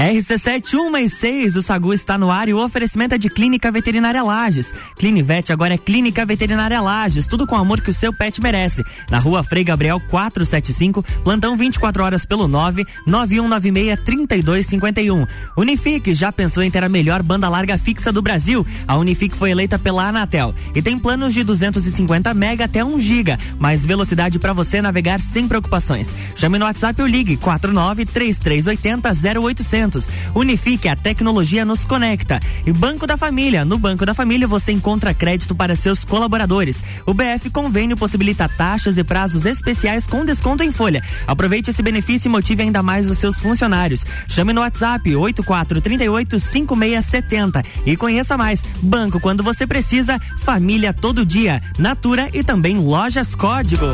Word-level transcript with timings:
RC7166, 0.00 1.56
o 1.56 1.62
Sagu 1.62 1.92
está 1.92 2.16
no 2.16 2.30
ar 2.30 2.48
e 2.48 2.54
o 2.54 2.64
oferecimento 2.64 3.14
é 3.14 3.18
de 3.18 3.28
Clínica 3.28 3.70
Veterinária 3.70 4.22
Lages. 4.22 4.72
Clinivet 4.96 5.52
agora 5.52 5.74
é 5.74 5.78
Clínica 5.78 6.24
Veterinária 6.24 6.80
Lages, 6.80 7.26
tudo 7.26 7.46
com 7.46 7.54
o 7.54 7.58
amor 7.58 7.82
que 7.82 7.90
o 7.90 7.94
seu 7.94 8.10
pet 8.10 8.40
merece. 8.40 8.82
Na 9.10 9.18
rua 9.18 9.44
Frei 9.44 9.62
Gabriel 9.62 10.00
475, 10.08 11.02
plantão 11.22 11.54
24 11.54 12.02
horas 12.02 12.24
pelo 12.24 12.48
9 12.48 12.86
9196 13.06 14.00
3251. 14.02 15.26
Unifique, 15.54 16.14
já 16.14 16.32
pensou 16.32 16.62
em 16.62 16.70
ter 16.70 16.82
a 16.82 16.88
melhor 16.88 17.22
banda 17.22 17.50
larga 17.50 17.76
fixa 17.76 18.10
do 18.10 18.22
Brasil? 18.22 18.66
A 18.88 18.96
Unifique 18.96 19.36
foi 19.36 19.50
eleita 19.50 19.78
pela 19.78 20.08
Anatel 20.08 20.54
e 20.74 20.80
tem 20.80 20.98
planos 20.98 21.34
de 21.34 21.44
250 21.44 22.32
mega 22.32 22.64
até 22.64 22.82
1 22.82 22.98
giga, 23.00 23.38
mais 23.58 23.84
velocidade 23.84 24.38
para 24.38 24.54
você 24.54 24.80
navegar 24.80 25.20
sem 25.20 25.46
preocupações. 25.46 26.14
Chame 26.34 26.58
no 26.58 26.64
WhatsApp 26.64 27.02
ou 27.02 27.06
ligue 27.06 27.36
49 27.36 28.06
3380 28.06 29.12
0800 29.42 29.89
Unifique, 30.34 30.88
a 30.88 30.96
tecnologia 30.96 31.64
nos 31.64 31.84
conecta. 31.84 32.40
E 32.66 32.72
Banco 32.72 33.06
da 33.06 33.16
Família. 33.16 33.64
No 33.64 33.78
Banco 33.78 34.04
da 34.06 34.14
Família 34.14 34.46
você 34.46 34.70
encontra 34.72 35.14
crédito 35.14 35.54
para 35.54 35.74
seus 35.74 36.04
colaboradores. 36.04 36.84
O 37.06 37.14
BF 37.14 37.48
Convênio 37.50 37.96
possibilita 37.96 38.46
taxas 38.48 38.98
e 38.98 39.04
prazos 39.04 39.46
especiais 39.46 40.06
com 40.06 40.24
desconto 40.24 40.62
em 40.62 40.70
folha. 40.70 41.02
Aproveite 41.26 41.70
esse 41.70 41.82
benefício 41.82 42.28
e 42.28 42.30
motive 42.30 42.62
ainda 42.62 42.82
mais 42.82 43.10
os 43.10 43.18
seus 43.18 43.38
funcionários. 43.38 44.06
Chame 44.28 44.52
no 44.52 44.60
WhatsApp 44.60 45.10
84385670 45.10 47.64
e 47.86 47.96
conheça 47.96 48.36
mais. 48.36 48.62
Banco 48.82 49.18
quando 49.20 49.42
você 49.42 49.66
precisa, 49.66 50.20
família 50.38 50.92
todo 50.92 51.26
dia. 51.26 51.60
Natura 51.78 52.28
e 52.32 52.44
também 52.44 52.78
Lojas 52.78 53.34
Código. 53.34 53.86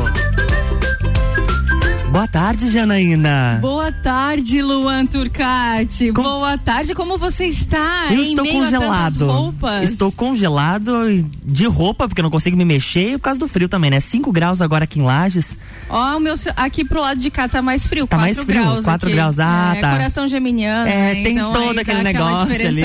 Boa 2.17 2.27
tarde, 2.27 2.71
Janaína. 2.71 3.59
Boa 3.61 3.91
tarde, 3.91 4.59
Luan 4.63 5.05
Turcati. 5.05 6.11
Com... 6.11 6.23
Boa 6.23 6.57
tarde, 6.57 6.95
como 6.95 7.15
você 7.15 7.45
está? 7.45 8.07
Eu 8.09 8.23
estou 8.23 8.43
congelado. 8.43 9.55
Estou 9.83 10.11
congelado 10.11 11.23
de 11.45 11.67
roupa, 11.67 12.07
porque 12.07 12.19
eu 12.19 12.23
não 12.23 12.31
consigo 12.31 12.57
me 12.57 12.65
mexer, 12.65 13.11
e 13.11 13.17
por 13.19 13.25
causa 13.25 13.39
do 13.39 13.47
frio 13.47 13.69
também, 13.69 13.91
né? 13.91 13.99
5 13.99 14.31
graus 14.31 14.63
agora 14.63 14.85
aqui 14.85 14.99
em 14.99 15.03
Lages. 15.03 15.59
Ó, 15.87 16.15
oh, 16.15 16.19
meu 16.19 16.33
aqui 16.55 16.83
pro 16.83 17.01
lado 17.01 17.19
de 17.19 17.29
cá 17.29 17.47
tá 17.47 17.61
mais 17.61 17.85
frio, 17.85 18.07
tá 18.07 18.17
mais 18.17 18.35
frio, 18.35 18.63
graus 18.63 18.83
4 18.83 19.11
graus, 19.11 19.39
ah, 19.39 19.73
é, 19.77 19.79
tá. 19.79 19.91
Coração 19.91 20.27
geminiano, 20.27 20.89
É, 20.89 21.13
né? 21.13 21.23
tem 21.23 21.35
então, 21.35 21.53
todo 21.53 21.77
aquele 21.77 22.01
negócio 22.01 22.51
ali. 22.51 22.81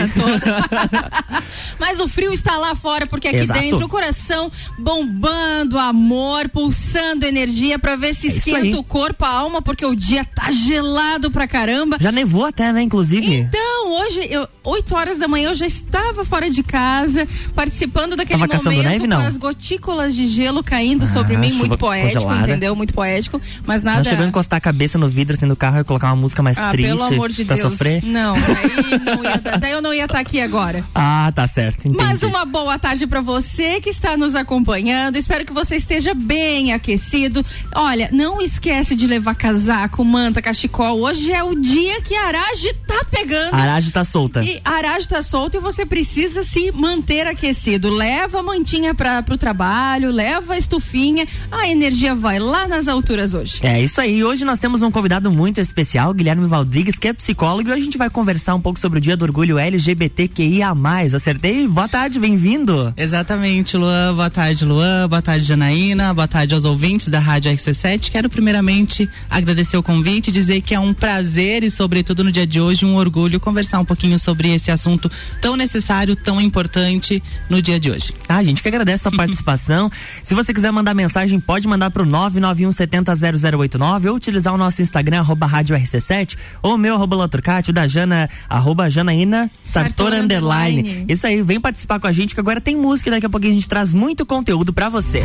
Mas 1.81 1.99
o 2.01 2.07
frio 2.07 2.33
está 2.33 2.57
lá 2.59 2.75
fora, 2.75 3.07
porque 3.07 3.29
aqui 3.29 3.39
Exato. 3.39 3.61
dentro 3.61 3.87
o 3.87 3.89
coração 3.89 4.53
bombando 4.79 5.79
amor, 5.79 6.49
pulsando 6.49 7.25
energia 7.25 7.79
para 7.79 7.97
ver 7.97 8.15
se 8.15 8.29
é 8.29 8.31
esquenta 8.31 8.79
o 8.79 8.85
corpo, 8.85 9.22
a 9.25 9.31
alma, 9.31 9.63
porque 9.63 9.85
o 9.85 9.95
dia 9.95 10.25
tá 10.25 10.51
gelado 10.51 11.31
pra 11.31 11.47
caramba. 11.47 11.97
Já 12.01 12.13
nevou 12.13 12.45
até, 12.45 12.73
né, 12.73 12.83
inclusive? 12.83 13.35
Então, 13.35 13.93
hoje, 13.93 14.27
eu, 14.31 14.49
8 14.65 14.95
horas 14.95 15.19
da 15.19 15.27
manhã, 15.29 15.51
eu 15.51 15.55
já 15.55 15.67
estava 15.67 16.25
fora 16.25 16.51
de 16.51 16.63
casa, 16.63 17.27
participando 17.55 18.17
daquele 18.17 18.47
Tava 18.47 18.63
momento 18.63 18.85
neve, 18.85 19.09
com 19.09 19.15
as 19.15 19.37
gotículas 19.37 20.15
de 20.15 20.27
gelo 20.27 20.63
caindo 20.63 21.05
ah, 21.05 21.07
sobre 21.07 21.37
mim, 21.37 21.53
muito 21.53 21.77
poético, 21.77 22.23
congelada. 22.23 22.51
entendeu? 22.51 22.77
Muito 22.77 22.95
poético, 22.95 23.41
mas 23.67 23.83
nada. 23.83 23.99
Não 23.99 24.05
chegou 24.05 24.25
a 24.25 24.29
encostar 24.29 24.59
a 24.59 24.61
cabeça 24.61 24.99
no 24.99 25.09
vidro 25.09 25.37
assim 25.37 25.47
do 25.47 25.57
carro 25.57 25.81
e 25.81 25.85
colocar 25.85 26.09
uma 26.09 26.17
música 26.17 26.43
mais 26.43 26.59
ah, 26.59 26.71
triste 26.71 26.91
pelo 26.91 27.03
amor 27.03 27.31
de 27.31 27.45
pra 27.45 27.57
Deus. 27.57 27.71
sofrer? 27.71 28.05
Não, 28.05 28.35
daí, 28.39 28.99
não 29.05 29.25
ia, 29.25 29.59
daí 29.59 29.73
eu 29.73 29.83
não 29.83 29.95
ia 29.95 30.05
estar 30.05 30.21
aqui 30.21 30.41
agora. 30.41 30.85
Ah, 30.95 31.31
tá 31.35 31.47
certo. 31.47 31.89
Entendi. 31.89 31.97
Mas 31.97 32.23
uma 32.23 32.45
boa 32.45 32.79
tarde 32.79 33.07
para 33.07 33.21
você 33.21 33.81
que 33.81 33.91
está 33.91 34.17
nos 34.17 34.35
acompanhando. 34.35 35.17
Espero 35.17 35.45
que 35.45 35.53
você 35.53 35.77
esteja 35.77 36.15
bem 36.15 36.73
aquecido. 36.73 37.45
Olha, 37.75 38.09
não 38.13 38.41
esquece 38.41 38.95
de 38.95 39.02
levar 39.07 39.35
casaco, 39.35 40.05
manta, 40.05 40.43
cachecol. 40.43 41.01
Hoje 41.01 41.33
é 41.33 41.43
o 41.43 41.55
dia 41.55 42.01
que 42.03 42.15
a 42.15 42.27
Arage 42.29 42.73
tá 42.87 43.05
pegando. 43.11 43.55
A 43.55 43.59
Arage 43.59 43.91
tá 43.91 44.05
solta. 44.05 44.45
E 44.45 44.61
a 44.65 44.71
Arage 44.71 45.09
tá 45.09 45.23
solta 45.23 45.57
e 45.57 45.61
você 45.61 45.85
precisa 45.87 46.43
se 46.43 46.71
manter 46.73 47.27
aquecido. 47.27 47.91
Leva 47.91 48.41
a 48.41 48.43
mantinha 48.43 48.95
para 48.95 49.23
pro 49.23 49.39
trabalho, 49.39 50.11
leva 50.11 50.55
a 50.55 50.59
estufinha. 50.59 51.27
A 51.51 51.69
energia 51.69 52.15
vai 52.15 52.39
lá 52.39 52.69
nas 52.69 52.89
alturas 52.89 53.35
hoje. 53.35 53.59
É 53.63 53.81
isso 53.83 54.01
aí. 54.01 54.23
Hoje 54.23 54.45
nós 54.45 54.59
temos 54.59 54.83
um 54.83 54.91
convidado 54.91 55.31
muito 55.31 55.61
especial, 55.61 56.13
Guilherme 56.13 56.47
Valdrigues, 56.47 56.99
que 56.99 57.09
é 57.09 57.13
psicólogo, 57.13 57.69
e 57.69 57.73
hoje 57.73 57.83
a 57.83 57.85
gente 57.85 57.99
vai 57.99 58.11
conversar 58.11 58.55
um 58.55 58.61
pouco 58.61 58.79
sobre 58.79 58.99
o 58.99 59.01
Dia 59.01 59.17
do 59.17 59.25
Orgulho 59.25 59.59
LGBTQIA+. 59.59 60.73
Acertei? 61.15 61.67
Boa 61.67 61.89
tarde, 61.89 62.19
bem-vindo. 62.19 62.93
Exatamente, 62.97 63.77
Luan. 63.77 64.15
Boa 64.15 64.31
tarde, 64.31 64.65
Luan. 64.65 65.09
Boa 65.09 65.23
tarde, 65.23 65.45
Janaína. 65.45 66.13
Boa 66.13 66.29
tarde 66.29 66.55
aos 66.55 66.65
ouvintes 66.65 67.09
da 67.09 67.19
Rádio 67.19 67.53
RC7. 67.53 68.11
Quero 68.11 68.29
primeiramente 68.29 68.92
agradecer 69.29 69.77
o 69.77 69.83
convite 69.83 70.29
e 70.29 70.33
dizer 70.33 70.61
que 70.61 70.75
é 70.75 70.81
um 70.81 70.95
prazer 70.95 71.63
e, 71.63 71.71
sobretudo, 71.71 72.25
no 72.25 72.33
dia 72.33 72.47
de 72.47 72.61
hoje, 72.61 72.85
um 72.85 72.97
orgulho 72.97 73.41
conversar 73.41 73.79
um 73.79 73.85
pouquinho 73.85 74.19
sobre 74.19 74.55
esse 74.55 74.71
assunto 74.71 75.11
tão 75.41 75.57
necessário, 75.57 76.15
tão 76.15 76.41
importante 76.41 77.23
no 77.49 77.63
dia 77.63 77.81
de 77.81 77.91
hoje. 77.91 78.13
Ah, 78.29 78.37
a 78.37 78.43
gente 78.43 78.63
que 78.63 78.69
agradece 78.69 79.07
a 79.07 79.11
sua 79.11 79.17
participação. 79.17 79.91
Se 80.23 80.35
você 80.35 80.53
quiser 80.53 80.71
mandar 80.71 80.93
mensagem, 80.95 81.41
pode 81.41 81.67
mandar 81.67 81.91
pro 81.91 82.05
991700089 82.05 84.09
ou 84.09 84.17
utilizar 84.17 84.55
o 84.55 84.59
nosso 84.59 84.83
Instagram, 84.83 85.21
arroba 85.21 85.47
Rádio 85.47 85.77
RC7, 85.77 86.37
ou 86.63 86.75
o 86.75 86.79
meu, 86.79 86.95
arroba 86.95 87.17
Laturcati, 87.17 87.71
o 87.71 87.73
da 87.73 87.87
Jana, 87.87 88.29
arroba 88.49 88.91
Janaína 88.91 89.51
Sartor 89.65 90.13
Underline. 90.13 91.07
Isso 91.09 91.27
aí, 91.27 91.43
vem 91.43 91.61
participar 91.61 92.01
com 92.01 92.07
a 92.07 92.13
gente 92.13 92.35
que 92.35 92.41
agora 92.41 92.61
tem 92.61 92.77
música 92.77 93.11
e 93.11 93.13
daqui 93.13 93.27
a 93.27 93.31
pouquinho 93.31 93.53
a 93.53 93.55
gente 93.55 93.69
traz 93.69 93.93
muito 93.93 94.27
conteúdo 94.27 94.73
para 94.73 94.89
você. 94.89 95.23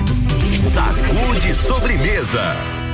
Sacude 0.73 1.53
sobremesa. 1.53 2.87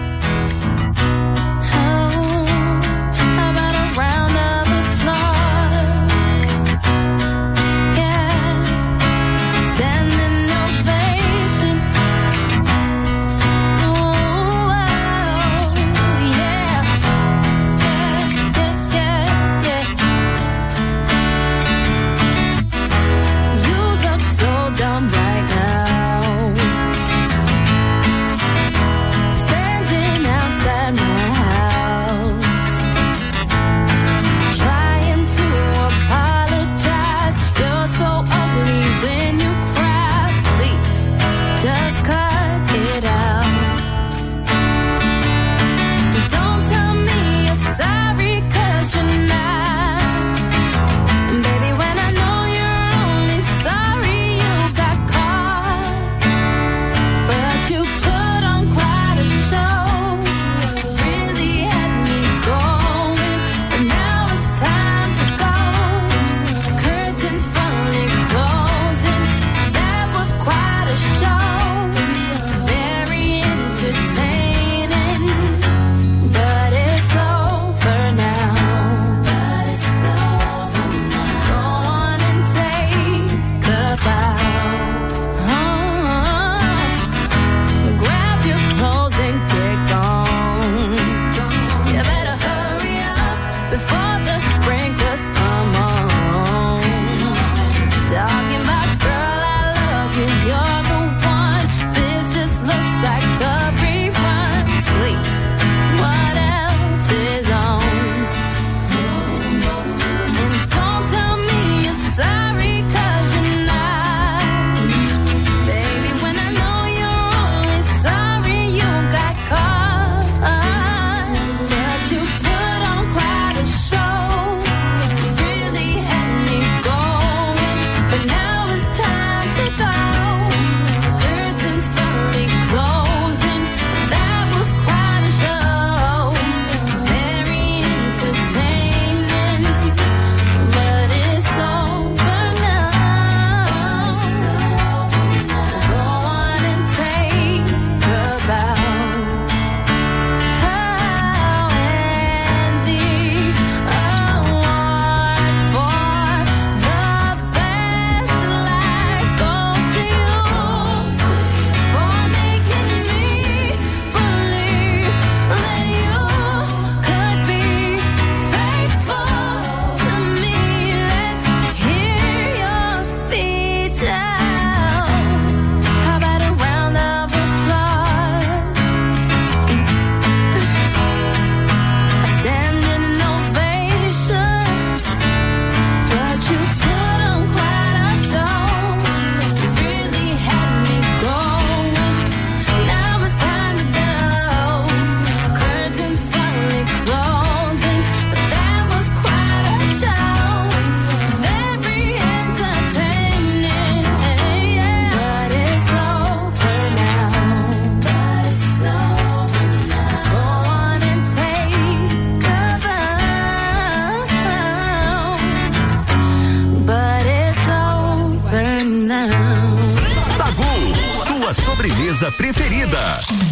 Sobremesa 222.13 222.31
preferida. 222.31 223.43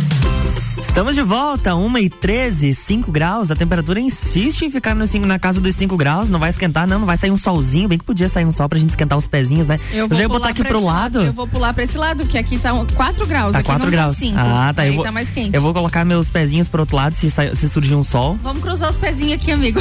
Estamos 0.91 1.15
de 1.15 1.21
volta, 1.21 1.73
1 1.73 1.97
e 1.99 2.09
13, 2.09 2.75
5 2.75 3.13
graus. 3.13 3.49
A 3.49 3.55
temperatura 3.55 3.97
insiste 3.97 4.65
em 4.65 4.69
ficar 4.69 4.93
no 4.93 5.05
na 5.25 5.39
casa 5.39 5.61
dos 5.61 5.73
5 5.77 5.95
graus. 5.95 6.27
Não 6.27 6.37
vai 6.37 6.49
esquentar, 6.49 6.85
não. 6.85 6.99
Não 6.99 7.05
vai 7.05 7.15
sair 7.15 7.31
um 7.31 7.37
solzinho. 7.37 7.87
Bem 7.87 7.97
que 7.97 8.03
podia 8.03 8.27
sair 8.27 8.43
um 8.43 8.51
sol 8.51 8.67
pra 8.67 8.77
gente 8.77 8.89
esquentar 8.89 9.17
os 9.17 9.25
pezinhos, 9.25 9.67
né? 9.67 9.79
Eu, 9.93 10.09
vou 10.09 10.17
já 10.17 10.23
ia 10.23 10.27
botar 10.29 10.49
aqui 10.49 10.61
pro 10.65 10.83
lado. 10.83 11.19
lado. 11.19 11.27
Eu 11.27 11.33
vou 11.33 11.47
pular 11.47 11.73
pra 11.73 11.85
esse 11.85 11.97
lado, 11.97 12.25
que 12.25 12.37
aqui 12.37 12.59
tá 12.59 12.71
4 12.93 13.25
graus. 13.25 13.53
Tá 13.53 13.59
aqui 13.59 13.67
4 13.67 13.85
não 13.85 13.89
graus. 13.89 14.17
Tá. 14.19 14.69
Ah, 14.69 14.73
tá. 14.73 14.81
Aí 14.81 14.89
Eu 14.89 14.95
vou, 14.95 15.05
tá 15.05 15.13
mais 15.13 15.29
quente. 15.29 15.55
eu 15.55 15.61
vou 15.61 15.73
colocar 15.73 16.03
meus 16.03 16.27
pezinhos 16.27 16.67
pro 16.67 16.81
outro 16.81 16.97
lado 16.97 17.15
se, 17.15 17.29
se 17.31 17.69
surgir 17.69 17.95
um 17.95 18.03
sol. 18.03 18.37
Vamos 18.43 18.61
cruzar 18.61 18.89
os 18.89 18.97
pezinhos 18.97 19.35
aqui, 19.35 19.49
amigo. 19.49 19.79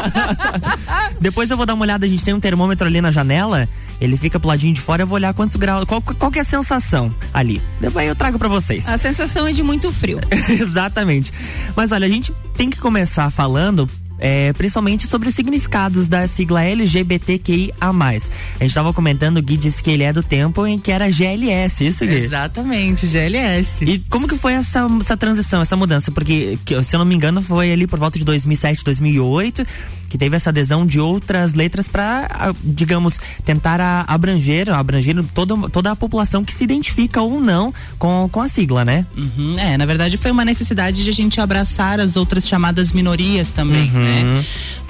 Depois 1.20 1.50
eu 1.50 1.56
vou 1.58 1.66
dar 1.66 1.74
uma 1.74 1.82
olhada, 1.82 2.06
a 2.06 2.08
gente 2.08 2.24
tem 2.24 2.32
um 2.32 2.40
termômetro 2.40 2.86
ali 2.86 3.02
na 3.02 3.10
janela, 3.10 3.68
ele 4.00 4.16
fica 4.16 4.40
pro 4.40 4.48
ladinho 4.48 4.72
de 4.72 4.80
fora, 4.80 5.02
eu 5.02 5.06
vou 5.06 5.16
olhar 5.16 5.34
quantos 5.34 5.56
graus, 5.56 5.84
qual, 5.84 6.00
qual 6.00 6.30
que 6.30 6.38
é 6.38 6.42
a 6.42 6.46
sensação 6.46 7.14
ali. 7.32 7.62
Depois 7.78 8.08
eu 8.08 8.16
trago 8.16 8.38
pra 8.38 8.48
vocês. 8.48 8.88
A 8.88 8.96
sensação 8.96 9.46
é 9.46 9.52
de 9.52 9.62
muito 9.62 9.92
frio. 9.92 10.13
Exatamente. 10.48 11.32
Mas 11.76 11.92
olha, 11.92 12.06
a 12.06 12.10
gente 12.10 12.32
tem 12.56 12.70
que 12.70 12.78
começar 12.78 13.30
falando 13.30 13.88
é, 14.18 14.52
principalmente 14.52 15.06
sobre 15.06 15.28
os 15.28 15.34
significados 15.34 16.08
da 16.08 16.26
sigla 16.26 16.62
LGBTQIA+. 16.62 17.74
A 17.80 18.12
gente 18.12 18.30
estava 18.62 18.92
comentando, 18.92 19.38
o 19.38 19.42
Gui 19.42 19.56
disse 19.56 19.82
que 19.82 19.90
ele 19.90 20.02
é 20.02 20.12
do 20.12 20.22
tempo 20.22 20.66
em 20.66 20.78
que 20.78 20.90
era 20.90 21.10
GLS, 21.10 21.86
isso 21.86 22.06
Gui? 22.06 22.14
Exatamente, 22.14 23.06
GLS. 23.06 23.84
E 23.84 23.98
como 24.08 24.28
que 24.28 24.36
foi 24.36 24.54
essa, 24.54 24.88
essa 25.00 25.16
transição, 25.16 25.62
essa 25.62 25.76
mudança? 25.76 26.10
Porque, 26.10 26.58
que, 26.64 26.82
se 26.82 26.94
eu 26.94 26.98
não 26.98 27.06
me 27.06 27.14
engano, 27.14 27.42
foi 27.42 27.72
ali 27.72 27.86
por 27.86 27.98
volta 27.98 28.18
de 28.18 28.24
2007, 28.24 28.84
2008, 28.84 29.66
que 30.14 30.18
teve 30.18 30.36
essa 30.36 30.50
adesão 30.50 30.86
de 30.86 31.00
outras 31.00 31.54
letras 31.54 31.88
para, 31.88 32.54
digamos, 32.62 33.18
tentar 33.44 33.80
a- 33.80 34.04
abranger, 34.06 34.70
abranger 34.70 35.16
toda, 35.34 35.68
toda 35.68 35.90
a 35.90 35.96
população 35.96 36.44
que 36.44 36.54
se 36.54 36.62
identifica 36.62 37.20
ou 37.20 37.40
não 37.40 37.74
com, 37.98 38.28
com 38.30 38.40
a 38.40 38.46
sigla, 38.46 38.84
né? 38.84 39.04
Uhum, 39.16 39.58
é, 39.58 39.76
na 39.76 39.84
verdade 39.84 40.16
foi 40.16 40.30
uma 40.30 40.44
necessidade 40.44 41.02
de 41.02 41.10
a 41.10 41.12
gente 41.12 41.40
abraçar 41.40 41.98
as 41.98 42.14
outras 42.14 42.46
chamadas 42.46 42.92
minorias 42.92 43.48
também, 43.50 43.90
Uhum. 43.92 44.04
né? 44.34 44.44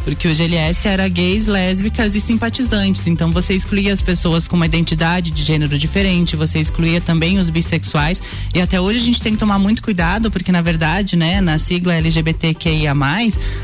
Porque 0.04 0.28
o 0.28 0.34
GLS 0.34 0.86
era 0.86 1.08
gays, 1.08 1.46
lésbicas 1.46 2.14
e 2.14 2.20
simpatizantes. 2.20 3.06
Então 3.06 3.30
você 3.32 3.54
excluía 3.54 3.92
as 3.92 4.02
pessoas 4.02 4.46
com 4.46 4.56
uma 4.56 4.66
identidade 4.66 5.30
de 5.30 5.42
gênero 5.42 5.78
diferente, 5.78 6.36
você 6.36 6.58
excluía 6.58 7.00
também 7.00 7.38
os 7.38 7.48
bissexuais. 7.50 8.20
E 8.54 8.60
até 8.60 8.80
hoje 8.80 8.98
a 8.98 9.02
gente 9.02 9.22
tem 9.22 9.32
que 9.32 9.38
tomar 9.38 9.58
muito 9.58 9.82
cuidado, 9.82 10.30
porque 10.30 10.52
na 10.52 10.60
verdade, 10.60 11.16
né, 11.16 11.40
na 11.40 11.58
sigla 11.58 11.94
LGBTQIA, 11.94 12.94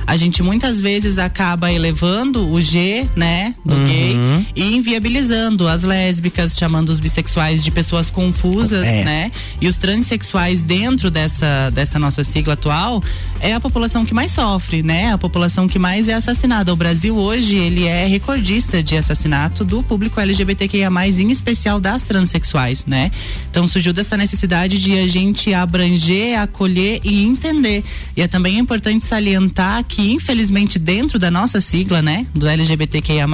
a 0.07 0.17
gente 0.17 0.43
muitas 0.43 0.81
vezes 0.81 1.19
acaba 1.19 1.73
elevando 1.73 2.49
o 2.51 2.61
G, 2.61 3.07
né, 3.15 3.55
do 3.65 3.75
Uhum. 3.75 3.85
gay 3.85 4.17
e 4.57 4.77
inviabilizando 4.77 5.69
as 5.69 5.83
lésbicas, 5.83 6.57
chamando 6.57 6.89
os 6.91 7.01
bissexuais 7.01 7.63
de 7.63 7.71
pessoas 7.71 8.11
confusas, 8.11 8.87
É. 8.87 9.05
né? 9.05 9.33
E 9.61 9.69
os 9.69 9.77
transexuais 9.77 10.63
dentro 10.63 11.11
dessa, 11.11 11.71
dessa 11.71 11.99
nossa 11.99 12.25
sigla 12.25 12.55
atual 12.55 13.03
é 13.41 13.55
a 13.55 13.61
população 13.61 14.05
que 14.05 14.15
mais 14.15 14.33
sofre, 14.33 14.83
né? 14.83 15.13
A 15.13 15.19
população 15.19 15.69
que 15.69 15.79
mais 15.79 16.09
é 16.09 16.15
assassinada. 16.31 16.73
O 16.73 16.77
Brasil 16.77 17.17
hoje, 17.17 17.57
ele 17.57 17.87
é 17.87 18.07
recordista 18.07 18.83
de 18.83 18.97
assassinato 18.97 19.65
do 19.65 19.83
público 19.83 20.21
LGBTQIA+, 20.21 20.89
em 21.19 21.31
especial 21.31 21.81
das 21.81 22.05
transexuais, 22.05 22.87
né? 22.87 23.11
Então 23.51 23.67
surgiu 23.67 23.93
dessa 23.93 24.17
necessidade 24.17 24.79
de 24.79 24.97
a 24.99 25.09
gente 25.09 25.53
abranger, 25.53 26.39
acolher 26.39 27.01
e 27.05 27.25
entender. 27.25 27.85
E 28.17 28.23
é 28.23 28.29
também 28.29 28.59
importante 28.59 29.05
salientar 29.05 29.85
que, 29.85 30.13
infelizmente, 30.13 30.79
dentro 30.79 31.19
da 31.19 31.31
nossa 31.31 31.61
sigla, 31.61 32.01
né, 32.01 32.27
do 32.33 32.47
LGBTQIA+, 32.47 33.27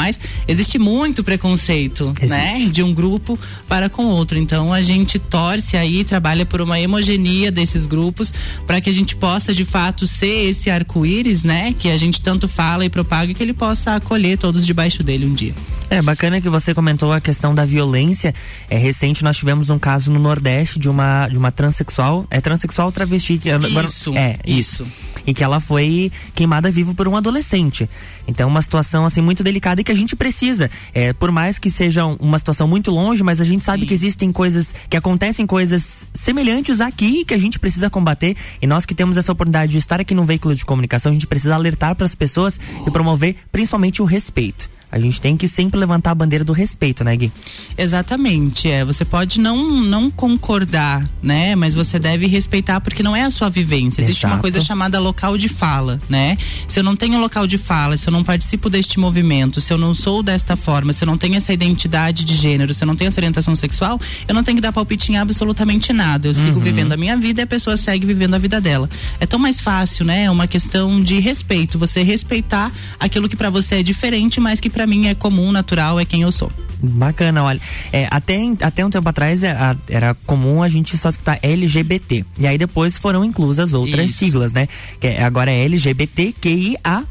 existe 0.49 0.79
muito 0.79 1.23
preconceito, 1.23 2.15
né? 2.23 2.55
Existe. 2.55 2.71
de 2.71 2.83
um 2.83 2.95
grupo 2.95 3.39
para 3.69 3.91
com 3.91 4.07
outro. 4.07 4.39
Então 4.39 4.73
a 4.73 4.81
gente 4.81 5.19
torce 5.19 5.77
aí, 5.77 6.03
trabalha 6.03 6.47
por 6.47 6.63
uma 6.63 6.81
hemogenia 6.81 7.53
desses 7.53 7.85
grupos 7.85 8.33
para 8.67 8.81
que 8.81 8.89
a 8.89 8.93
gente 8.93 9.15
possa 9.17 9.53
de 9.53 9.65
fato 9.65 10.07
ser 10.07 10.49
esse 10.49 10.71
arco-íris, 10.71 11.45
né? 11.45 11.75
Que 11.79 11.91
a 11.91 11.99
gente 11.99 12.23
tanto 12.23 12.49
fala 12.49 12.86
e 12.87 12.91
propaga 12.91 13.33
que 13.35 13.43
ele 13.43 13.53
possa 13.53 13.95
acolher 13.97 14.39
todos 14.39 14.65
debaixo 14.65 15.03
dele 15.03 15.27
um 15.27 15.35
dia. 15.35 15.55
É 15.91 16.01
bacana 16.03 16.41
que 16.41 16.49
você 16.49 16.75
comentou 16.75 17.13
a 17.13 17.21
questão 17.21 17.55
da 17.55 17.65
violência. 17.65 18.35
É 18.69 18.77
recente 18.77 19.23
nós 19.23 19.37
tivemos 19.37 19.71
um 19.71 19.79
caso 19.79 20.11
no 20.11 20.19
Nordeste 20.19 20.79
de 20.79 20.89
uma 20.89 21.29
de 21.29 21.37
uma 21.39 21.53
transexual, 21.53 22.27
é 22.31 22.41
transexual 22.41 22.91
travesti 22.91 23.39
que 23.39 23.51
agora- 23.51 23.87
Isso, 23.87 24.17
é 24.17 24.39
isso. 24.47 24.87
E 25.27 25.35
que 25.35 25.43
ela 25.43 25.61
foi 25.61 26.11
queimada 26.35 26.71
viva 26.71 26.95
por 26.95 27.09
um 27.09 27.17
adolescente. 27.17 27.89
Então 28.27 28.49
uma 28.49 28.63
situação 28.63 29.05
assim 29.05 29.21
muito 29.21 29.43
delicada 29.43 29.81
e 29.81 29.85
que 29.85 29.93
a 29.93 29.97
gente 29.97 30.15
precisa. 30.15 30.71
É, 30.95 31.13
por 31.13 31.31
mais 31.31 31.59
que 31.59 31.71
seja 31.71 32.05
uma 32.07 32.39
situação 32.39 32.69
muito 32.69 32.91
longe, 32.91 33.23
mas 33.23 33.41
a 33.41 33.45
gente 33.45 33.65
sabe 33.65 33.81
Sim. 33.81 33.87
que 33.87 33.95
existem 33.95 34.33
coisas 34.33 34.75
que 34.89 34.97
acontecem 34.97 35.47
coisas 35.47 36.07
semelhantes 36.15 36.81
aqui 36.81 37.25
que 37.25 37.35
a 37.35 37.39
gente 37.39 37.59
precisa 37.59 37.91
combater. 37.91 38.37
E 38.61 38.67
nós 38.67 38.87
que 38.87 38.95
temos 38.95 39.17
essa 39.17 39.33
oportunidade 39.33 39.73
de 39.73 39.79
estar 39.79 40.01
aqui 40.01 40.15
num 40.15 40.25
veículo 40.25 40.55
de 40.55 40.65
comunicação, 40.65 41.11
a 41.11 41.13
gente 41.13 41.27
precisa 41.27 41.55
alertar 41.55 41.95
para 41.95 42.05
as 42.05 42.15
pessoas 42.15 42.59
e 42.87 42.91
promover 42.91 43.37
principalmente 43.51 44.03
o 44.03 44.05
respeito. 44.05 44.76
A 44.91 44.99
gente 44.99 45.21
tem 45.21 45.37
que 45.37 45.49
sempre 45.49 45.79
levantar 45.79 46.13
a 46.13 46.15
bandeira 46.15 46.45
do 46.45 46.53
respeito, 46.53 47.03
né, 47.03 47.17
Gui? 47.17 47.33
Exatamente, 47.77 48.69
é. 48.71 48.85
Você 48.85 49.05
pode 49.05 49.41
não 49.41 49.57
não 49.81 50.11
concordar, 50.11 51.09
né? 51.23 51.57
Mas 51.57 51.75
você 51.75 51.99
deve 51.99 52.27
respeitar 52.27 52.81
porque 52.81 53.03
não 53.03 53.15
é 53.15 53.23
a 53.23 53.31
sua 53.31 53.51
vivência. 53.51 54.03
Existe 54.03 54.25
uma 54.25 54.35
Exato. 54.35 54.43
coisa 54.43 54.61
chamada 54.61 54.99
local 54.99 55.37
de 55.37 55.49
fala, 55.49 56.01
né? 56.09 56.39
Se 56.69 56.79
eu 56.79 56.85
não 56.85 56.95
tenho 56.95 57.19
local 57.19 57.47
de 57.47 57.59
fala, 57.59 57.97
se 57.97 58.09
eu 58.09 58.13
não 58.13 58.23
participo 58.23 58.71
deste 58.71 58.99
movimento, 59.01 59.61
se 59.61 59.73
eu 59.73 59.79
não 59.79 59.93
sou 59.93 60.23
desta 60.23 60.57
forma, 60.57 60.93
se 60.93 61.03
eu 61.03 61.07
não 61.07 61.19
tenho 61.19 61.35
essa 61.35 61.53
identidade 61.53 62.25
de 62.25 62.37
gênero, 62.37 62.73
se 62.73 62.83
eu 62.85 62.87
não 62.87 62.97
tenho 62.97 63.09
essa 63.09 63.19
orientação 63.19 63.55
sexual, 63.55 64.01
eu 64.29 64.35
não 64.35 64.43
tenho 64.43 64.57
que 64.57 64.63
dar 64.63 64.73
palpite 64.73 65.11
em 65.11 65.17
absolutamente 65.17 65.93
nada. 65.93 66.29
Eu 66.29 66.35
sigo 66.35 66.61
vivendo 66.61 66.93
a 66.93 66.97
minha 66.97 67.17
vida 67.17 67.41
e 67.41 67.45
a 67.45 67.47
pessoa 67.47 67.77
segue 67.77 68.07
vivendo 68.07 68.35
a 68.35 68.39
vida 68.39 68.61
dela. 68.61 68.89
É 69.19 69.27
tão 69.27 69.39
mais 69.39 69.61
fácil, 69.61 70.05
né? 70.05 70.25
É 70.25 70.31
uma 70.31 70.47
questão 70.47 71.01
de 71.01 71.19
respeito. 71.19 71.79
Você 71.79 72.03
respeitar 72.03 72.73
aquilo 73.01 73.29
que 73.29 73.37
pra 73.37 73.51
você 73.51 73.77
é 73.77 73.83
diferente, 73.83 74.41
mas 74.41 74.61
que 74.61 74.71
pra 74.77 74.87
mim 74.87 75.07
é 75.07 75.15
comum, 75.15 75.51
natural, 75.53 75.99
é 75.99 76.05
quem 76.05 76.21
eu 76.21 76.31
sou. 76.31 76.53
Bacana, 76.83 77.43
olha. 77.43 77.61
É, 77.93 78.07
até, 78.11 78.37
até 78.61 78.85
um 78.85 78.91
tempo 78.91 79.09
atrás 79.09 79.43
era, 79.43 79.77
era 79.89 80.15
comum 80.27 80.63
a 80.63 80.69
gente 80.69 80.97
só 80.99 81.09
escutar 81.09 81.39
LGBT. 81.43 82.25
E 82.39 82.47
aí 82.47 82.59
depois 82.59 82.97
foram 82.99 83.25
inclusas 83.25 83.73
outras 83.73 84.11
Isso. 84.11 84.19
siglas, 84.19 84.53
né? 84.53 84.67
Que 85.01 85.09
é- 85.09 85.23
agora 85.25 85.51
é 85.51 85.65
LGBTQIA. 85.65 87.05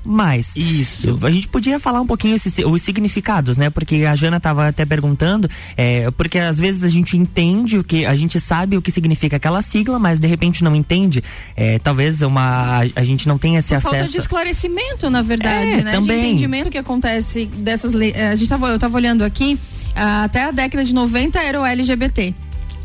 Isso. 0.56 1.18
A 1.24 1.32
gente 1.32 1.48
podia 1.48 1.80
falar 1.80 2.02
um 2.02 2.08
pouquinho 2.08 2.36
esses, 2.36 2.58
os 2.60 2.82
significados, 2.82 3.58
né? 3.58 3.70
Porque 3.70 4.06
a 4.06 4.16
Jana 4.16 4.40
tava 4.40 4.68
até 4.68 4.86
perguntando, 4.86 5.50
é, 5.76 6.10
porque 6.12 6.40
às 6.40 6.58
vezes 6.60 6.84
a 6.84 6.90
gente 6.90 7.18
entende 7.18 7.78
o 7.78 7.84
que, 7.84 8.06
a 8.06 8.16
gente 8.16 8.40
sabe 8.40 8.78
o 8.78 8.82
que 8.82 8.92
significa 8.92 9.38
aquela 9.38 9.62
sigla, 9.62 10.00
mas 10.00 10.20
de 10.20 10.28
repente 10.28 10.64
não 10.64 10.76
entende. 10.76 11.24
É, 11.56 11.80
talvez 11.80 12.22
uma, 12.22 12.82
a, 12.82 12.86
a 12.96 13.04
gente 13.04 13.28
não 13.28 13.38
tenha 13.38 13.60
esse 13.60 13.74
Por 13.74 13.82
falta 13.82 13.98
acesso. 13.98 14.14
de 14.14 14.20
esclarecimento, 14.20 15.10
na 15.10 15.22
verdade, 15.22 15.72
É, 15.72 15.84
né? 15.84 15.92
também. 15.92 16.22
De 16.22 16.28
entendimento 16.30 16.70
que 16.70 16.78
acontece 16.78 17.46
dessas 17.48 17.94
leis. 17.94 18.16
A 18.16 18.36
gente 18.36 18.48
tava, 18.50 18.70
eu 18.70 18.80
tava 18.80 18.96
olhando 18.98 19.24
aqui, 19.24 19.55
até 19.96 20.44
a 20.44 20.52
década 20.52 20.84
de 20.84 20.94
90 20.94 21.42
era 21.42 21.62
o 21.62 21.66
LGBT, 21.66 22.34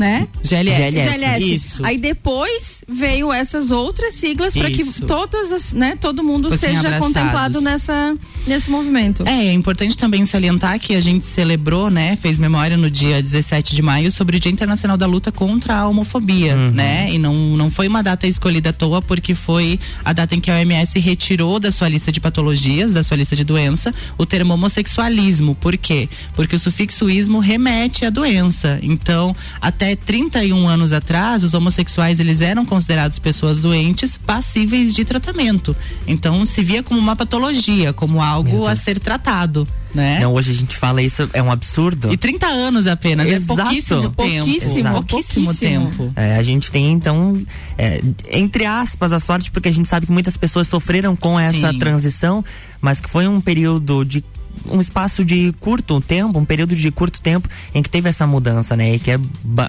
né? 0.00 0.26
GLS. 0.42 0.92
GLS. 0.92 1.54
Isso. 1.54 1.84
Aí 1.84 1.98
depois 1.98 2.82
veio 2.88 3.30
essas 3.30 3.70
outras 3.70 4.14
siglas 4.14 4.54
para 4.54 4.70
que 4.70 4.82
todas 5.02 5.52
as, 5.52 5.72
né, 5.74 5.94
todo 6.00 6.24
mundo 6.24 6.48
Fossem 6.48 6.70
seja 6.70 6.88
abraçados. 6.88 7.06
contemplado 7.06 7.60
nessa 7.60 8.16
nesse 8.46 8.70
movimento. 8.70 9.28
É, 9.28 9.48
é 9.48 9.52
importante 9.52 9.98
também 9.98 10.24
salientar 10.24 10.80
que 10.80 10.94
a 10.94 11.02
gente 11.02 11.26
celebrou, 11.26 11.90
né, 11.90 12.16
fez 12.16 12.38
memória 12.38 12.78
no 12.78 12.90
dia 12.90 13.22
17 13.22 13.76
de 13.76 13.82
maio 13.82 14.10
sobre 14.10 14.38
o 14.38 14.40
Dia 14.40 14.50
Internacional 14.50 14.96
da 14.96 15.04
Luta 15.04 15.30
contra 15.30 15.76
a 15.76 15.86
Homofobia, 15.86 16.56
né? 16.56 17.12
E 17.12 17.18
não, 17.18 17.34
não 17.34 17.70
foi 17.70 17.86
uma 17.86 18.02
data 18.02 18.26
escolhida 18.26 18.70
à 18.70 18.72
toa 18.72 19.02
porque 19.02 19.34
foi 19.34 19.78
a 20.02 20.14
data 20.14 20.34
em 20.34 20.40
que 20.40 20.50
a 20.50 20.54
OMS 20.54 20.98
retirou 20.98 21.60
da 21.60 21.70
sua 21.70 21.90
lista 21.90 22.10
de 22.10 22.20
patologias, 22.20 22.92
da 22.92 23.02
sua 23.02 23.18
lista 23.18 23.36
de 23.36 23.44
doença, 23.44 23.94
o 24.16 24.24
termo 24.24 24.54
homossexualismo. 24.54 25.54
Por 25.56 25.76
quê? 25.76 26.08
Porque 26.34 26.56
o 26.56 26.58
sufixo 26.58 27.10
ismo 27.10 27.38
remete 27.38 28.06
à 28.06 28.10
doença. 28.10 28.78
Então, 28.82 29.36
até 29.60 29.89
31 29.96 30.68
anos 30.68 30.92
atrás, 30.92 31.44
os 31.44 31.54
homossexuais 31.54 32.20
eles 32.20 32.40
eram 32.40 32.64
considerados 32.64 33.18
pessoas 33.18 33.58
doentes 33.60 34.16
passíveis 34.16 34.94
de 34.94 35.04
tratamento. 35.04 35.76
Então, 36.06 36.44
se 36.44 36.62
via 36.62 36.82
como 36.82 36.98
uma 36.98 37.16
patologia, 37.16 37.92
como 37.92 38.22
algo 38.22 38.66
a 38.66 38.76
ser 38.76 38.98
tratado, 38.98 39.66
né? 39.94 40.20
Não, 40.20 40.34
hoje 40.34 40.52
a 40.52 40.54
gente 40.54 40.76
fala 40.76 41.02
isso, 41.02 41.28
é 41.32 41.42
um 41.42 41.50
absurdo. 41.50 42.12
E 42.12 42.16
30 42.16 42.46
anos 42.46 42.86
apenas, 42.86 43.28
Exato. 43.28 43.60
é 43.60 43.64
pouquíssimo 43.64 44.10
tempo. 44.10 44.14
Pouquíssimo, 44.14 44.90
pouquíssimo 44.92 45.44
pouquíssimo. 45.46 45.90
tempo. 45.90 46.12
É, 46.16 46.36
a 46.36 46.42
gente 46.42 46.70
tem, 46.70 46.92
então, 46.92 47.42
é, 47.76 48.00
entre 48.30 48.64
aspas, 48.64 49.12
a 49.12 49.20
sorte, 49.20 49.50
porque 49.50 49.68
a 49.68 49.72
gente 49.72 49.88
sabe 49.88 50.06
que 50.06 50.12
muitas 50.12 50.36
pessoas 50.36 50.68
sofreram 50.68 51.16
com 51.16 51.38
essa 51.38 51.72
Sim. 51.72 51.78
transição, 51.78 52.44
mas 52.80 53.00
que 53.00 53.10
foi 53.10 53.26
um 53.26 53.40
período 53.40 54.04
de. 54.04 54.24
Um 54.70 54.80
espaço 54.80 55.24
de 55.24 55.52
curto 55.58 56.00
tempo, 56.00 56.38
um 56.38 56.44
período 56.44 56.76
de 56.76 56.90
curto 56.90 57.20
tempo 57.20 57.48
em 57.74 57.82
que 57.82 57.90
teve 57.90 58.08
essa 58.08 58.26
mudança, 58.26 58.76
né? 58.76 58.94
E 58.94 58.98
que 58.98 59.10
é 59.10 59.18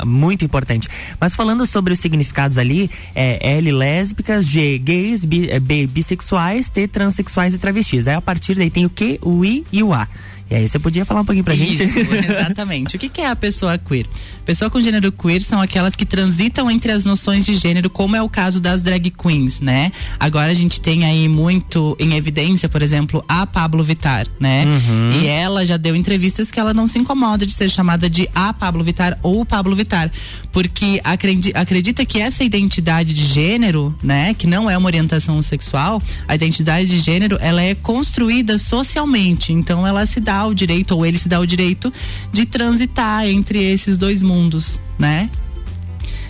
muito 0.05 0.43
importante. 0.43 0.88
Mas 1.19 1.35
falando 1.35 1.65
sobre 1.65 1.93
os 1.93 2.00
significados 2.00 2.57
ali, 2.57 2.89
é 3.15 3.57
L 3.57 3.71
lésbicas, 3.71 4.45
G 4.45 4.77
gays, 4.77 5.25
B, 5.25 5.50
é, 5.50 5.59
B 5.59 5.88
bissexuais, 5.88 6.69
T 6.69 6.88
transexuais 6.88 7.53
e 7.53 7.57
travestis. 7.57 8.07
Aí 8.07 8.15
a 8.15 8.21
partir 8.21 8.55
daí 8.55 8.69
tem 8.69 8.85
o 8.85 8.89
Q, 8.89 9.19
o 9.21 9.45
I 9.45 9.65
e 9.71 9.81
o 9.81 9.93
A. 9.93 10.07
E 10.51 10.55
aí 10.55 10.67
você 10.67 10.77
podia 10.77 11.05
falar 11.05 11.22
um 11.22 11.25
pouquinho 11.25 11.46
pra 11.46 11.55
Isso, 11.55 11.77
gente? 11.77 12.00
exatamente. 12.29 12.96
o 12.98 13.00
que, 13.00 13.08
que 13.08 13.22
é 13.22 13.27
a 13.29 13.36
pessoa 13.38 13.77
queer? 13.77 14.05
Pessoa 14.43 14.70
com 14.70 14.81
gênero 14.81 15.10
queer 15.12 15.41
são 15.41 15.62
aquelas 15.62 15.96
que 15.96 16.05
transitam 16.05 16.70
entre 16.70 16.91
as 16.91 17.05
noções 17.05 17.46
de 17.46 17.55
gênero, 17.55 17.89
como 17.89 18.15
é 18.17 18.22
o 18.22 18.27
caso 18.27 18.60
das 18.60 18.81
drag 18.81 19.10
queens, 19.12 19.62
né? 19.62 19.91
Agora 20.20 20.51
a 20.51 20.53
gente 20.53 20.81
tem 20.81 21.05
aí 21.05 21.29
muito 21.29 21.96
em 22.00 22.15
evidência, 22.15 22.67
por 22.67 22.81
exemplo, 22.81 23.24
a 23.29 23.46
Pablo 23.48 23.81
Vittar, 23.84 24.27
né? 24.39 24.65
Uhum. 24.65 25.22
E 25.22 25.27
ela 25.27 25.65
já 25.65 25.77
deu 25.77 25.96
entrevistas 25.96 26.51
que 26.51 26.60
ela 26.60 26.74
não 26.74 26.86
se 26.86 27.00
incomoda 27.00 27.46
de 27.46 27.53
ser 27.53 27.70
chamada 27.70 28.10
de 28.10 28.27
a 28.36 28.51
Pablo 28.51 28.84
Vittar 28.84 29.17
ou 29.24 29.46
Pablo 29.46 29.74
Vittar, 29.75 30.12
porque 30.51 31.00
acredi- 31.03 31.53
acredita 31.55 32.05
que 32.05 32.20
essa 32.20 32.43
identidade 32.43 33.13
de 33.13 33.25
gênero, 33.25 33.96
né, 34.03 34.34
que 34.34 34.48
não 34.48 34.70
é 34.70 34.77
uma 34.77 34.88
orientação 34.88 35.41
sexual, 35.41 36.01
a 36.27 36.36
identidade 36.36 36.88
de 36.88 37.00
gênero, 37.00 37.38
ela 37.39 37.62
é 37.62 37.74
construída 37.74 38.58
socialmente, 38.58 39.53
então 39.53 39.88
ela 39.88 40.05
se 40.05 40.20
dá 40.20 40.40
o 40.45 40.53
direito 40.53 40.91
ou 40.95 41.05
ele 41.05 41.17
se 41.17 41.27
dá 41.29 41.39
o 41.39 41.45
direito 41.45 41.91
de 42.31 42.45
transitar 42.45 43.25
entre 43.25 43.60
esses 43.63 43.98
dois 43.98 44.21
mundos, 44.21 44.79
né? 44.98 45.29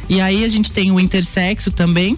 E 0.09 0.19
aí 0.19 0.43
a 0.43 0.49
gente 0.49 0.71
tem 0.71 0.91
o 0.91 0.99
intersexo 0.99 1.71
também, 1.71 2.17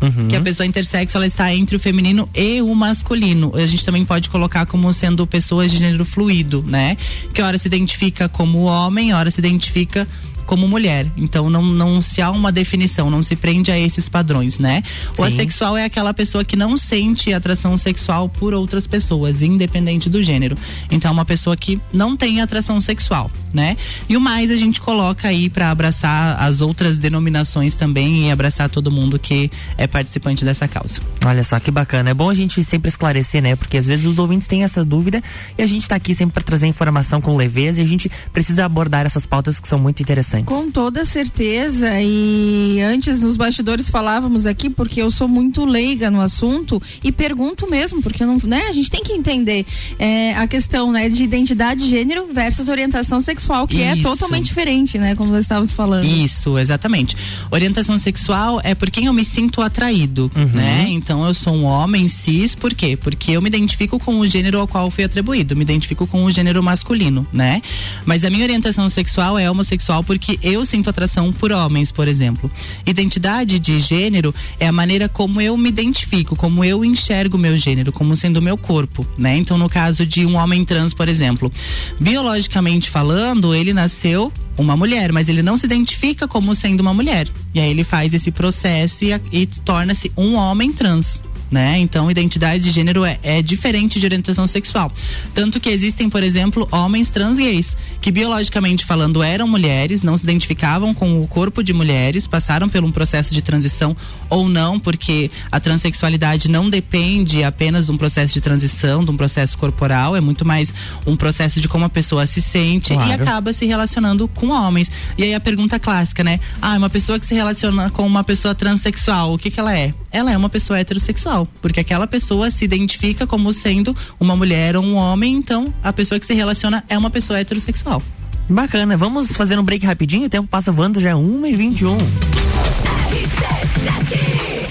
Uhum. 0.00 0.26
que 0.26 0.34
a 0.34 0.40
pessoa 0.40 0.66
intersexo 0.66 1.16
ela 1.16 1.26
está 1.26 1.54
entre 1.54 1.76
o 1.76 1.78
feminino 1.78 2.28
e 2.34 2.60
o 2.60 2.74
masculino. 2.74 3.52
A 3.54 3.64
gente 3.68 3.84
também 3.84 4.04
pode 4.04 4.28
colocar 4.28 4.66
como 4.66 4.92
sendo 4.92 5.24
pessoas 5.28 5.70
de 5.70 5.78
gênero 5.78 6.04
fluido, 6.04 6.64
né? 6.66 6.96
Que 7.32 7.40
hora 7.40 7.56
se 7.56 7.68
identifica 7.68 8.28
como 8.28 8.62
homem, 8.64 9.12
hora 9.14 9.30
se 9.30 9.38
identifica 9.40 10.06
como 10.46 10.68
mulher. 10.68 11.06
Então 11.16 11.48
não, 11.48 11.62
não 11.62 12.00
se 12.02 12.20
há 12.20 12.30
uma 12.30 12.52
definição, 12.52 13.10
não 13.10 13.22
se 13.22 13.36
prende 13.36 13.70
a 13.70 13.78
esses 13.78 14.08
padrões, 14.08 14.58
né? 14.58 14.82
O 15.12 15.16
Sim. 15.16 15.24
assexual 15.24 15.76
é 15.76 15.84
aquela 15.84 16.12
pessoa 16.12 16.44
que 16.44 16.56
não 16.56 16.76
sente 16.76 17.32
atração 17.32 17.76
sexual 17.76 18.28
por 18.28 18.54
outras 18.54 18.86
pessoas, 18.86 19.42
independente 19.42 20.08
do 20.08 20.22
gênero. 20.22 20.56
Então 20.90 21.10
é 21.10 21.12
uma 21.12 21.24
pessoa 21.24 21.56
que 21.56 21.80
não 21.92 22.16
tem 22.16 22.40
atração 22.40 22.80
sexual, 22.80 23.30
né? 23.52 23.76
E 24.08 24.16
o 24.16 24.20
mais 24.20 24.50
a 24.50 24.56
gente 24.56 24.80
coloca 24.80 25.28
aí 25.28 25.48
para 25.48 25.70
abraçar 25.70 26.40
as 26.40 26.60
outras 26.60 26.98
denominações 26.98 27.74
também 27.74 28.28
e 28.28 28.30
abraçar 28.30 28.68
todo 28.68 28.90
mundo 28.90 29.18
que 29.18 29.50
é 29.76 29.86
participante 29.86 30.44
dessa 30.44 30.66
causa. 30.68 31.00
Olha 31.24 31.42
só 31.44 31.58
que 31.60 31.70
bacana. 31.70 32.10
É 32.10 32.14
bom 32.14 32.30
a 32.30 32.34
gente 32.34 32.62
sempre 32.64 32.88
esclarecer, 32.88 33.42
né? 33.42 33.56
Porque 33.56 33.76
às 33.76 33.86
vezes 33.86 34.06
os 34.06 34.18
ouvintes 34.18 34.46
têm 34.46 34.64
essa 34.64 34.84
dúvida 34.84 35.22
e 35.56 35.62
a 35.62 35.66
gente 35.66 35.88
tá 35.88 35.96
aqui 35.96 36.14
sempre 36.14 36.34
para 36.34 36.42
trazer 36.42 36.66
informação 36.66 37.20
com 37.20 37.36
leveza 37.36 37.80
e 37.80 37.84
a 37.84 37.86
gente 37.86 38.10
precisa 38.32 38.64
abordar 38.64 39.06
essas 39.06 39.26
pautas 39.26 39.60
que 39.60 39.68
são 39.68 39.78
muito 39.78 40.02
interessantes. 40.02 40.46
Com 40.46 40.70
toda 40.70 41.04
certeza, 41.04 42.00
e 42.00 42.80
antes 42.80 43.20
nos 43.20 43.36
bastidores 43.36 43.88
falávamos 43.88 44.46
aqui, 44.46 44.70
porque 44.70 45.02
eu 45.02 45.10
sou 45.10 45.28
muito 45.28 45.64
leiga 45.64 46.10
no 46.10 46.20
assunto 46.20 46.80
e 47.02 47.12
pergunto 47.12 47.68
mesmo, 47.70 48.02
porque 48.02 48.24
não, 48.24 48.38
né, 48.44 48.66
a 48.68 48.72
gente 48.72 48.90
tem 48.90 49.02
que 49.02 49.12
entender 49.12 49.66
é, 49.98 50.34
a 50.34 50.46
questão 50.46 50.92
né, 50.92 51.08
de 51.08 51.22
identidade 51.22 51.82
de 51.82 51.88
gênero 51.88 52.28
versus 52.32 52.68
orientação 52.68 53.20
sexual, 53.20 53.41
que 53.68 53.82
é 53.82 53.94
Isso. 53.94 54.02
totalmente 54.02 54.44
diferente, 54.44 54.98
né? 54.98 55.14
Como 55.14 55.30
nós 55.30 55.42
estávamos 55.42 55.72
falando. 55.72 56.04
Isso, 56.04 56.58
exatamente. 56.58 57.16
Orientação 57.50 57.98
sexual 57.98 58.60
é 58.62 58.74
por 58.74 58.90
quem 58.90 59.06
eu 59.06 59.12
me 59.12 59.24
sinto 59.24 59.60
atraído, 59.60 60.30
né? 60.52 60.86
Então 60.88 61.26
eu 61.26 61.34
sou 61.34 61.54
um 61.54 61.64
homem 61.64 62.08
cis, 62.08 62.54
por 62.54 62.74
quê? 62.74 62.96
Porque 62.96 63.32
eu 63.32 63.42
me 63.42 63.48
identifico 63.48 63.98
com 63.98 64.20
o 64.20 64.26
gênero 64.26 64.58
ao 64.58 64.68
qual 64.68 64.90
fui 64.90 65.04
atribuído, 65.04 65.56
me 65.56 65.62
identifico 65.62 66.06
com 66.06 66.24
o 66.24 66.30
gênero 66.30 66.62
masculino, 66.62 67.26
né? 67.32 67.62
Mas 68.04 68.24
a 68.24 68.30
minha 68.30 68.44
orientação 68.44 68.88
sexual 68.88 69.38
é 69.38 69.50
homossexual 69.50 70.04
porque 70.04 70.38
eu 70.42 70.64
sinto 70.64 70.90
atração 70.90 71.32
por 71.32 71.52
homens, 71.52 71.90
por 71.90 72.08
exemplo. 72.08 72.50
Identidade 72.86 73.58
de 73.58 73.80
gênero 73.80 74.34
é 74.58 74.66
a 74.66 74.72
maneira 74.72 75.08
como 75.08 75.40
eu 75.40 75.56
me 75.56 75.68
identifico, 75.68 76.36
como 76.36 76.64
eu 76.64 76.84
enxergo 76.84 77.38
meu 77.38 77.56
gênero, 77.56 77.92
como 77.92 78.16
sendo 78.16 78.38
o 78.38 78.42
meu 78.42 78.56
corpo, 78.56 79.06
né? 79.16 79.36
Então 79.36 79.56
no 79.58 79.68
caso 79.68 80.04
de 80.04 80.26
um 80.26 80.36
homem 80.36 80.64
trans, 80.64 80.94
por 80.94 81.08
exemplo, 81.08 81.50
biologicamente 81.98 82.90
falando, 82.90 83.31
ele 83.54 83.72
nasceu 83.72 84.32
uma 84.56 84.76
mulher, 84.76 85.12
mas 85.12 85.28
ele 85.28 85.42
não 85.42 85.56
se 85.56 85.66
identifica 85.66 86.28
como 86.28 86.54
sendo 86.54 86.80
uma 86.80 86.94
mulher. 86.94 87.28
E 87.54 87.60
aí 87.60 87.70
ele 87.70 87.84
faz 87.84 88.14
esse 88.14 88.30
processo 88.30 89.04
e, 89.04 89.12
e 89.32 89.46
torna-se 89.46 90.12
um 90.16 90.34
homem 90.34 90.72
trans. 90.72 91.20
Né? 91.52 91.78
Então, 91.80 92.10
identidade 92.10 92.64
de 92.64 92.70
gênero 92.70 93.04
é, 93.04 93.18
é 93.22 93.42
diferente 93.42 94.00
de 94.00 94.06
orientação 94.06 94.46
sexual. 94.46 94.90
Tanto 95.34 95.60
que 95.60 95.68
existem, 95.68 96.08
por 96.08 96.22
exemplo, 96.22 96.66
homens 96.72 97.10
trans 97.10 97.36
gays, 97.36 97.76
que 98.00 98.10
biologicamente 98.10 98.86
falando 98.86 99.22
eram 99.22 99.46
mulheres, 99.46 100.02
não 100.02 100.16
se 100.16 100.24
identificavam 100.24 100.94
com 100.94 101.22
o 101.22 101.28
corpo 101.28 101.62
de 101.62 101.74
mulheres, 101.74 102.26
passaram 102.26 102.70
por 102.70 102.82
um 102.82 102.90
processo 102.90 103.34
de 103.34 103.42
transição 103.42 103.94
ou 104.32 104.48
não, 104.48 104.80
porque 104.80 105.30
a 105.50 105.60
transexualidade 105.60 106.48
não 106.48 106.70
depende 106.70 107.44
apenas 107.44 107.86
de 107.86 107.92
um 107.92 107.98
processo 107.98 108.32
de 108.32 108.40
transição, 108.40 109.04
de 109.04 109.10
um 109.10 109.16
processo 109.16 109.58
corporal, 109.58 110.16
é 110.16 110.20
muito 110.20 110.44
mais 110.44 110.72
um 111.06 111.14
processo 111.16 111.60
de 111.60 111.68
como 111.68 111.84
a 111.84 111.88
pessoa 111.90 112.26
se 112.26 112.40
sente 112.40 112.92
e 112.92 112.96
Claro. 112.96 113.12
acaba 113.12 113.42
acaba 113.42 113.52
se 113.52 113.66
relacionando 113.66 114.28
com 114.28 114.48
homens. 114.50 114.90
E 115.18 115.22
aí 115.24 115.34
a 115.34 115.40
pergunta 115.40 115.78
clássica, 115.78 116.22
né? 116.22 116.38
Ah, 116.60 116.76
uma 116.76 116.88
pessoa 116.88 117.18
que 117.18 117.26
se 117.26 117.34
relaciona 117.34 117.90
com 117.90 118.06
uma 118.06 118.22
pessoa 118.22 118.54
transexual, 118.54 119.34
o 119.34 119.38
que 119.38 119.50
que 119.50 119.58
ela 119.58 119.76
é? 119.76 119.92
Ela 120.10 120.32
é 120.32 120.36
uma 120.36 120.48
pessoa 120.48 120.78
heterossexual, 120.78 121.46
porque 121.60 121.80
aquela 121.80 122.06
pessoa 122.06 122.50
se 122.50 122.64
identifica 122.64 123.26
como 123.26 123.52
sendo 123.52 123.96
uma 124.20 124.36
mulher 124.36 124.76
ou 124.76 124.84
um 124.84 124.94
homem, 124.94 125.34
então 125.34 125.72
a 125.82 125.92
pessoa 125.92 126.20
que 126.20 126.26
se 126.26 126.34
relaciona 126.34 126.84
é 126.88 126.96
uma 126.96 127.10
pessoa 127.10 127.38
heterossexual. 127.40 128.02
Bacana. 128.48 128.96
Vamos 128.96 129.32
fazer 129.32 129.58
um 129.58 129.62
break 129.62 129.84
rapidinho? 129.84 130.26
O 130.26 130.28
tempo 130.28 130.46
passa 130.48 130.70
voando, 130.70 131.00
já 131.00 131.10
é 131.10 131.14
1 131.14 131.46
e 131.46 131.54
21 131.56 131.96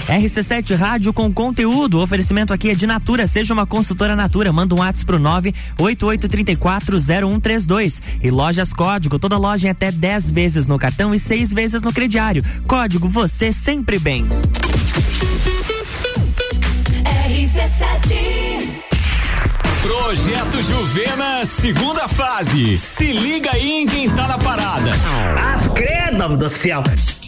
RC7 0.06 0.76
Rádio 0.76 1.12
com 1.12 1.32
conteúdo. 1.32 1.98
O 1.98 2.02
oferecimento 2.02 2.52
aqui 2.52 2.70
é 2.70 2.74
de 2.74 2.86
Natura. 2.86 3.26
Seja 3.26 3.54
uma 3.54 3.66
consultora 3.66 4.16
Natura. 4.16 4.52
Manda 4.52 4.74
um 4.74 4.78
WhatsApp 4.78 5.06
pro 5.06 5.18
988340132. 5.78 8.00
E 8.22 8.30
lojas 8.30 8.72
Código. 8.72 9.18
Toda 9.18 9.36
loja 9.38 9.68
em 9.68 9.70
até 9.70 9.90
10 9.90 10.30
vezes 10.30 10.66
no 10.66 10.78
cartão 10.78 11.14
e 11.14 11.18
6 11.18 11.52
vezes 11.52 11.82
no 11.82 11.92
crediário. 11.92 12.42
Código 12.66 13.08
Você 13.08 13.52
Sempre 13.52 13.98
Bem. 13.98 14.26
Projeto 19.82 20.62
Juvena, 20.62 21.44
segunda 21.46 22.06
fase. 22.06 22.76
Se 22.76 23.12
liga 23.12 23.50
aí 23.52 23.82
em 23.82 23.86
quem 23.86 24.10
tá 24.10 24.28
na 24.28 24.38
parada. 24.38 24.92
As 25.52 25.66
credo 25.68 26.36
do 26.36 26.50
céu. 26.50 26.82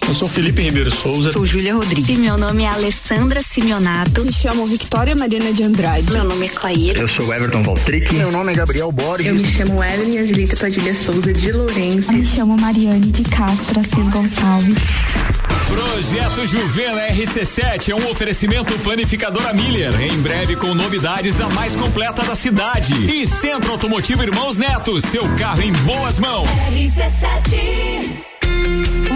Eu 0.06 0.14
sou 0.14 0.28
Felipe 0.28 0.61
Ribeiro 0.62 0.90
Souza. 0.90 1.32
Sou 1.32 1.46
Júlia 1.46 1.75
Rodrigues. 1.75 2.18
Meu 2.18 2.37
nome 2.37 2.64
é 2.64 2.68
Alessandra 2.68 3.40
Simeonato. 3.42 4.23
Me 4.23 4.32
chamo 4.32 4.66
Victoria 4.66 5.14
Mariana 5.14 5.52
de 5.52 5.62
Andrade. 5.62 6.12
Meu 6.12 6.25
nome 6.25 6.46
é 6.46 6.49
Clair. 6.50 6.96
Eu 6.96 7.08
sou 7.08 7.32
Everton 7.34 7.62
Valtric. 7.62 8.14
Meu 8.14 8.30
nome 8.30 8.52
é 8.52 8.54
Gabriel 8.54 8.92
Borges. 8.92 9.26
Eu 9.26 9.34
me 9.34 9.44
chamo 9.44 9.82
Evelyn 9.82 10.18
Angelita 10.18 10.56
Padilha 10.56 10.94
Souza 10.94 11.32
de 11.32 11.52
Lourenço. 11.52 12.11
Eu 12.11 12.18
me 12.18 12.25
chamo 12.25 12.56
Mariane 12.56 13.11
de 13.11 13.23
Castro 13.23 13.80
Assis 13.80 14.08
Gonçalves. 14.08 14.78
Projeto 15.68 16.46
Juvena 16.46 17.08
RC7 17.08 17.88
é 17.88 17.94
um 17.94 18.11
oferecimento 18.11 18.78
panificadora 18.80 19.54
Miller. 19.54 19.99
Em 20.00 20.18
breve 20.20 20.54
com 20.54 20.75
novidades 20.75 21.40
a 21.40 21.49
mais 21.49 21.75
completa 21.75 22.23
da 22.23 22.37
cidade. 22.37 22.92
E 23.11 23.26
Centro 23.26 23.73
Automotivo 23.73 24.23
Irmãos 24.23 24.56
Neto, 24.56 25.00
seu 25.00 25.26
carro 25.37 25.62
em 25.62 25.73
boas 25.73 26.18
mãos. 26.18 26.49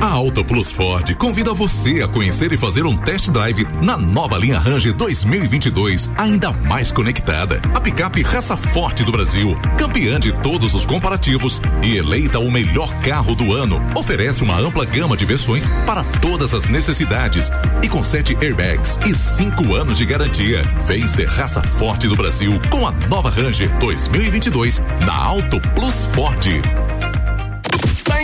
A 0.00 0.06
Auto 0.06 0.44
Plus 0.44 0.70
Ford 0.70 1.14
convida 1.14 1.54
você 1.54 2.02
a 2.02 2.08
conhecer 2.08 2.52
e 2.52 2.56
fazer 2.56 2.84
um 2.84 2.96
test 2.96 3.30
drive 3.30 3.66
na 3.82 3.96
nova 3.96 4.36
linha 4.36 4.58
Ranger 4.58 4.94
2022, 4.94 6.10
ainda 6.16 6.52
mais 6.52 6.92
conectada. 6.92 7.60
A 7.74 7.80
picape 7.80 8.22
raça 8.22 8.56
forte 8.56 9.02
do 9.02 9.10
Brasil, 9.10 9.58
campeã 9.78 10.20
de 10.20 10.32
todos 10.32 10.74
os 10.74 10.84
comparativos 10.84 11.60
e 11.82 11.96
eleita 11.96 12.38
o 12.38 12.50
melhor 12.50 12.92
carro 13.00 13.34
do 13.34 13.52
ano, 13.52 13.80
oferece 13.94 14.42
uma 14.44 14.58
ampla 14.58 14.84
gama 14.84 15.16
de 15.16 15.24
versões 15.24 15.66
para 15.86 16.04
todas 16.20 16.52
as 16.52 16.68
necessidades 16.68 17.50
e 17.82 17.88
com 17.88 18.02
sete 18.02 18.36
airbags 18.40 18.98
e 19.06 19.14
cinco 19.14 19.74
anos 19.74 19.96
de 19.96 20.04
garantia. 20.04 20.62
Vem 20.86 21.08
ser 21.08 21.26
raça 21.26 21.62
forte 21.62 22.06
do 22.06 22.14
Brasil 22.14 22.60
com 22.70 22.86
a 22.86 22.92
nova 23.08 23.30
Ranger 23.30 23.76
2022 23.78 24.82
na 25.04 25.16
Auto 25.16 25.58
Plus 25.74 26.04
Ford. 26.12 26.46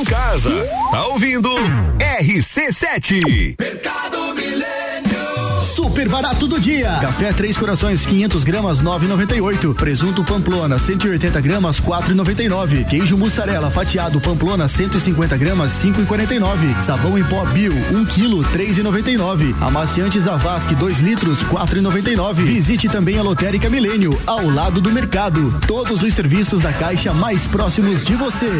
Em 0.02 0.04
casa, 0.04 0.50
tá 0.90 1.06
ouvindo 1.06 1.48
RC7. 2.18 3.54
Mercado 3.56 4.34
Milênio. 4.34 5.64
Super 5.92 6.08
barato 6.08 6.48
do 6.48 6.58
dia. 6.58 6.96
Café 7.02 7.34
Três 7.34 7.54
Corações 7.54 8.06
500 8.06 8.44
gramas 8.44 8.80
9,98. 8.80 9.74
Presunto 9.74 10.24
Pamplona 10.24 10.78
180 10.78 11.38
gramas 11.42 11.78
4,99. 11.78 12.86
Queijo 12.86 13.18
mussarela 13.18 13.70
fatiado 13.70 14.18
Pamplona 14.18 14.66
150 14.66 15.36
gramas 15.36 15.72
5,49. 15.84 16.80
Sabão 16.80 17.18
em 17.18 17.24
pó 17.24 17.44
Bio 17.44 17.74
1 17.74 18.06
quilo 18.06 18.42
3,99. 18.42 19.54
Amaciante 19.60 20.18
Zavasque 20.18 20.74
2 20.74 21.00
litros 21.00 21.44
4,99. 21.44 22.36
Visite 22.36 22.88
também 22.88 23.18
a 23.18 23.22
Lotérica 23.22 23.68
Milênio 23.68 24.18
ao 24.26 24.48
lado 24.48 24.80
do 24.80 24.90
mercado. 24.90 25.54
Todos 25.66 26.02
os 26.02 26.14
serviços 26.14 26.62
da 26.62 26.72
Caixa 26.72 27.12
mais 27.12 27.46
próximos 27.46 28.02
de 28.02 28.14
você. 28.14 28.50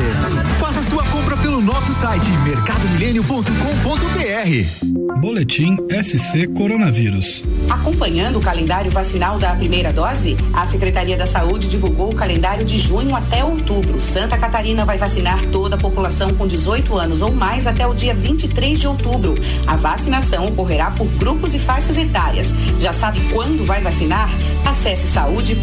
Faça 0.60 0.82
sua 0.82 1.02
compra 1.04 1.38
pelo 1.38 1.62
nosso 1.62 1.94
site 1.94 2.30
mercadomilênio.com.br. 2.44 5.22
Boletim 5.22 5.76
SC 5.88 6.48
Coronavírus. 6.48 7.21
Acompanhando 7.68 8.38
o 8.38 8.42
calendário 8.42 8.90
vacinal 8.90 9.38
da 9.38 9.54
primeira 9.54 9.92
dose, 9.92 10.36
a 10.52 10.66
Secretaria 10.66 11.16
da 11.16 11.26
Saúde 11.26 11.68
divulgou 11.68 12.10
o 12.10 12.14
calendário 12.14 12.64
de 12.64 12.78
junho 12.78 13.14
até 13.16 13.44
outubro. 13.44 14.00
Santa 14.00 14.36
Catarina 14.36 14.84
vai 14.84 14.98
vacinar 14.98 15.44
toda 15.46 15.76
a 15.76 15.78
população 15.78 16.34
com 16.34 16.46
18 16.46 16.96
anos 16.96 17.22
ou 17.22 17.32
mais 17.32 17.66
até 17.66 17.86
o 17.86 17.94
dia 17.94 18.14
23 18.14 18.78
de 18.78 18.86
outubro. 18.86 19.34
A 19.66 19.76
vacinação 19.76 20.48
ocorrerá 20.48 20.90
por 20.90 21.06
grupos 21.06 21.54
e 21.54 21.58
faixas 21.58 21.96
etárias. 21.96 22.46
Já 22.78 22.92
sabe 22.92 23.20
quando 23.32 23.66
vai 23.66 23.80
vacinar? 23.80 24.28
Acesse 24.64 25.10
saude.sc.gov.br 25.12 25.62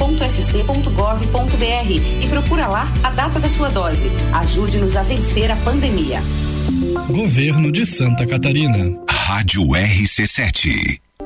e 2.21 2.27
procura 2.27 2.67
lá 2.67 2.91
a 3.03 3.09
data 3.09 3.39
da 3.39 3.49
sua 3.49 3.69
dose. 3.69 4.11
Ajude-nos 4.33 4.95
a 4.95 5.03
vencer 5.03 5.51
a 5.51 5.55
pandemia. 5.57 6.21
Governo 7.07 7.71
de 7.71 7.85
Santa 7.85 8.25
Catarina. 8.25 8.95
Rádio 9.09 9.63
RC7. 9.63 11.08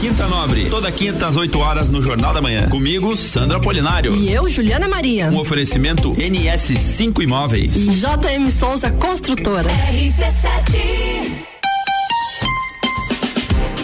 Quinta 0.00 0.26
Nobre, 0.26 0.70
toda 0.70 0.90
quinta 0.90 1.26
às 1.26 1.36
8 1.36 1.58
horas 1.58 1.88
no 1.90 2.00
Jornal 2.00 2.32
da 2.32 2.40
Manhã. 2.40 2.68
Comigo, 2.70 3.14
Sandra 3.18 3.60
Polinário. 3.60 4.16
E 4.16 4.32
eu, 4.32 4.48
Juliana 4.48 4.88
Maria. 4.88 5.28
Um 5.28 5.36
oferecimento 5.36 6.14
NS5 6.14 7.22
Imóveis. 7.22 7.76
E 7.76 7.90
JM 7.90 8.50
Souza 8.50 8.90
Construtora. 8.90 9.68
RC7. 9.68 11.49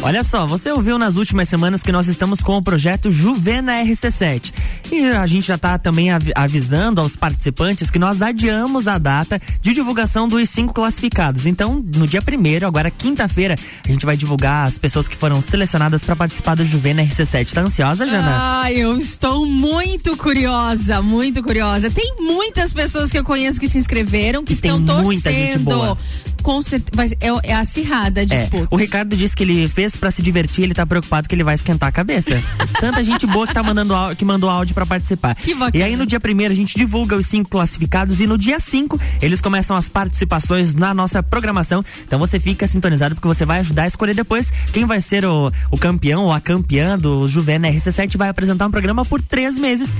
Olha 0.06 0.22
só, 0.22 0.46
você 0.46 0.70
ouviu 0.70 1.00
nas 1.00 1.16
últimas 1.16 1.48
semanas 1.48 1.82
que 1.82 1.90
nós 1.90 2.06
estamos 2.06 2.38
com 2.38 2.56
o 2.56 2.62
projeto 2.62 3.10
Juvena 3.10 3.72
RC7. 3.82 4.52
E 4.92 5.06
a 5.06 5.26
gente 5.26 5.48
já 5.48 5.56
está 5.56 5.76
também 5.78 6.10
avisando 6.32 7.00
aos 7.00 7.16
participantes 7.16 7.90
que 7.90 7.98
nós 7.98 8.22
adiamos 8.22 8.86
a 8.86 8.98
data 8.98 9.40
de 9.60 9.74
divulgação 9.74 10.28
dos 10.28 10.48
cinco 10.48 10.72
classificados. 10.72 11.44
Então, 11.44 11.84
no 11.96 12.06
dia 12.06 12.22
primeiro, 12.22 12.68
agora 12.68 12.88
quinta-feira, 12.88 13.56
a 13.84 13.88
gente 13.88 14.06
vai 14.06 14.16
divulgar 14.16 14.68
as 14.68 14.78
pessoas 14.78 15.08
que 15.08 15.16
foram 15.16 15.42
selecionadas 15.42 16.04
para 16.04 16.14
participar 16.14 16.54
do 16.54 16.64
Juvena 16.64 17.02
RC7. 17.02 17.52
Tá 17.52 17.62
ansiosa, 17.62 18.06
Jana? 18.06 18.62
Ah, 18.62 18.72
eu 18.72 18.96
estou 18.98 19.44
muito 19.44 20.16
curiosa, 20.16 21.02
muito 21.02 21.42
curiosa. 21.42 21.90
Tem 21.90 22.14
muitas 22.20 22.72
pessoas 22.72 23.10
que 23.10 23.18
eu 23.18 23.24
conheço 23.24 23.58
que 23.58 23.68
se 23.68 23.76
inscreveram, 23.76 24.44
que 24.44 24.52
e 24.52 24.54
estão 24.54 24.76
tem 24.76 24.86
torcendo. 24.86 25.04
Muita 25.04 25.32
gente 25.32 25.58
boa 25.58 25.98
com 26.46 26.62
certeza. 26.62 27.16
É, 27.20 27.50
é 27.50 27.52
acirrada 27.52 28.20
a 28.20 28.24
disputa. 28.24 28.68
É, 28.70 28.74
o 28.74 28.76
Ricardo 28.76 29.16
disse 29.16 29.34
que 29.34 29.42
ele 29.42 29.66
fez 29.66 29.96
para 29.96 30.12
se 30.12 30.22
divertir, 30.22 30.62
ele 30.62 30.74
tá 30.74 30.86
preocupado 30.86 31.28
que 31.28 31.34
ele 31.34 31.42
vai 31.42 31.56
esquentar 31.56 31.88
a 31.88 31.92
cabeça. 31.92 32.40
Tanta 32.80 33.02
gente 33.02 33.26
boa 33.26 33.48
que 33.48 33.52
tá 33.52 33.64
mandando 33.64 33.92
que 34.16 34.24
mandou 34.24 34.48
áudio 34.48 34.72
para 34.72 34.86
participar. 34.86 35.34
Que 35.34 35.52
bacana. 35.52 35.76
E 35.76 35.82
aí 35.82 35.96
no 35.96 36.06
dia 36.06 36.20
primeiro 36.20 36.54
a 36.54 36.56
gente 36.56 36.78
divulga 36.78 37.16
os 37.16 37.26
cinco 37.26 37.50
classificados 37.50 38.20
e 38.20 38.28
no 38.28 38.38
dia 38.38 38.60
5 38.60 38.96
eles 39.20 39.40
começam 39.40 39.76
as 39.76 39.88
participações 39.88 40.72
na 40.76 40.94
nossa 40.94 41.20
programação. 41.20 41.84
Então 42.06 42.16
você 42.16 42.38
fica 42.38 42.68
sintonizado 42.68 43.16
porque 43.16 43.26
você 43.26 43.44
vai 43.44 43.58
ajudar 43.58 43.82
a 43.82 43.88
escolher 43.88 44.14
depois 44.14 44.52
quem 44.72 44.84
vai 44.84 45.00
ser 45.00 45.24
o, 45.24 45.50
o 45.72 45.76
campeão 45.76 46.26
ou 46.26 46.32
a 46.32 46.40
campeã 46.40 46.96
do 46.96 47.26
Juvena 47.26 47.68
RC7 47.68 48.16
vai 48.16 48.28
apresentar 48.28 48.68
um 48.68 48.70
programa 48.70 49.04
por 49.04 49.20
três 49.20 49.58
meses 49.58 49.92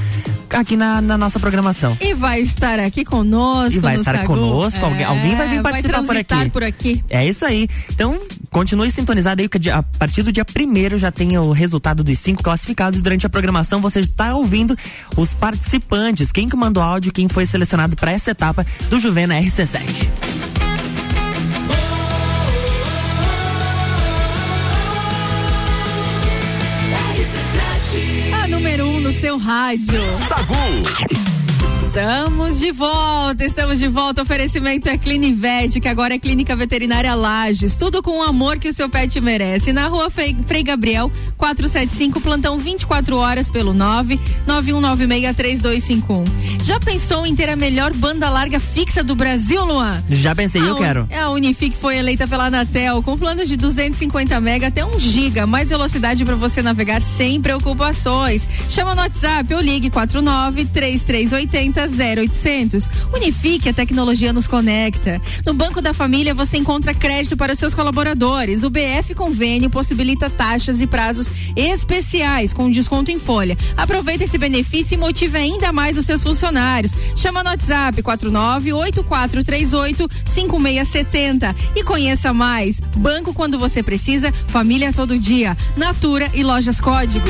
aqui 0.51 0.77
na, 0.77 1.01
na 1.01 1.19
nossa 1.19 1.41
programação. 1.41 1.97
E 2.01 2.15
vai 2.15 2.41
estar 2.41 2.79
aqui 2.79 3.05
conosco. 3.05 3.77
E 3.77 3.81
vai 3.81 3.97
estar 3.97 4.19
Sagu. 4.19 4.27
conosco. 4.27 4.81
É, 4.81 4.85
alguém, 4.85 5.05
alguém 5.05 5.37
vai 5.37 5.49
vir 5.49 5.63
participar 5.63 6.03
vai 6.03 6.07
por 6.07 6.17
aqui. 6.17 6.35
Por 6.51 6.65
aqui. 6.65 7.03
É 7.09 7.27
isso 7.27 7.45
aí. 7.45 7.69
Então, 7.91 8.19
continue 8.51 8.91
sintonizado 8.91 9.43
aí, 9.43 9.49
que 9.49 9.71
a 9.71 9.83
partir 9.83 10.23
do 10.23 10.33
dia 10.33 10.45
primeiro 10.45 10.99
já 10.99 11.11
tem 11.11 11.37
o 11.39 11.51
resultado 11.53 12.03
dos 12.05 12.19
cinco 12.19 12.43
classificados. 12.43 13.01
Durante 13.01 13.27
a 13.27 13.29
programação, 13.29 13.81
você 13.81 14.01
está 14.01 14.35
ouvindo 14.35 14.77
os 15.17 15.35
participantes. 15.35 16.33
Quem 16.33 16.49
que 16.49 16.57
mandou 16.57 16.83
áudio, 16.83 17.13
quem 17.13 17.29
foi 17.29 17.47
selecionado 17.47 17.97
para 17.97 18.13
essa 18.13 18.31
etapa 18.31 18.65
do 18.89 18.99
Juvena 19.01 19.41
RC7. 19.41 20.09
A 28.43 28.49
número 28.49 28.87
um 28.87 29.01
no 29.01 29.13
seu 29.13 29.39
rádio. 29.39 30.17
Sagu. 30.29 31.36
Estamos 31.97 32.61
de 32.61 32.73
volta, 32.73 33.43
estamos 33.43 33.79
de 33.79 33.89
volta. 33.89 34.21
Oferecimento 34.21 34.87
é 34.87 34.99
Clinivete, 34.99 35.81
que 35.81 35.89
agora 35.89 36.13
é 36.13 36.19
Clínica 36.19 36.55
Veterinária 36.55 37.15
Lages. 37.15 37.75
Tudo 37.75 38.03
com 38.03 38.19
o 38.19 38.23
amor 38.23 38.59
que 38.59 38.69
o 38.69 38.73
seu 38.75 38.87
pet 38.87 39.19
merece. 39.19 39.73
Na 39.73 39.89
rua 39.89 40.11
Frei, 40.11 40.37
Gabriel, 40.63 41.11
475, 41.39 42.21
plantão 42.21 42.59
24 42.59 43.17
horas 43.17 43.49
pelo 43.49 43.73
991963251. 43.73 46.27
Já 46.63 46.79
pensou 46.79 47.25
em 47.25 47.35
ter 47.35 47.49
a 47.49 47.57
melhor 47.57 47.95
banda 47.95 48.29
larga 48.29 48.61
fixa 48.61 49.03
do 49.03 49.15
Brasil, 49.15 49.65
Luan? 49.65 50.03
Já 50.11 50.35
pensei, 50.35 50.61
a 50.61 50.67
eu 50.67 50.77
quero. 50.77 51.09
A 51.19 51.31
Unifique 51.31 51.79
foi 51.79 51.97
eleita 51.97 52.29
pela 52.29 52.49
Anatel 52.49 53.03
com 53.03 53.17
planos 53.17 53.49
de 53.49 53.57
250 53.57 54.39
mega 54.39 54.67
até 54.67 54.85
1 54.85 55.01
giga, 55.01 55.47
mais 55.47 55.71
velocidade 55.71 56.27
para 56.27 56.35
você 56.35 56.61
navegar 56.61 57.01
sem 57.01 57.41
preocupações. 57.41 58.47
Chama 58.69 58.95
no 58.95 59.01
WhatsApp 59.01 59.55
ou 59.55 59.63
ligue 59.63 59.89
49 59.89 60.67
3380 60.67 61.86
0800. 61.87 62.89
Unifique, 63.15 63.69
a 63.69 63.73
tecnologia 63.73 64.33
nos 64.33 64.47
conecta. 64.47 65.21
No 65.45 65.55
Banco 65.55 65.81
da 65.81 65.95
Família 65.95 66.35
você 66.35 66.57
encontra 66.57 66.95
crédito 66.95 67.37
para 67.37 67.55
seus 67.55 67.75
colaboradores. 67.75 68.63
O 68.63 68.71
BF 68.71 69.15
Convênio 69.15 69.71
possibilita 69.71 70.31
taxas 70.31 70.81
e 70.81 70.87
prazos 70.87 71.29
especiais 71.55 72.53
com 72.53 72.71
desconto 72.71 73.11
em 73.11 73.19
folha. 73.19 73.57
Aproveite 73.77 74.25
esse 74.25 74.39
benefício 74.39 74.95
e 74.95 74.99
motive 74.99 75.39
ainda 75.39 75.73
mais 75.73 75.97
os 75.97 76.07
seus 76.07 76.23
funcionários. 76.23 76.93
Chama 77.15 77.43
no 77.43 77.51
WhatsApp 77.51 78.03
498438 78.03 80.09
5670 80.33 81.57
e 81.75 81.83
conheça 81.83 82.33
mais. 82.33 82.81
Banco 82.97 83.33
quando 83.33 83.59
você 83.59 83.83
precisa, 83.83 84.33
família 84.49 84.93
todo 84.93 85.19
dia. 85.19 85.57
Natura 85.77 86.31
e 86.35 86.43
Lojas 86.43 86.81
Código. 86.81 87.27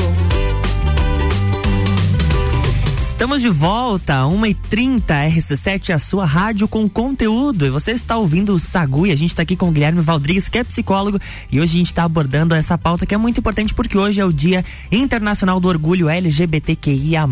Estamos 3.17 3.41
de 3.41 3.49
volta, 3.49 4.13
1h30, 4.25 5.03
RC7, 5.07 5.89
a 5.89 5.97
sua 5.97 6.23
rádio 6.23 6.67
com 6.67 6.87
conteúdo. 6.87 7.65
E 7.65 7.69
você 7.71 7.89
está 7.89 8.15
ouvindo 8.15 8.53
o 8.53 8.59
Sagu 8.59 9.07
e 9.07 9.11
a 9.11 9.15
gente 9.15 9.31
está 9.31 9.41
aqui 9.41 9.55
com 9.55 9.69
o 9.69 9.71
Guilherme 9.71 10.01
Valdrigues, 10.01 10.47
que 10.47 10.59
é 10.59 10.63
psicólogo. 10.63 11.17
E 11.51 11.59
hoje 11.59 11.73
a 11.73 11.77
gente 11.79 11.87
está 11.87 12.03
abordando 12.03 12.53
essa 12.53 12.77
pauta 12.77 13.07
que 13.07 13.15
é 13.15 13.17
muito 13.17 13.39
importante 13.39 13.73
porque 13.73 13.97
hoje 13.97 14.21
é 14.21 14.25
o 14.25 14.31
Dia 14.31 14.63
Internacional 14.91 15.59
do 15.59 15.67
Orgulho 15.67 16.07
LGBTQIA. 16.07 17.27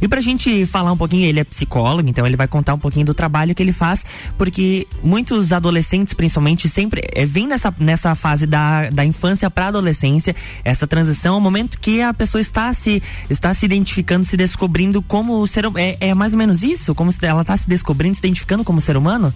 E 0.00 0.06
pra 0.06 0.20
gente 0.20 0.64
falar 0.64 0.92
um 0.92 0.96
pouquinho, 0.96 1.26
ele 1.26 1.40
é 1.40 1.44
psicólogo, 1.44 2.08
então 2.08 2.24
ele 2.24 2.36
vai 2.36 2.46
contar 2.46 2.74
um 2.74 2.78
pouquinho 2.78 3.06
do 3.06 3.12
trabalho 3.12 3.52
que 3.52 3.64
ele 3.64 3.72
faz, 3.72 4.06
porque 4.38 4.86
muitos 5.02 5.52
adolescentes, 5.52 6.14
principalmente, 6.14 6.68
sempre 6.68 7.02
é, 7.12 7.26
vem 7.26 7.48
nessa, 7.48 7.74
nessa 7.80 8.14
fase 8.14 8.46
da, 8.46 8.88
da 8.90 9.04
infância 9.04 9.50
para 9.50 9.66
adolescência, 9.66 10.36
essa 10.62 10.86
transição, 10.86 11.34
é 11.34 11.38
o 11.38 11.40
momento 11.40 11.80
que 11.80 12.00
a 12.00 12.14
pessoa 12.14 12.40
está 12.40 12.72
se, 12.72 13.02
está 13.28 13.52
se 13.52 13.66
identificando, 13.66 14.24
se 14.24 14.36
descobrindo 14.36 14.99
como 15.06 15.46
ser 15.46 15.64
é, 15.76 15.96
é 16.00 16.14
mais 16.14 16.32
ou 16.32 16.38
menos 16.38 16.62
isso? 16.62 16.94
Como 16.94 17.10
se 17.12 17.24
ela 17.24 17.42
está 17.42 17.56
se 17.56 17.68
descobrindo, 17.68 18.14
se 18.14 18.20
identificando 18.20 18.64
como 18.64 18.80
ser 18.80 18.96
humano? 18.96 19.32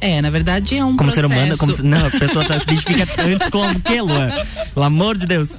É, 0.00 0.20
na 0.20 0.30
verdade 0.30 0.76
é 0.76 0.84
um 0.84 0.96
como 0.96 1.10
processo. 1.10 1.20
ser 1.20 1.24
humano, 1.26 1.56
como 1.56 1.72
se, 1.72 1.82
não, 1.82 2.06
a 2.06 2.10
pessoa 2.10 2.44
tá, 2.44 2.58
se 2.58 2.64
identifica 2.64 3.08
antes 3.22 3.48
com 3.48 3.66
o 3.66 3.80
que, 3.80 4.00
Luan? 4.00 4.30
Pelo 4.72 4.86
amor 4.86 5.16
de 5.16 5.26
Deus. 5.26 5.50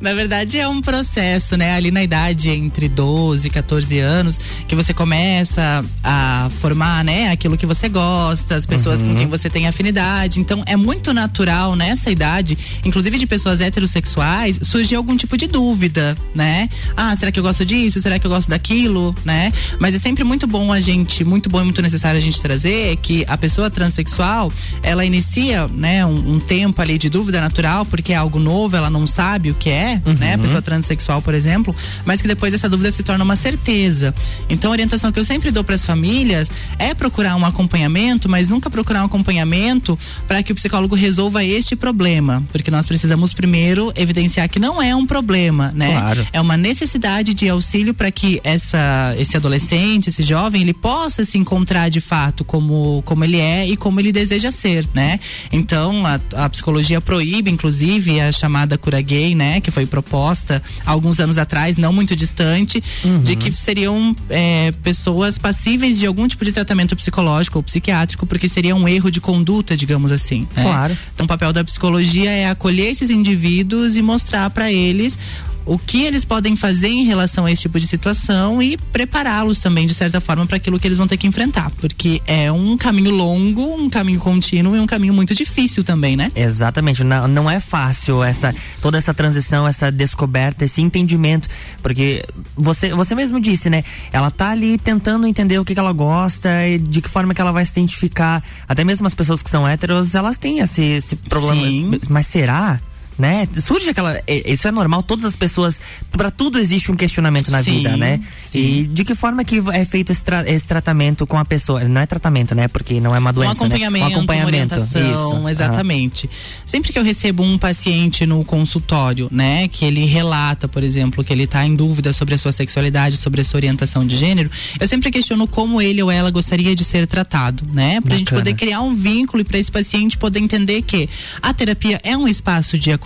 Na 0.00 0.14
verdade 0.14 0.58
é 0.58 0.66
um 0.66 0.80
processo, 0.80 1.56
né? 1.56 1.74
Ali 1.74 1.92
na 1.92 2.02
idade 2.02 2.50
entre 2.50 2.88
12 2.88 3.46
e 3.46 3.50
14 3.50 4.00
anos, 4.00 4.38
que 4.66 4.74
você 4.74 4.92
começa 4.92 5.84
a 6.02 6.50
formar, 6.60 7.04
né? 7.04 7.30
Aquilo 7.30 7.56
que 7.56 7.64
você 7.64 7.88
gosta, 7.88 8.56
as 8.56 8.66
pessoas 8.66 9.00
uhum. 9.00 9.10
com 9.10 9.16
quem 9.16 9.26
você 9.28 9.48
tem 9.48 9.68
afinidade. 9.68 10.40
Então 10.40 10.62
é 10.66 10.76
muito 10.76 11.14
natural 11.14 11.76
nessa 11.76 12.10
idade, 12.10 12.58
inclusive 12.84 13.16
de 13.16 13.26
pessoas 13.26 13.60
heterossexuais, 13.60 14.58
surgir 14.62 14.96
algum 14.96 15.16
tipo 15.16 15.36
de 15.36 15.46
dúvida, 15.46 16.16
né? 16.34 16.68
Ah, 16.96 17.14
será 17.14 17.30
que 17.30 17.38
eu 17.38 17.44
gosto 17.44 17.64
disso? 17.64 18.00
Será 18.00 18.18
que 18.18 18.26
eu 18.26 18.30
gosto 18.30 18.48
daquilo, 18.48 18.81
né? 19.24 19.52
Mas 19.78 19.94
é 19.94 19.98
sempre 19.98 20.24
muito 20.24 20.46
bom 20.46 20.72
a 20.72 20.80
gente, 20.80 21.24
muito 21.24 21.48
bom 21.48 21.60
e 21.60 21.64
muito 21.64 21.82
necessário 21.82 22.18
a 22.18 22.22
gente 22.22 22.40
trazer 22.40 22.96
que 22.96 23.24
a 23.28 23.36
pessoa 23.36 23.70
transexual, 23.70 24.52
ela 24.82 25.04
inicia, 25.04 25.68
né, 25.68 26.04
um, 26.04 26.34
um 26.34 26.40
tempo 26.40 26.80
ali 26.80 26.98
de 26.98 27.08
dúvida 27.08 27.40
natural, 27.40 27.84
porque 27.84 28.12
é 28.12 28.16
algo 28.16 28.38
novo, 28.38 28.76
ela 28.76 28.90
não 28.90 29.06
sabe 29.06 29.50
o 29.50 29.54
que 29.54 29.70
é, 29.70 30.00
uhum. 30.04 30.14
né? 30.14 30.34
A 30.34 30.38
pessoa 30.38 30.62
transexual, 30.62 31.20
por 31.22 31.34
exemplo, 31.34 31.74
mas 32.04 32.20
que 32.22 32.28
depois 32.28 32.54
essa 32.54 32.68
dúvida 32.68 32.90
se 32.90 33.02
torna 33.02 33.24
uma 33.24 33.36
certeza. 33.36 34.14
Então, 34.48 34.70
a 34.70 34.72
orientação 34.72 35.12
que 35.12 35.18
eu 35.18 35.24
sempre 35.24 35.50
dou 35.50 35.64
para 35.64 35.74
as 35.74 35.84
famílias 35.84 36.50
é 36.78 36.94
procurar 36.94 37.36
um 37.36 37.44
acompanhamento, 37.44 38.28
mas 38.28 38.50
nunca 38.50 38.70
procurar 38.70 39.02
um 39.02 39.06
acompanhamento 39.06 39.98
para 40.26 40.42
que 40.42 40.52
o 40.52 40.54
psicólogo 40.54 40.94
resolva 40.94 41.44
este 41.44 41.76
problema, 41.76 42.42
porque 42.52 42.70
nós 42.70 42.86
precisamos 42.86 43.32
primeiro 43.32 43.92
evidenciar 43.96 44.48
que 44.48 44.58
não 44.58 44.80
é 44.80 44.94
um 44.94 45.06
problema, 45.06 45.72
né? 45.74 45.90
Claro. 45.90 46.26
É 46.32 46.40
uma 46.40 46.56
necessidade 46.56 47.34
de 47.34 47.48
auxílio 47.48 47.94
para 47.94 48.10
que 48.10 48.40
essa 48.44 48.71
esse 49.18 49.36
adolescente, 49.36 50.08
esse 50.08 50.22
jovem, 50.22 50.62
ele 50.62 50.74
possa 50.74 51.24
se 51.24 51.38
encontrar 51.38 51.88
de 51.88 52.00
fato 52.00 52.44
como 52.44 53.02
como 53.04 53.24
ele 53.24 53.38
é 53.38 53.66
e 53.66 53.76
como 53.76 54.00
ele 54.00 54.12
deseja 54.12 54.50
ser, 54.50 54.86
né? 54.94 55.18
Então, 55.50 56.04
a, 56.06 56.20
a 56.44 56.48
psicologia 56.48 57.00
proíbe 57.00 57.50
inclusive 57.50 58.20
a 58.20 58.32
chamada 58.32 58.76
cura 58.78 59.00
gay, 59.00 59.34
né, 59.34 59.60
que 59.60 59.70
foi 59.70 59.86
proposta 59.86 60.62
alguns 60.84 61.20
anos 61.20 61.38
atrás, 61.38 61.78
não 61.78 61.92
muito 61.92 62.14
distante, 62.16 62.82
uhum. 63.04 63.18
de 63.20 63.36
que 63.36 63.52
seriam 63.52 64.14
é, 64.28 64.72
pessoas 64.82 65.38
passíveis 65.38 65.98
de 65.98 66.06
algum 66.06 66.26
tipo 66.26 66.44
de 66.44 66.52
tratamento 66.52 66.96
psicológico 66.96 67.58
ou 67.58 67.62
psiquiátrico, 67.62 68.26
porque 68.26 68.48
seria 68.48 68.74
um 68.74 68.88
erro 68.88 69.10
de 69.10 69.20
conduta, 69.20 69.76
digamos 69.76 70.10
assim. 70.10 70.46
Né? 70.56 70.62
Claro. 70.62 70.96
Então, 71.14 71.24
o 71.24 71.28
papel 71.28 71.52
da 71.52 71.64
psicologia 71.64 72.30
é 72.30 72.48
acolher 72.48 72.90
esses 72.90 73.10
indivíduos 73.10 73.96
e 73.96 74.02
mostrar 74.02 74.50
para 74.50 74.72
eles 74.72 75.18
o 75.64 75.78
que 75.78 76.04
eles 76.04 76.24
podem 76.24 76.56
fazer 76.56 76.88
em 76.88 77.04
relação 77.04 77.46
a 77.46 77.52
esse 77.52 77.62
tipo 77.62 77.78
de 77.78 77.86
situação 77.86 78.62
e 78.62 78.76
prepará-los 78.76 79.60
também 79.60 79.86
de 79.86 79.94
certa 79.94 80.20
forma 80.20 80.46
para 80.46 80.56
aquilo 80.56 80.78
que 80.78 80.86
eles 80.86 80.98
vão 80.98 81.06
ter 81.06 81.16
que 81.16 81.26
enfrentar, 81.26 81.70
porque 81.80 82.20
é 82.26 82.50
um 82.50 82.76
caminho 82.76 83.10
longo, 83.10 83.74
um 83.74 83.88
caminho 83.88 84.20
contínuo 84.20 84.76
e 84.76 84.80
um 84.80 84.86
caminho 84.86 85.14
muito 85.14 85.34
difícil 85.34 85.84
também, 85.84 86.16
né? 86.16 86.30
Exatamente, 86.34 87.04
não, 87.04 87.28
não 87.28 87.50
é 87.50 87.60
fácil 87.60 88.22
essa 88.22 88.54
toda 88.80 88.98
essa 88.98 89.14
transição, 89.14 89.66
essa 89.66 89.90
descoberta, 89.90 90.64
esse 90.64 90.80
entendimento, 90.80 91.48
porque 91.82 92.24
você 92.56 92.90
você 92.94 93.14
mesmo 93.14 93.40
disse, 93.40 93.70
né? 93.70 93.84
Ela 94.12 94.30
tá 94.30 94.50
ali 94.50 94.78
tentando 94.78 95.26
entender 95.26 95.58
o 95.58 95.64
que, 95.64 95.74
que 95.74 95.80
ela 95.80 95.92
gosta 95.92 96.48
e 96.66 96.78
de 96.78 97.00
que 97.00 97.08
forma 97.08 97.34
que 97.34 97.40
ela 97.40 97.52
vai 97.52 97.64
se 97.64 97.72
identificar. 97.72 98.42
Até 98.68 98.84
mesmo 98.84 99.06
as 99.06 99.14
pessoas 99.14 99.42
que 99.42 99.50
são 99.50 99.66
héteros, 99.66 100.14
elas 100.14 100.38
têm 100.38 100.58
esse, 100.60 100.82
esse 100.82 101.16
problema. 101.16 101.96
Sim. 101.96 102.00
Mas 102.08 102.26
será? 102.26 102.80
Né? 103.18 103.46
Surge 103.60 103.90
aquela. 103.90 104.20
Isso 104.26 104.66
é 104.66 104.70
normal, 104.70 105.02
todas 105.02 105.24
as 105.24 105.36
pessoas. 105.36 105.80
para 106.10 106.30
tudo 106.30 106.58
existe 106.58 106.90
um 106.90 106.96
questionamento 106.96 107.50
na 107.50 107.62
Sim, 107.62 107.78
vida, 107.78 107.96
né? 107.96 108.20
sim. 108.44 108.80
E 108.82 108.86
de 108.86 109.04
que 109.04 109.14
forma 109.14 109.44
que 109.44 109.62
é 109.72 109.84
feito 109.84 110.10
esse, 110.12 110.22
tra- 110.24 110.48
esse 110.48 110.66
tratamento 110.66 111.26
com 111.26 111.36
a 111.38 111.44
pessoa? 111.44 111.84
Não 111.84 112.00
é 112.00 112.06
tratamento, 112.06 112.54
né? 112.54 112.68
Porque 112.68 113.00
não 113.00 113.14
é 113.14 113.18
uma 113.18 113.32
doença. 113.32 113.52
um 113.52 113.66
acompanhamento, 113.66 114.04
né? 114.08 114.10
Um 114.10 114.18
acompanhamento. 114.18 114.74
Isso. 114.80 115.48
exatamente. 115.48 116.28
Sempre 116.66 116.92
que 116.92 116.98
eu 116.98 117.04
recebo 117.04 117.42
um 117.42 117.58
paciente 117.58 118.24
no 118.26 118.44
consultório, 118.44 119.28
né, 119.30 119.68
que 119.68 119.84
ele 119.84 120.04
relata, 120.04 120.66
por 120.68 120.82
exemplo, 120.82 121.22
que 121.24 121.32
ele 121.32 121.44
está 121.44 121.64
em 121.64 121.74
dúvida 121.74 122.12
sobre 122.12 122.34
a 122.34 122.38
sua 122.38 122.52
sexualidade, 122.52 123.16
sobre 123.16 123.40
a 123.40 123.44
sua 123.44 123.58
orientação 123.58 124.06
de 124.06 124.16
gênero, 124.16 124.50
eu 124.80 124.88
sempre 124.88 125.10
questiono 125.10 125.46
como 125.46 125.80
ele 125.80 126.02
ou 126.02 126.10
ela 126.10 126.30
gostaria 126.30 126.74
de 126.74 126.84
ser 126.84 127.06
tratado, 127.06 127.64
né, 127.72 128.00
pra 128.00 128.16
gente 128.16 128.26
Bacana. 128.26 128.40
poder 128.42 128.54
criar 128.54 128.80
um 128.82 128.94
vínculo 128.94 129.40
e 129.42 129.44
para 129.44 129.58
esse 129.58 129.70
paciente 129.70 130.16
poder 130.18 130.40
entender 130.40 130.82
que 130.82 131.08
a 131.40 131.52
terapia 131.52 132.00
é 132.02 132.16
um 132.16 132.26
espaço 132.28 132.78
de 132.78 132.90
acolhimento. 132.90 133.01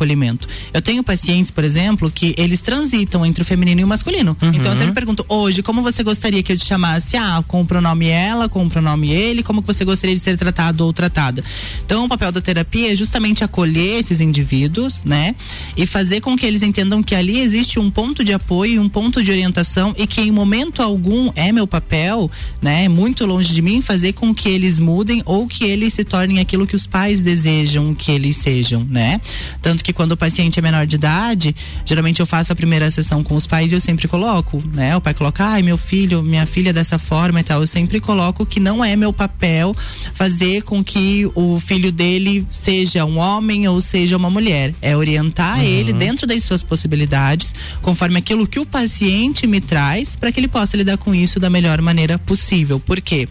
Eu 0.72 0.82
tenho 0.82 1.02
pacientes, 1.02 1.50
por 1.50 1.64
exemplo, 1.64 2.10
que 2.10 2.34
eles 2.36 2.60
transitam 2.60 3.24
entre 3.24 3.42
o 3.42 3.44
feminino 3.44 3.80
e 3.80 3.84
o 3.84 3.88
masculino. 3.88 4.36
Uhum. 4.40 4.50
Então 4.50 4.72
eu 4.72 4.76
sempre 4.76 4.92
pergunto, 4.92 5.24
hoje, 5.28 5.62
como 5.62 5.82
você 5.82 6.02
gostaria 6.02 6.42
que 6.42 6.52
eu 6.52 6.56
te 6.56 6.64
chamasse? 6.64 7.16
Ah, 7.16 7.42
com 7.46 7.62
o 7.62 7.66
pronome 7.66 8.06
ela, 8.06 8.48
com 8.48 8.64
o 8.64 8.70
pronome 8.70 9.10
ele, 9.10 9.42
como 9.42 9.62
que 9.62 9.66
você 9.66 9.84
gostaria 9.84 10.14
de 10.14 10.22
ser 10.22 10.36
tratado 10.36 10.84
ou 10.84 10.92
tratada? 10.92 11.42
Então 11.84 12.04
o 12.04 12.08
papel 12.08 12.32
da 12.32 12.40
terapia 12.40 12.92
é 12.92 12.96
justamente 12.96 13.42
acolher 13.42 13.98
esses 13.98 14.20
indivíduos, 14.20 15.02
né? 15.04 15.34
E 15.76 15.86
fazer 15.86 16.20
com 16.20 16.36
que 16.36 16.46
eles 16.46 16.62
entendam 16.62 17.02
que 17.02 17.14
ali 17.14 17.40
existe 17.40 17.78
um 17.78 17.90
ponto 17.90 18.24
de 18.24 18.32
apoio, 18.32 18.80
um 18.80 18.88
ponto 18.88 19.22
de 19.22 19.30
orientação 19.30 19.94
e 19.96 20.06
que 20.06 20.20
em 20.20 20.30
momento 20.30 20.82
algum 20.82 21.30
é 21.34 21.52
meu 21.52 21.66
papel, 21.66 22.30
né? 22.60 22.88
Muito 22.88 23.24
longe 23.26 23.52
de 23.54 23.62
mim, 23.62 23.80
fazer 23.80 24.12
com 24.12 24.34
que 24.34 24.48
eles 24.48 24.78
mudem 24.78 25.22
ou 25.24 25.46
que 25.46 25.64
eles 25.64 25.94
se 25.94 26.04
tornem 26.04 26.40
aquilo 26.40 26.66
que 26.66 26.76
os 26.76 26.86
pais 26.86 27.20
desejam 27.20 27.94
que 27.94 28.10
eles 28.10 28.36
sejam, 28.36 28.84
né? 28.84 29.20
Tanto 29.60 29.82
que 29.86 29.92
quando 29.92 30.12
o 30.12 30.16
paciente 30.16 30.58
é 30.58 30.62
menor 30.62 30.84
de 30.84 30.96
idade, 30.96 31.54
geralmente 31.84 32.18
eu 32.18 32.26
faço 32.26 32.52
a 32.52 32.56
primeira 32.56 32.90
sessão 32.90 33.22
com 33.22 33.36
os 33.36 33.46
pais 33.46 33.70
e 33.70 33.76
eu 33.76 33.80
sempre 33.80 34.08
coloco, 34.08 34.60
né? 34.74 34.96
O 34.96 35.00
pai 35.00 35.14
coloca, 35.14 35.44
ai, 35.44 35.62
meu 35.62 35.78
filho, 35.78 36.24
minha 36.24 36.44
filha 36.44 36.72
dessa 36.72 36.98
forma 36.98 37.38
e 37.38 37.44
tal. 37.44 37.60
Eu 37.60 37.68
sempre 37.68 38.00
coloco 38.00 38.44
que 38.44 38.58
não 38.58 38.84
é 38.84 38.96
meu 38.96 39.12
papel 39.12 39.76
fazer 40.12 40.62
com 40.62 40.82
que 40.82 41.30
o 41.36 41.60
filho 41.60 41.92
dele 41.92 42.44
seja 42.50 43.04
um 43.04 43.18
homem 43.18 43.68
ou 43.68 43.80
seja 43.80 44.16
uma 44.16 44.28
mulher. 44.28 44.74
É 44.82 44.96
orientar 44.96 45.64
ele 45.64 45.92
dentro 45.92 46.26
das 46.26 46.42
suas 46.42 46.64
possibilidades, 46.64 47.54
conforme 47.80 48.18
aquilo 48.18 48.44
que 48.44 48.58
o 48.58 48.66
paciente 48.66 49.46
me 49.46 49.60
traz, 49.60 50.16
para 50.16 50.32
que 50.32 50.40
ele 50.40 50.48
possa 50.48 50.76
lidar 50.76 50.96
com 50.96 51.14
isso 51.14 51.38
da 51.38 51.48
melhor 51.48 51.80
maneira 51.80 52.18
possível. 52.18 52.80
Por 52.80 53.00
quê? 53.00 53.28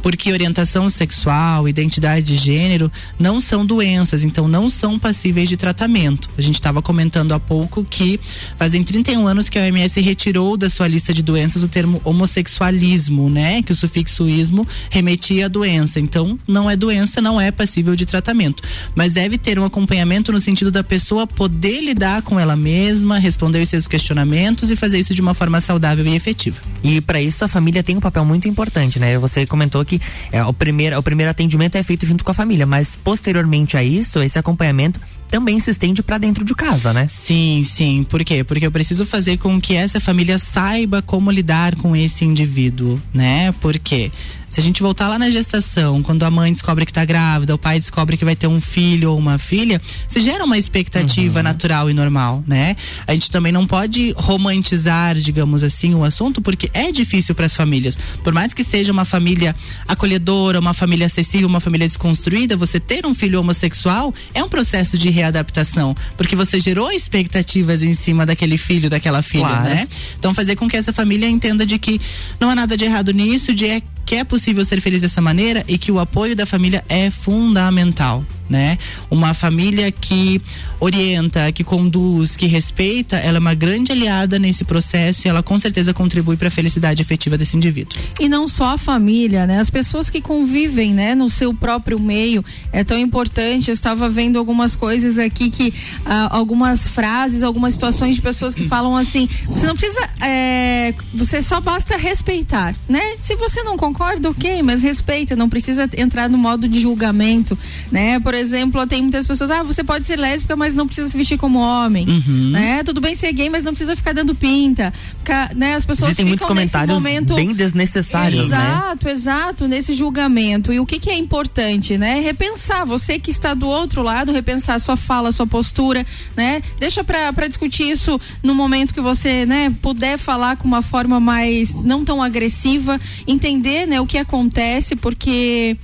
Porque 0.00 0.32
orientação 0.32 0.88
sexual, 0.88 1.68
identidade 1.68 2.24
de 2.24 2.36
gênero 2.38 2.90
não 3.18 3.42
são 3.42 3.66
doenças, 3.66 4.24
então 4.24 4.48
não 4.48 4.70
são 4.70 4.98
passíveis 4.98 5.50
de 5.50 5.56
tratamento. 5.58 5.97
A 6.06 6.42
gente 6.42 6.54
estava 6.54 6.80
comentando 6.80 7.32
há 7.32 7.40
pouco 7.40 7.84
que 7.84 8.20
fazem 8.56 8.84
31 8.84 9.26
anos 9.26 9.48
que 9.48 9.58
a 9.58 9.62
OMS 9.62 10.00
retirou 10.00 10.56
da 10.56 10.70
sua 10.70 10.86
lista 10.86 11.12
de 11.12 11.22
doenças 11.22 11.62
o 11.62 11.68
termo 11.68 12.00
homossexualismo, 12.04 13.28
né? 13.28 13.62
Que 13.62 13.72
o 13.72 13.74
sufixo 13.74 14.28
ismo 14.28 14.66
remetia 14.90 15.46
à 15.46 15.48
doença. 15.48 15.98
Então, 15.98 16.38
não 16.46 16.70
é 16.70 16.76
doença, 16.76 17.20
não 17.20 17.40
é 17.40 17.50
passível 17.50 17.96
de 17.96 18.06
tratamento. 18.06 18.62
Mas 18.94 19.14
deve 19.14 19.36
ter 19.38 19.58
um 19.58 19.64
acompanhamento 19.64 20.30
no 20.30 20.38
sentido 20.38 20.70
da 20.70 20.84
pessoa 20.84 21.26
poder 21.26 21.80
lidar 21.80 22.22
com 22.22 22.38
ela 22.38 22.54
mesma, 22.54 23.18
responder 23.18 23.60
os 23.60 23.68
seus 23.68 23.88
questionamentos 23.88 24.70
e 24.70 24.76
fazer 24.76 24.98
isso 24.98 25.14
de 25.14 25.20
uma 25.20 25.34
forma 25.34 25.60
saudável 25.60 26.06
e 26.06 26.14
efetiva. 26.14 26.60
E 26.82 27.00
para 27.00 27.20
isso 27.20 27.44
a 27.44 27.48
família 27.48 27.82
tem 27.82 27.96
um 27.96 28.00
papel 28.00 28.24
muito 28.24 28.48
importante, 28.48 29.00
né? 29.00 29.18
Você 29.18 29.46
comentou 29.46 29.84
que 29.84 30.00
é, 30.30 30.44
o, 30.44 30.52
primeiro, 30.52 30.98
o 30.98 31.02
primeiro 31.02 31.30
atendimento 31.30 31.76
é 31.76 31.82
feito 31.82 32.06
junto 32.06 32.22
com 32.22 32.30
a 32.30 32.34
família, 32.34 32.66
mas 32.66 32.96
posteriormente 33.02 33.76
a 33.76 33.82
isso, 33.82 34.22
esse 34.22 34.38
acompanhamento 34.38 35.00
também 35.28 35.60
se 35.60 35.70
estende 35.70 35.87
para 36.02 36.18
dentro 36.18 36.44
de 36.44 36.54
casa, 36.54 36.92
né? 36.92 37.06
Sim, 37.08 37.62
sim. 37.64 38.04
Por 38.08 38.24
quê? 38.24 38.44
Porque 38.44 38.66
eu 38.66 38.70
preciso 38.70 39.04
fazer 39.04 39.38
com 39.38 39.60
que 39.60 39.74
essa 39.74 40.00
família 40.00 40.38
saiba 40.38 41.02
como 41.02 41.30
lidar 41.30 41.76
com 41.76 41.94
esse 41.94 42.24
indivíduo, 42.24 43.00
né? 43.12 43.52
Porque 43.60 44.10
se 44.50 44.60
a 44.60 44.62
gente 44.62 44.82
voltar 44.82 45.08
lá 45.08 45.18
na 45.18 45.30
gestação, 45.30 46.02
quando 46.02 46.22
a 46.24 46.30
mãe 46.30 46.52
descobre 46.52 46.86
que 46.86 46.92
tá 46.92 47.04
grávida, 47.04 47.54
o 47.54 47.58
pai 47.58 47.78
descobre 47.78 48.16
que 48.16 48.24
vai 48.24 48.34
ter 48.36 48.46
um 48.46 48.60
filho 48.60 49.12
ou 49.12 49.18
uma 49.18 49.38
filha, 49.38 49.80
se 50.06 50.20
gera 50.20 50.44
uma 50.44 50.56
expectativa 50.58 51.42
natural 51.42 51.90
e 51.90 51.94
normal, 51.94 52.42
né? 52.46 52.76
A 53.06 53.12
gente 53.12 53.30
também 53.30 53.52
não 53.52 53.66
pode 53.66 54.12
romantizar, 54.16 55.16
digamos 55.16 55.62
assim, 55.62 55.94
o 55.94 56.04
assunto, 56.04 56.40
porque 56.40 56.70
é 56.72 56.90
difícil 56.90 57.34
para 57.34 57.46
as 57.46 57.54
famílias. 57.54 57.98
Por 58.24 58.32
mais 58.32 58.54
que 58.54 58.64
seja 58.64 58.90
uma 58.92 59.04
família 59.04 59.54
acolhedora, 59.86 60.58
uma 60.60 60.74
família 60.74 61.06
acessível, 61.06 61.48
uma 61.48 61.60
família 61.60 61.86
desconstruída, 61.86 62.56
você 62.56 62.78
ter 62.80 63.06
um 63.06 63.14
filho 63.14 63.40
homossexual 63.40 64.14
é 64.34 64.42
um 64.42 64.48
processo 64.48 64.96
de 64.98 65.10
readaptação, 65.10 65.94
porque 66.16 66.34
você 66.36 66.60
gerou 66.60 66.90
expectativas 66.90 67.82
em 67.82 67.94
cima 67.94 68.24
daquele 68.24 68.56
filho, 68.58 68.88
daquela 68.90 69.22
filha, 69.22 69.46
Claro. 69.48 69.64
né? 69.64 69.88
Então 70.18 70.34
fazer 70.34 70.56
com 70.56 70.68
que 70.68 70.76
essa 70.76 70.92
família 70.92 71.28
entenda 71.28 71.64
de 71.66 71.78
que 71.78 72.00
não 72.40 72.50
há 72.50 72.54
nada 72.54 72.76
de 72.76 72.84
errado 72.84 73.12
nisso, 73.12 73.54
de 73.54 73.66
é, 73.66 73.82
que 74.08 74.14
é 74.14 74.24
possível 74.24 74.64
ser 74.64 74.80
feliz 74.80 75.02
dessa 75.02 75.20
maneira 75.20 75.62
e 75.68 75.76
que 75.76 75.92
o 75.92 76.00
apoio 76.00 76.34
da 76.34 76.46
família 76.46 76.82
é 76.88 77.10
fundamental, 77.10 78.24
né? 78.48 78.78
Uma 79.10 79.34
família 79.34 79.90
que 79.90 80.40
orienta, 80.80 81.50
que 81.52 81.64
conduz, 81.64 82.36
que 82.36 82.46
respeita, 82.46 83.16
ela 83.16 83.38
é 83.38 83.40
uma 83.40 83.54
grande 83.54 83.92
aliada 83.92 84.38
nesse 84.38 84.64
processo 84.64 85.26
e 85.26 85.28
ela 85.28 85.42
com 85.42 85.58
certeza 85.58 85.92
contribui 85.92 86.36
para 86.36 86.48
a 86.48 86.50
felicidade 86.50 87.02
efetiva 87.02 87.36
desse 87.36 87.56
indivíduo. 87.56 87.98
E 88.20 88.28
não 88.28 88.48
só 88.48 88.74
a 88.74 88.78
família, 88.78 89.46
né? 89.46 89.60
As 89.60 89.70
pessoas 89.70 90.08
que 90.08 90.20
convivem, 90.20 90.94
né, 90.94 91.14
no 91.14 91.28
seu 91.30 91.52
próprio 91.52 91.98
meio 91.98 92.44
é 92.72 92.84
tão 92.84 92.98
importante. 92.98 93.68
Eu 93.68 93.74
estava 93.74 94.08
vendo 94.08 94.38
algumas 94.38 94.76
coisas 94.76 95.18
aqui 95.18 95.50
que 95.50 95.74
ah, 96.04 96.28
algumas 96.30 96.86
frases, 96.86 97.42
algumas 97.42 97.74
situações 97.74 98.16
de 98.16 98.22
pessoas 98.22 98.54
que 98.54 98.66
falam 98.66 98.96
assim: 98.96 99.28
você 99.48 99.66
não 99.66 99.76
precisa, 99.76 100.08
é, 100.20 100.94
você 101.12 101.42
só 101.42 101.60
basta 101.60 101.96
respeitar, 101.96 102.74
né? 102.88 103.16
Se 103.18 103.36
você 103.36 103.62
não 103.62 103.76
concorda, 103.76 104.30
ok, 104.30 104.62
mas 104.62 104.82
respeita, 104.82 105.34
não 105.34 105.48
precisa 105.48 105.88
entrar 105.96 106.28
no 106.28 106.38
modo 106.38 106.68
de 106.68 106.80
julgamento, 106.80 107.58
né? 107.90 108.20
Por 108.20 108.34
exemplo, 108.38 108.86
tem 108.86 109.02
muitas 109.02 109.26
pessoas, 109.26 109.50
ah, 109.50 109.62
você 109.62 109.84
pode 109.84 110.06
ser 110.06 110.16
lésbica, 110.18 110.56
mas 110.56 110.74
não 110.74 110.86
precisa 110.86 111.08
se 111.10 111.16
vestir 111.16 111.36
como 111.38 111.58
homem, 111.58 112.06
Uhum. 112.08 112.50
né? 112.50 112.82
Tudo 112.84 113.00
bem 113.00 113.14
ser 113.14 113.32
gay, 113.32 113.50
mas 113.50 113.62
não 113.62 113.72
precisa 113.72 113.94
ficar 113.96 114.12
dando 114.12 114.34
pinta, 114.34 114.92
Ficar, 115.18 115.54
né? 115.54 115.74
As 115.74 115.84
pessoas 115.84 116.10
Existem 116.10 116.26
muitos 116.26 116.46
comentários 116.46 116.94
momento 116.94 117.34
bem 117.34 117.52
desnecessários, 117.52 118.48
né? 118.48 118.56
Exato, 118.56 119.08
exato, 119.08 119.68
nesse 119.68 119.92
julgamento. 119.94 120.72
E 120.72 120.80
o 120.80 120.86
que, 120.86 120.98
que 120.98 121.10
é 121.10 121.16
importante, 121.16 121.98
né? 121.98 122.20
Repensar, 122.20 122.84
você 122.86 123.18
que 123.18 123.30
está 123.30 123.52
do 123.54 123.68
outro 123.68 124.02
lado, 124.02 124.32
repensar 124.32 124.74
a 124.76 124.78
sua 124.78 124.96
fala, 124.96 125.28
a 125.28 125.32
sua 125.32 125.46
postura, 125.46 126.06
né? 126.36 126.62
Deixa 126.78 127.04
pra, 127.04 127.32
pra 127.32 127.46
discutir 127.48 127.90
isso 127.90 128.18
no 128.42 128.54
momento 128.54 128.94
que 128.94 129.00
você, 129.00 129.44
né, 129.44 129.74
puder 129.82 130.18
falar 130.18 130.56
com 130.56 130.66
uma 130.66 130.82
forma 130.82 131.18
mais 131.20 131.74
não 131.74 132.04
tão 132.04 132.22
agressiva, 132.22 133.00
entender, 133.26 133.86
né, 133.86 134.00
o 134.00 134.06
que 134.06 134.18
acontece, 134.18 134.96
porque 134.96 135.76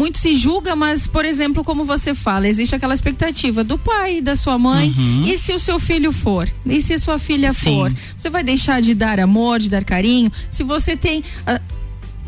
muito 0.00 0.18
se 0.18 0.34
julga, 0.34 0.74
mas, 0.74 1.06
por 1.06 1.24
exemplo, 1.24 1.62
como 1.62 1.84
você 1.84 2.14
fala, 2.14 2.48
existe 2.48 2.74
aquela 2.74 2.94
expectativa 2.94 3.62
do 3.62 3.76
pai, 3.76 4.20
da 4.22 4.34
sua 4.34 4.58
mãe, 4.58 4.94
Uhum. 4.96 5.24
e 5.26 5.36
se 5.38 5.52
o 5.52 5.58
seu 5.60 5.78
filho 5.78 6.10
for? 6.10 6.48
E 6.64 6.80
se 6.80 6.94
a 6.94 6.98
sua 6.98 7.18
filha 7.18 7.52
Sim. 7.52 7.74
for? 7.76 7.92
Você 8.16 8.30
vai 8.30 8.42
deixar 8.42 8.80
de 8.80 8.94
dar 8.94 9.20
amor, 9.20 9.58
de 9.60 9.68
dar 9.68 9.84
carinho? 9.84 10.32
Se 10.50 10.62
você 10.62 10.96
tem. 10.96 11.22
ah, 11.46 11.60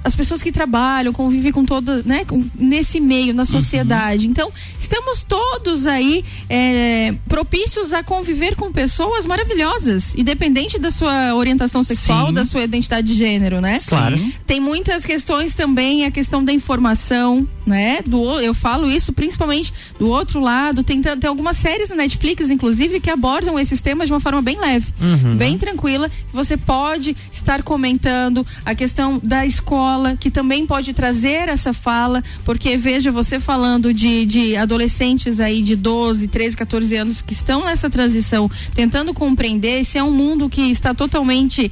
as 0.04 0.16
pessoas 0.16 0.42
que 0.42 0.50
trabalham, 0.50 1.12
convivem 1.12 1.52
com 1.52 1.64
todas, 1.64 2.04
né, 2.04 2.24
com- 2.24 2.44
nesse 2.58 2.98
meio, 2.98 3.32
na 3.32 3.44
sociedade. 3.44 4.26
Então, 4.26 4.50
estamos 4.80 5.22
todos 5.22 5.86
aí 5.86 6.24
é, 6.50 7.14
propícios 7.28 7.92
a 7.92 8.02
conviver 8.02 8.56
com 8.56 8.72
pessoas 8.72 9.24
maravilhosas, 9.24 10.12
independente 10.16 10.76
da 10.76 10.90
sua 10.90 11.36
orientação 11.36 11.84
sexual, 11.84 12.26
Sim. 12.26 12.32
da 12.34 12.44
sua 12.44 12.64
identidade 12.64 13.06
de 13.06 13.14
gênero, 13.14 13.60
né? 13.60 13.78
Claro. 13.86 14.20
Tem 14.44 14.58
muitas 14.58 15.04
questões 15.04 15.54
também, 15.54 16.04
a 16.04 16.10
questão 16.10 16.44
da 16.44 16.52
informação, 16.52 17.46
né? 17.64 18.00
Do, 18.06 18.40
eu 18.40 18.54
falo 18.54 18.90
isso 18.90 19.12
principalmente 19.12 19.72
do 19.98 20.08
outro 20.08 20.40
lado. 20.40 20.82
Tem, 20.82 21.00
tem 21.00 21.28
algumas 21.28 21.56
séries 21.56 21.88
na 21.88 21.96
Netflix, 21.96 22.50
inclusive, 22.50 23.00
que 23.00 23.10
abordam 23.10 23.58
esses 23.58 23.80
temas 23.80 24.08
de 24.08 24.12
uma 24.12 24.20
forma 24.20 24.42
bem 24.42 24.58
leve, 24.58 24.92
Uhum. 25.00 25.36
bem 25.36 25.56
tranquila. 25.58 26.10
Você 26.32 26.56
pode 26.56 27.16
estar 27.30 27.62
comentando 27.62 28.46
a 28.64 28.74
questão 28.74 29.20
da 29.22 29.46
escola, 29.46 30.16
que 30.18 30.30
também 30.30 30.66
pode 30.66 30.92
trazer 30.92 31.48
essa 31.48 31.72
fala, 31.72 32.22
porque 32.44 32.76
veja 32.76 33.10
você 33.12 33.38
falando 33.38 33.92
de, 33.94 34.26
de 34.26 34.56
adolescentes 34.56 35.40
aí 35.40 35.62
de 35.62 35.76
12, 35.76 36.28
13, 36.28 36.56
14 36.56 36.96
anos 36.96 37.22
que 37.22 37.32
estão 37.32 37.64
nessa 37.64 37.88
transição, 37.88 38.50
tentando 38.74 39.14
compreender. 39.14 39.80
Esse 39.80 39.98
é 39.98 40.02
um 40.02 40.10
mundo 40.10 40.48
que 40.48 40.62
está 40.70 40.94
totalmente 40.94 41.70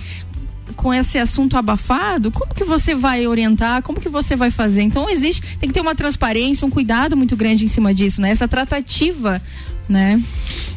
com 0.80 0.94
esse 0.94 1.18
assunto 1.18 1.58
abafado, 1.58 2.30
como 2.30 2.54
que 2.54 2.64
você 2.64 2.94
vai 2.94 3.26
orientar, 3.26 3.82
como 3.82 4.00
que 4.00 4.08
você 4.08 4.34
vai 4.34 4.50
fazer? 4.50 4.80
Então 4.80 5.10
existe, 5.10 5.42
tem 5.60 5.68
que 5.68 5.74
ter 5.74 5.82
uma 5.82 5.94
transparência, 5.94 6.66
um 6.66 6.70
cuidado 6.70 7.14
muito 7.14 7.36
grande 7.36 7.66
em 7.66 7.68
cima 7.68 7.92
disso, 7.92 8.18
né? 8.18 8.30
Essa 8.30 8.48
tratativa, 8.48 9.42
né? 9.86 10.18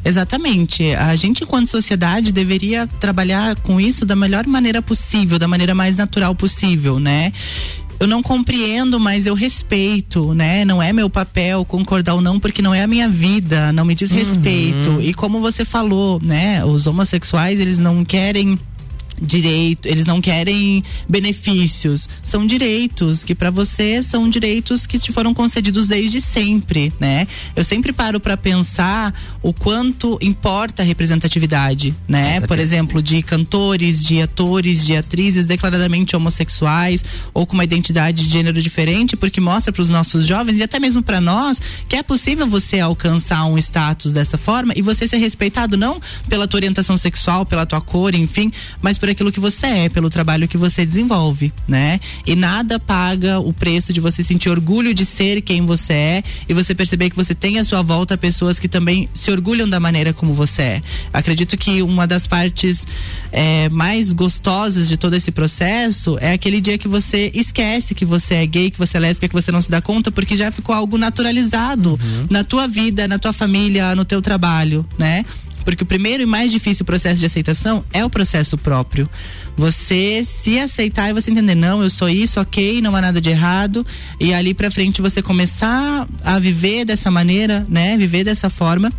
Exatamente. 0.04 0.94
A 0.96 1.16
gente, 1.16 1.46
enquanto 1.46 1.68
sociedade, 1.70 2.34
deveria 2.34 2.86
trabalhar 3.00 3.56
com 3.62 3.80
isso 3.80 4.06
da 4.06 4.14
melhor 4.14 4.46
maneira 4.46 4.82
possível, 4.82 5.40
da 5.40 5.48
maneira 5.48 5.74
mais 5.74 5.96
natural 5.96 6.36
possível, 6.36 7.00
né? 7.00 7.32
eu 8.00 8.08
não 8.08 8.22
compreendo, 8.22 9.00
mas 9.00 9.26
eu 9.26 9.34
respeito, 9.34 10.34
né? 10.34 10.66
Não 10.66 10.84
é 10.84 10.92
meu 10.92 11.10
papel 11.10 11.64
concordar 11.64 12.16
ou 12.16 12.22
não, 12.22 12.38
porque 12.38 12.62
não 12.62 12.74
é 12.74 12.84
a 12.84 12.88
minha 12.88 13.08
vida, 13.08 13.72
não 13.72 13.86
me 13.86 13.96
diz 13.96 14.12
Uhum. 14.12 14.18
respeito. 14.18 15.02
E 15.02 15.14
como 15.14 15.40
você 15.40 15.64
falou, 15.64 16.20
né? 16.22 16.66
Os 16.66 16.86
homossexuais, 16.86 17.62
eles 17.62 17.80
não 17.80 18.04
querem 18.04 18.60
direito, 19.24 19.88
eles 19.88 20.06
não 20.06 20.20
querem 20.20 20.84
benefícios, 21.08 22.10
são 22.22 22.46
direitos 22.46 23.24
que 23.24 23.34
para 23.34 23.50
você 23.50 24.04
são 24.04 24.30
direitos 24.30 24.86
que 24.86 25.00
te 25.00 25.12
foram 25.12 25.34
concedidos 25.34 25.88
desde 25.88 26.20
sempre, 26.20 26.92
né? 27.00 27.28
Eu 27.56 27.64
sempre 27.64 27.94
paro 27.94 28.20
para 28.20 28.36
pensar 28.36 29.14
o 29.42 29.54
quanto 29.54 30.18
importa 30.22 30.84
a 30.84 30.86
representatividade, 30.86 31.96
né? 32.08 32.42
Por 32.42 32.60
exemplo, 32.60 33.02
de 33.02 33.22
cantores, 33.24 34.04
de 34.04 34.22
atores, 34.22 34.86
de 34.86 34.96
atrizes 34.96 35.46
declaradamente 35.46 36.16
homossexuais 36.16 37.04
ou 37.34 37.48
com 37.48 37.54
uma 37.54 37.64
identidade 37.64 38.24
de 38.24 38.30
gênero 38.30 38.62
diferente, 38.62 39.16
porque 39.16 39.40
mostra 39.40 39.72
para 39.72 39.82
os 39.82 39.90
nossos 39.90 40.26
jovens 40.26 40.60
e 40.60 40.64
até 40.64 40.80
mesmo 40.80 41.02
para 41.02 41.22
nós 41.22 41.62
que 41.88 41.96
é 41.96 42.04
possível 42.04 42.48
você 42.48 42.80
alcançar 42.80 43.46
um 43.46 43.58
status 43.58 44.12
dessa 44.12 44.38
forma 44.38 44.74
e 44.76 44.82
você 44.82 45.08
ser 45.08 45.18
respeitado 45.18 45.78
não 45.78 46.02
pela 46.28 46.48
tua 46.48 46.58
orientação 46.58 46.98
sexual, 46.98 47.46
pela 47.46 47.66
tua 47.66 47.80
cor, 47.82 48.14
enfim, 48.16 48.52
mas 48.82 48.98
por 48.98 49.10
aquilo 49.14 49.32
que 49.32 49.40
você 49.40 49.66
é, 49.66 49.90
pelo 49.90 50.10
trabalho 50.10 50.48
que 50.48 50.58
você 50.58 50.86
desenvolve, 50.86 51.54
né? 51.68 52.00
E 52.26 52.36
nada 52.36 52.80
paga 52.80 53.40
o 53.40 53.54
preço 53.54 53.94
de 53.94 54.00
você 54.00 54.22
sentir 54.22 54.50
orgulho 54.50 54.94
de 54.94 55.06
ser 55.06 55.42
quem 55.42 55.66
você 55.66 55.94
é 55.94 56.24
e 56.48 56.54
você 56.54 56.76
perceber 56.76 57.10
que 57.10 57.16
você 57.16 57.34
tem 57.34 57.58
à 57.58 57.64
sua 57.64 57.82
volta 57.82 58.18
pessoas 58.18 58.60
que 58.60 58.68
também 58.68 59.10
se 59.14 59.32
orgulham 59.32 59.68
da 59.68 59.80
maneira 59.80 60.14
como 60.14 60.34
você 60.34 60.62
é. 60.62 60.84
Acredito 61.12 61.58
que 61.58 61.82
uma 61.82 62.06
das 62.06 62.28
partes 62.28 62.86
é, 63.32 63.70
mais 63.70 64.12
gostosas 64.12 64.88
de 64.88 64.98
todo 64.98 65.16
esse 65.16 65.32
processo 65.32 66.18
é 66.20 66.34
aquele 66.34 66.60
dia 66.60 66.78
que 66.78 66.88
você 66.88 67.32
esquece 67.34 67.96
que 67.96 68.06
você 68.06 68.36
é 68.36 68.46
gay, 68.46 68.70
que 68.70 68.78
você 68.78 68.98
é 68.98 69.00
lésbica, 69.00 69.28
que 69.28 69.34
você 69.34 69.52
não 69.52 69.62
se 69.62 69.70
dá 69.70 69.82
conta, 69.82 70.12
porque 70.12 70.36
já 70.36 70.52
ficou 70.52 70.76
algo 70.76 70.98
naturalizado 70.98 72.00
na 72.30 72.44
tua 72.44 72.68
vida, 72.68 73.08
na 73.08 73.18
tua 73.18 73.34
família, 73.34 73.96
no 73.96 74.06
teu 74.06 74.22
trabalho, 74.22 74.86
né? 74.98 75.26
Porque 75.64 75.84
o 75.84 75.86
primeiro 75.86 76.24
e 76.24 76.26
mais 76.26 76.52
difícil 76.52 76.86
processo 76.86 77.20
de 77.20 77.26
aceitação 77.26 77.84
é 77.92 78.04
o 78.06 78.10
processo 78.10 78.58
próprio. 78.58 79.10
Você 79.56 80.24
se 80.24 80.60
aceitar 80.60 81.10
e 81.10 81.14
você 81.14 81.32
entender, 81.32 81.56
não, 81.56 81.82
eu 81.82 81.90
sou 81.90 82.10
isso, 82.10 82.40
ok, 82.40 82.82
não 82.82 82.96
há 82.96 83.02
nada 83.02 83.22
de 83.22 83.30
errado. 83.30 83.86
E 84.20 84.34
ali 84.34 84.54
pra 84.54 84.72
frente 84.72 85.02
você 85.02 85.22
começar 85.22 86.08
a 86.24 86.40
viver 86.40 86.86
dessa 86.86 87.10
maneira, 87.10 87.66
né? 87.70 87.98
Viver 87.98 88.24
dessa 88.24 88.50
forma 88.50 88.92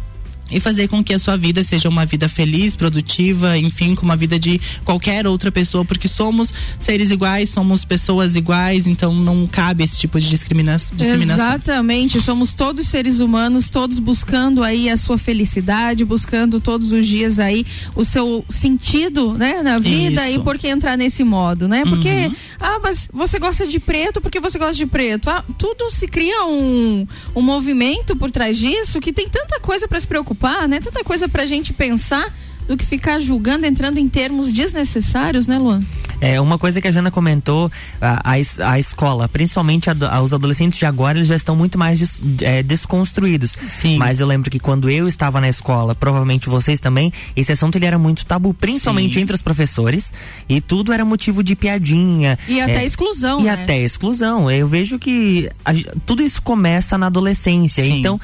e 0.55 0.61
fazer 0.61 0.89
com 0.89 1.03
que 1.03 1.13
a 1.13 1.19
sua 1.19 1.37
vida 1.37 1.63
seja 1.65 1.89
uma 1.89 2.07
vida 2.07 2.29
feliz, 2.29 2.77
produtiva, 2.77 3.59
enfim, 3.59 3.95
como 3.95 4.13
a 4.13 4.17
vida 4.17 4.39
de 4.39 4.61
qualquer 4.85 5.27
outra 5.27 5.51
pessoa, 5.51 5.85
porque 5.85 6.07
somos 6.09 6.55
seres 6.79 7.11
iguais, 7.11 7.51
somos 7.51 7.85
pessoas 7.85 8.37
iguais, 8.37 8.87
então 8.87 9.13
não 9.13 9.47
cabe 9.47 9.83
esse 9.85 9.99
tipo 9.99 10.19
de 10.21 10.29
discrimina 10.29 10.77
discriminação. 10.77 11.47
Exatamente, 11.47 12.21
somos 12.21 12.55
todos 12.55 12.87
seres 12.89 13.19
humanos, 13.21 13.69
todos 13.69 13.99
buscando 13.99 14.63
aí 14.63 14.89
a 14.89 14.97
sua 14.97 15.19
felicidade, 15.19 16.05
buscando 16.05 16.61
todos 16.61 16.93
os 16.93 17.07
dias 17.07 17.39
aí 17.39 17.67
o 17.97 18.05
seu 18.05 18.45
sentido, 18.49 19.35
né, 19.35 19.63
na 19.63 19.79
vida 19.79 20.29
Isso. 20.31 20.41
e 20.41 20.43
por 20.43 20.57
que 20.59 20.69
entrar 20.69 20.97
nesse 20.97 21.25
modo, 21.25 21.67
né? 21.67 21.83
Porque, 21.85 22.09
Uhum. 22.09 22.35
ah, 22.61 22.79
mas 22.83 23.09
você 23.13 23.39
gosta 23.39 23.67
de 23.67 23.81
preto 23.81 24.21
porque 24.21 24.39
você 24.39 24.59
gosta 24.59 24.75
de 24.75 24.87
preto. 24.87 25.29
Ah, 25.29 25.45
tudo 25.59 25.91
se 25.91 26.07
cria 26.07 26.45
um, 26.47 27.07
um 27.35 27.43
movimento 27.43 28.15
por 28.15 28.31
trás 28.31 28.57
disso 28.57 29.01
que 29.01 29.13
tem 29.13 29.29
tanta 29.29 29.59
coisa 29.59 29.89
para 29.89 30.01
se 30.01 30.07
preocupar, 30.07 30.44
né? 30.69 30.81
Tanta 30.81 31.03
coisa 31.05 31.29
pra 31.29 31.47
gente 31.47 31.73
pensar 31.73 32.33
do 32.67 32.79
que 32.79 32.87
ficar 32.87 33.21
julgando, 33.21 33.67
entrando 33.67 33.99
em 33.99 34.09
termos 34.09 34.51
desnecessários, 34.51 35.47
né, 35.47 35.59
Luan? 35.59 35.81
É, 36.19 36.41
uma 36.41 36.57
coisa 36.57 36.81
que 36.81 36.89
a 36.89 36.91
Jana 36.91 37.11
comentou, 37.11 37.71
a, 38.01 38.33
a, 38.33 38.71
a 38.73 38.79
escola, 38.81 39.29
principalmente 39.29 39.91
a 39.91 40.23
os 40.23 40.33
adolescentes 40.33 40.79
de 40.79 40.87
agora, 40.87 41.19
eles 41.19 41.29
já 41.29 41.37
estão 41.37 41.55
muito 41.55 41.77
mais 41.77 41.99
des- 41.99 42.21
é, 42.41 42.63
desconstruídos. 42.63 43.55
Sim. 43.69 43.99
Mas 43.99 44.19
eu 44.21 44.27
lembro 44.27 44.51
que 44.51 44.59
quando 44.59 44.89
eu 44.89 45.07
estava 45.07 45.43
na 45.43 45.49
escola, 45.49 45.95
provavelmente 45.95 46.49
vocês 46.49 46.81
também, 46.81 47.13
esse 47.37 47.53
assunto 47.53 47.77
ele 47.77 47.85
era 47.85 47.99
muito 47.99 48.25
tabu, 48.25 48.55
principalmente 48.55 49.15
Sim. 49.15 49.21
entre 49.21 49.37
os 49.37 49.43
professores, 49.43 50.15
e 50.49 50.59
tudo 50.63 50.91
era 50.91 51.05
motivo 51.05 51.45
de 51.45 51.55
piadinha. 51.55 52.39
E 52.49 52.61
até 52.63 52.83
é, 52.83 52.87
exclusão, 52.87 53.41
E 53.41 53.45
né? 53.45 53.51
até 53.51 53.79
exclusão. 53.83 54.51
Eu 54.51 54.67
vejo 54.67 54.99
que 54.99 55.51
a 55.65 55.73
tudo 56.07 56.23
isso 56.23 56.41
começa 56.41 56.97
na 56.97 57.07
adolescência. 57.07 57.85
Então, 57.85 58.19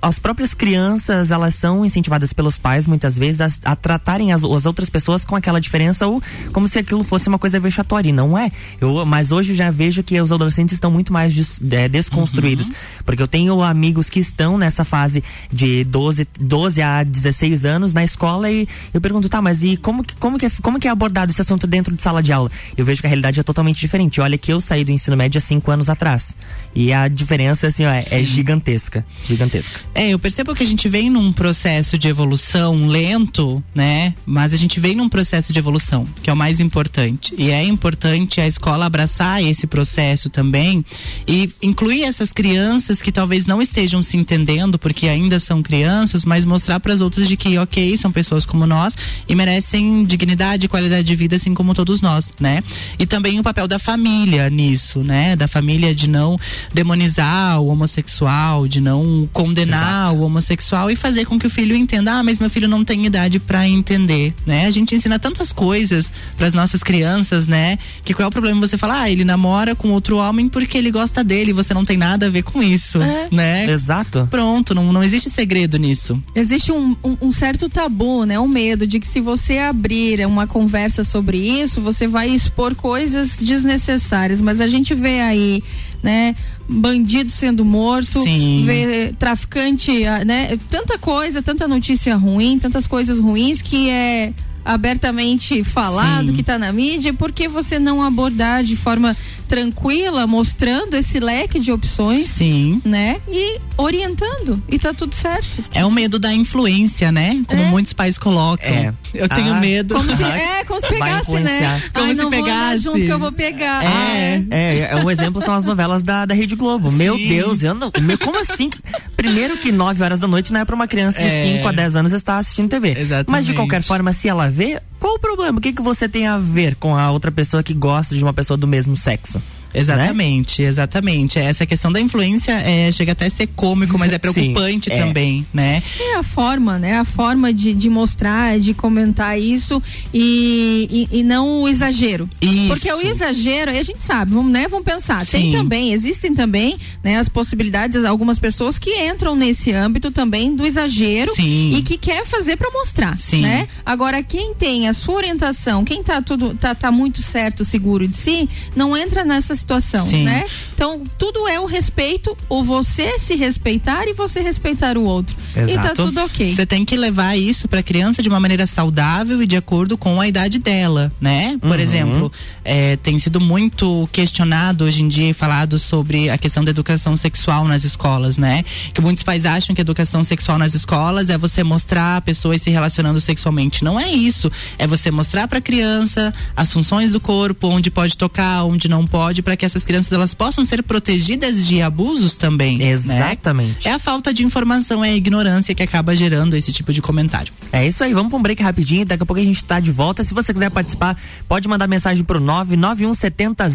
as 0.00 0.18
próprias 0.18 0.54
crianças, 0.54 1.30
elas 1.30 1.54
são 1.54 1.84
incentivadas 1.84 2.32
pelos 2.32 2.56
pais, 2.56 2.86
muitas 2.86 3.16
vezes, 3.18 3.40
a, 3.40 3.72
a 3.72 3.76
tratarem 3.76 4.32
as, 4.32 4.44
as 4.44 4.64
outras 4.66 4.88
pessoas 4.88 5.24
com 5.24 5.34
aquela 5.34 5.60
diferença 5.60 6.06
ou 6.06 6.22
como 6.52 6.68
se 6.68 6.78
aquilo 6.78 7.02
fosse 7.02 7.28
uma 7.28 7.38
coisa 7.38 7.58
vexatória. 7.58 8.08
E 8.08 8.12
não 8.12 8.36
é. 8.38 8.50
Eu, 8.80 9.04
mas 9.04 9.32
hoje 9.32 9.52
eu 9.52 9.56
já 9.56 9.70
vejo 9.70 10.02
que 10.02 10.20
os 10.20 10.30
adolescentes 10.30 10.74
estão 10.74 10.90
muito 10.90 11.12
mais 11.12 11.34
des- 11.34 11.60
é, 11.72 11.88
desconstruídos. 11.88 12.70
Porque 13.04 13.22
eu 13.22 13.28
tenho 13.28 13.60
amigos 13.62 14.08
que 14.08 14.20
estão 14.20 14.56
nessa 14.56 14.84
fase 14.84 15.22
de 15.52 15.82
12, 15.84 16.28
12 16.40 16.80
a 16.82 17.02
16 17.02 17.64
anos 17.64 17.92
na 17.92 18.04
escola 18.04 18.50
e 18.50 18.68
eu 18.94 19.00
pergunto, 19.00 19.28
tá, 19.28 19.42
mas 19.42 19.62
e 19.62 19.76
como 19.76 20.04
que, 20.04 20.14
como 20.16 20.38
que, 20.38 20.46
é, 20.46 20.50
como 20.62 20.78
que 20.78 20.86
é 20.86 20.90
abordado 20.90 21.32
esse 21.32 21.42
assunto 21.42 21.66
dentro 21.66 21.94
de 21.96 22.02
sala 22.02 22.22
de 22.22 22.32
aula? 22.32 22.50
Eu 22.76 22.84
vejo 22.84 23.00
que 23.00 23.06
a 23.06 23.10
realidade 23.10 23.40
é 23.40 23.42
totalmente 23.42 23.80
diferente. 23.80 24.20
Olha 24.20 24.38
que 24.38 24.52
eu 24.52 24.60
saí 24.60 24.84
do 24.84 24.90
ensino 24.92 25.16
médio 25.16 25.38
há 25.38 25.42
cinco 25.42 25.70
anos 25.70 25.88
atrás. 25.90 26.36
E 26.74 26.92
a 26.92 27.08
diferença, 27.08 27.66
assim, 27.66 27.84
ó, 27.84 27.90
é, 27.90 28.04
é 28.10 28.22
gigantesca. 28.22 29.04
Gigantesca. 29.24 29.80
É, 29.94 30.10
eu 30.10 30.18
percebo 30.18 30.54
que 30.54 30.62
a 30.62 30.66
gente 30.66 30.88
vem 30.88 31.10
num 31.10 31.32
processo 31.32 31.98
de 31.98 32.06
evolução 32.08 32.86
lento, 32.86 33.62
né? 33.74 34.14
Mas 34.24 34.52
a 34.52 34.56
gente 34.56 34.78
vem 34.78 34.94
num 34.94 35.08
processo 35.08 35.52
de 35.52 35.58
evolução, 35.58 36.06
que 36.22 36.30
é 36.30 36.32
o 36.32 36.36
mais 36.36 36.60
importante. 36.60 37.34
E 37.36 37.50
é 37.50 37.64
importante 37.64 38.40
a 38.40 38.46
escola 38.46 38.86
abraçar 38.86 39.42
esse 39.42 39.66
processo 39.66 40.30
também 40.30 40.84
e 41.26 41.50
incluir 41.60 42.04
essas 42.04 42.32
crianças 42.32 43.02
que 43.02 43.10
talvez 43.10 43.46
não 43.46 43.60
estejam 43.60 44.02
se 44.02 44.16
entendendo, 44.16 44.78
porque 44.78 45.08
ainda 45.08 45.40
são 45.40 45.62
crianças, 45.62 46.24
mas 46.24 46.44
mostrar 46.44 46.78
para 46.78 46.92
as 46.92 47.00
outras 47.00 47.26
de 47.26 47.36
que, 47.36 47.58
ok, 47.58 47.96
são 47.96 48.12
pessoas 48.12 48.46
como 48.46 48.66
nós 48.66 48.96
e 49.28 49.34
merecem 49.34 50.04
dignidade 50.04 50.66
e 50.66 50.68
qualidade 50.68 51.06
de 51.06 51.16
vida, 51.16 51.36
assim 51.36 51.54
como 51.54 51.74
todos 51.74 52.00
nós, 52.00 52.32
né? 52.38 52.62
E 52.98 53.06
também 53.06 53.40
o 53.40 53.42
papel 53.42 53.66
da 53.66 53.78
família 53.78 54.48
nisso, 54.48 55.00
né? 55.00 55.34
Da 55.34 55.48
família 55.48 55.94
de 55.94 56.08
não 56.08 56.38
demonizar 56.72 57.60
o 57.60 57.68
homossexual, 57.68 58.68
de 58.68 58.80
não 58.80 59.28
condenar 59.32 59.77
o 60.12 60.20
homossexual 60.22 60.90
e 60.90 60.96
fazer 60.96 61.24
com 61.24 61.38
que 61.38 61.46
o 61.46 61.50
filho 61.50 61.74
entenda, 61.76 62.12
ah, 62.14 62.22
mas 62.22 62.38
meu 62.38 62.50
filho 62.50 62.68
não 62.68 62.84
tem 62.84 63.06
idade 63.06 63.38
para 63.38 63.66
entender, 63.68 64.34
né? 64.46 64.66
A 64.66 64.70
gente 64.70 64.94
ensina 64.94 65.18
tantas 65.18 65.52
coisas 65.52 66.12
para 66.36 66.46
as 66.46 66.52
nossas 66.54 66.82
crianças, 66.82 67.46
né? 67.46 67.78
Que 68.04 68.14
qual 68.14 68.24
é 68.24 68.28
o 68.28 68.30
problema 68.30 68.60
você 68.60 68.76
falar, 68.78 69.02
ah, 69.02 69.10
ele 69.10 69.24
namora 69.24 69.74
com 69.74 69.90
outro 69.90 70.16
homem 70.16 70.48
porque 70.48 70.76
ele 70.78 70.90
gosta 70.90 71.22
dele, 71.24 71.50
e 71.50 71.54
você 71.54 71.72
não 71.74 71.84
tem 71.84 71.96
nada 71.96 72.26
a 72.26 72.30
ver 72.30 72.42
com 72.42 72.62
isso, 72.62 72.98
né? 72.98 73.70
Exato. 73.70 74.26
Pronto, 74.30 74.74
não, 74.74 74.92
não 74.92 75.02
existe 75.02 75.30
segredo 75.30 75.78
nisso. 75.78 76.22
Existe 76.34 76.72
um, 76.72 76.96
um- 77.04 77.16
um 77.22 77.32
certo 77.32 77.68
tabu, 77.68 78.24
né? 78.24 78.38
Um 78.38 78.48
medo 78.48 78.86
de 78.86 78.98
que 79.00 79.06
se 79.06 79.20
você 79.20 79.58
abrir 79.58 80.24
uma 80.26 80.46
conversa 80.46 81.04
sobre 81.04 81.38
isso, 81.38 81.80
você 81.80 82.06
vai 82.06 82.28
expor 82.28 82.74
coisas 82.74 83.36
desnecessárias. 83.40 84.40
Mas 84.40 84.60
a 84.60 84.68
gente 84.68 84.94
vê 84.94 85.20
aí, 85.20 85.62
né? 86.02 86.34
Bandido 86.68 87.30
sendo 87.30 87.64
morto, 87.64 88.22
vê 88.64 89.12
traficante, 89.18 90.04
ah, 90.04 90.24
né? 90.24 90.58
Tanta 90.70 90.98
coisa, 90.98 91.42
tanta 91.42 91.66
notícia 91.66 92.14
ruim, 92.16 92.58
tantas 92.58 92.86
coisas 92.86 93.18
ruins 93.18 93.62
que 93.62 93.90
é 93.90 94.32
abertamente 94.64 95.64
falado, 95.64 96.28
Sim. 96.28 96.34
que 96.34 96.42
tá 96.42 96.58
na 96.58 96.70
mídia, 96.70 97.14
por 97.14 97.32
que 97.32 97.48
você 97.48 97.78
não 97.78 98.02
abordar 98.02 98.62
de 98.62 98.76
forma 98.76 99.16
tranquila, 99.48 100.26
mostrando 100.26 100.94
esse 100.94 101.18
leque 101.18 101.58
de 101.58 101.72
opções, 101.72 102.26
Sim. 102.26 102.80
né? 102.84 103.20
E 103.28 103.58
orientando, 103.76 104.62
e 104.68 104.78
tá 104.78 104.92
tudo 104.92 105.14
certo. 105.14 105.64
É 105.72 105.84
o 105.84 105.90
medo 105.90 106.18
da 106.18 106.32
influência, 106.34 107.10
né? 107.10 107.40
Como 107.46 107.64
muitos 107.64 107.92
pais 107.92 108.18
colocam. 108.18 108.68
É. 108.68 108.92
Eu 109.14 109.28
tenho 109.28 109.54
Ah. 109.54 109.60
medo. 109.60 109.94
Como 109.94 110.16
se, 110.16 110.22
é, 110.22 110.64
como 110.64 110.80
se 110.80 110.88
pegasse, 110.88 111.32
né? 111.40 111.82
Como 111.94 112.06
Ai, 112.06 112.14
se 112.14 112.20
não 112.22 112.30
vou 112.30 112.38
andar 112.38 112.52
pegasse. 112.52 112.82
junto 112.84 112.98
que 113.00 113.08
eu 113.08 113.18
vou 113.18 113.32
pegar. 113.32 113.80
Ah, 113.84 114.16
É, 114.16 114.42
é, 114.50 114.88
é, 114.92 114.96
um 114.96 115.10
exemplo 115.10 115.40
são 115.42 115.54
as 115.54 115.64
novelas 115.64 116.02
da, 116.02 116.26
da 116.26 116.34
Rede 116.34 116.54
Globo. 116.54 116.92
Meu 116.92 117.16
Sim. 117.16 117.28
Deus, 117.28 117.62
eu 117.62 117.74
não, 117.74 117.90
meu, 118.02 118.18
como 118.18 118.38
assim? 118.40 118.70
Primeiro 119.16 119.56
que 119.56 119.72
9 119.72 120.02
horas 120.02 120.20
da 120.20 120.28
noite 120.28 120.52
não 120.52 120.60
é 120.60 120.64
pra 120.64 120.74
uma 120.74 120.86
criança 120.86 121.20
de 121.22 121.28
É. 121.28 121.42
5 121.56 121.68
a 121.68 121.72
10 121.72 121.96
anos 121.96 122.12
estar 122.12 122.38
assistindo 122.38 122.68
TV. 122.68 122.90
Exatamente. 122.98 123.30
Mas 123.30 123.46
de 123.46 123.54
qualquer 123.54 123.82
forma, 123.82 124.12
se 124.12 124.28
ela 124.28 124.50
vê, 124.50 124.80
qual 124.98 125.14
o 125.14 125.18
problema? 125.18 125.58
O 125.58 125.60
que, 125.60 125.72
que 125.72 125.82
você 125.82 126.08
tem 126.08 126.26
a 126.26 126.38
ver 126.38 126.74
com 126.74 126.96
a 126.96 127.10
outra 127.10 127.30
pessoa 127.30 127.62
que 127.62 127.74
gosta 127.74 128.14
de 128.14 128.22
uma 128.22 128.32
pessoa 128.32 128.56
do 128.56 128.66
mesmo 128.66 128.96
sexo? 128.96 129.40
Exatamente, 129.74 130.62
exatamente. 130.62 131.38
Essa 131.38 131.66
questão 131.66 131.92
da 131.92 132.00
influência 132.00 132.52
é, 132.52 132.90
chega 132.92 133.12
até 133.12 133.26
a 133.26 133.30
ser 133.30 133.46
cômico, 133.48 133.98
mas 133.98 134.12
é 134.12 134.18
preocupante 134.18 134.90
Sim, 134.90 134.96
é. 134.96 134.98
também, 134.98 135.46
né? 135.52 135.82
É 135.98 136.16
a 136.16 136.22
forma, 136.22 136.78
né? 136.78 136.98
A 136.98 137.04
forma 137.04 137.52
de, 137.52 137.74
de 137.74 137.88
mostrar, 137.88 138.58
de 138.58 138.74
comentar 138.74 139.38
isso 139.38 139.82
e, 140.12 141.06
e, 141.12 141.18
e 141.20 141.22
não 141.22 141.62
o 141.62 141.68
exagero. 141.68 142.28
Isso. 142.40 142.68
Porque 142.68 142.92
o 142.92 143.00
exagero, 143.00 143.70
aí 143.70 143.78
a 143.78 143.82
gente 143.82 144.02
sabe, 144.02 144.32
vamos, 144.32 144.50
né? 144.50 144.66
Vamos 144.68 144.84
pensar. 144.84 145.24
Tem 145.26 145.52
Sim. 145.52 145.58
também, 145.58 145.92
existem 145.92 146.34
também, 146.34 146.78
né, 147.02 147.18
as 147.18 147.28
possibilidades, 147.28 148.04
algumas 148.04 148.38
pessoas 148.38 148.78
que 148.78 148.90
entram 148.90 149.34
nesse 149.34 149.72
âmbito 149.72 150.10
também 150.10 150.54
do 150.54 150.66
exagero 150.66 151.34
Sim. 151.34 151.74
e 151.74 151.82
que 151.82 151.98
quer 151.98 152.26
fazer 152.26 152.56
pra 152.56 152.70
mostrar, 152.70 153.16
Sim. 153.18 153.42
né? 153.42 153.68
Agora, 153.84 154.22
quem 154.22 154.54
tem 154.54 154.88
a 154.88 154.92
sua 154.92 155.16
orientação, 155.16 155.84
quem 155.84 156.02
tá 156.02 156.22
tudo, 156.22 156.54
tá, 156.54 156.74
tá 156.74 156.90
muito 156.90 157.22
certo, 157.22 157.64
seguro 157.64 158.06
de 158.06 158.16
si, 158.16 158.48
não 158.74 158.96
entra 158.96 159.24
nessa 159.24 159.54
situação, 159.58 160.06
Sim. 160.08 160.24
né? 160.24 160.44
Então, 160.74 161.02
tudo 161.18 161.46
é 161.48 161.60
o 161.60 161.66
respeito, 161.66 162.36
ou 162.48 162.64
você 162.64 163.18
se 163.18 163.34
respeitar 163.36 164.06
e 164.08 164.14
você 164.14 164.40
respeitar 164.40 164.96
o 164.96 165.04
outro. 165.04 165.36
E 165.68 165.74
tá 165.74 165.92
tudo 165.94 166.20
ok. 166.22 166.54
Você 166.54 166.64
tem 166.64 166.84
que 166.84 166.96
levar 166.96 167.36
isso 167.36 167.68
pra 167.68 167.82
criança 167.82 168.22
de 168.22 168.28
uma 168.28 168.40
maneira 168.40 168.66
saudável 168.66 169.42
e 169.42 169.46
de 169.46 169.56
acordo 169.56 169.98
com 169.98 170.20
a 170.20 170.28
idade 170.28 170.58
dela, 170.58 171.12
né? 171.20 171.58
Por 171.60 171.70
Uhum. 171.70 171.80
exemplo, 171.80 172.32
é, 172.64 172.96
tem 172.96 173.18
sido 173.18 173.40
muito 173.40 174.08
questionado 174.12 174.84
hoje 174.84 175.02
em 175.02 175.08
dia 175.08 175.30
e 175.30 175.32
falado 175.32 175.78
sobre 175.78 176.30
a 176.30 176.38
questão 176.38 176.64
da 176.64 176.70
educação 176.70 177.16
sexual 177.16 177.66
nas 177.66 177.84
escolas, 177.84 178.36
né? 178.38 178.64
Que 178.94 179.00
muitos 179.00 179.22
pais 179.22 179.44
acham 179.44 179.74
que 179.74 179.80
educação 179.80 180.22
sexual 180.22 180.58
nas 180.58 180.74
escolas 180.74 181.28
é 181.28 181.36
você 181.36 181.64
mostrar 181.64 182.20
pessoas 182.22 182.62
se 182.62 182.70
relacionando 182.70 183.20
sexualmente. 183.20 183.82
Não 183.82 183.98
é 183.98 184.10
isso. 184.12 184.50
É 184.78 184.86
você 184.86 185.10
mostrar 185.10 185.48
pra 185.48 185.60
criança 185.60 186.32
as 186.56 186.72
funções 186.72 187.12
do 187.12 187.20
corpo, 187.20 187.66
onde 187.68 187.90
pode 187.90 188.16
tocar, 188.16 188.64
onde 188.64 188.88
não 188.88 189.06
pode, 189.06 189.42
para 189.48 189.56
que 189.56 189.64
essas 189.64 189.82
crianças 189.82 190.12
elas 190.12 190.34
possam 190.34 190.62
ser 190.62 190.82
protegidas 190.82 191.66
de 191.66 191.80
abusos 191.80 192.36
também. 192.36 192.76
né? 192.76 192.90
Exatamente. 192.90 193.88
É 193.88 193.94
a 193.94 193.98
falta 193.98 194.34
de 194.34 194.44
informação, 194.44 195.02
é 195.02 195.08
a 195.08 195.16
ignorância 195.16 195.74
que 195.74 195.82
acaba 195.82 196.14
gerando 196.14 196.54
esse 196.54 196.70
tipo 196.70 196.92
de 196.92 197.00
comentário. 197.00 197.50
É 197.72 197.88
isso 197.88 198.04
aí, 198.04 198.12
vamos 198.12 198.28
pra 198.28 198.38
um 198.38 198.42
break 198.42 198.62
rapidinho, 198.62 199.06
daqui 199.06 199.22
a 199.22 199.26
pouco 199.26 199.40
a 199.40 199.44
gente 199.44 199.64
tá 199.64 199.80
de 199.80 199.90
volta. 199.90 200.22
Se 200.22 200.34
você 200.34 200.52
quiser 200.52 200.70
participar, 200.70 201.16
pode 201.48 201.66
mandar 201.66 201.88
mensagem 201.88 202.22
pro 202.26 202.38
99170 202.38 203.70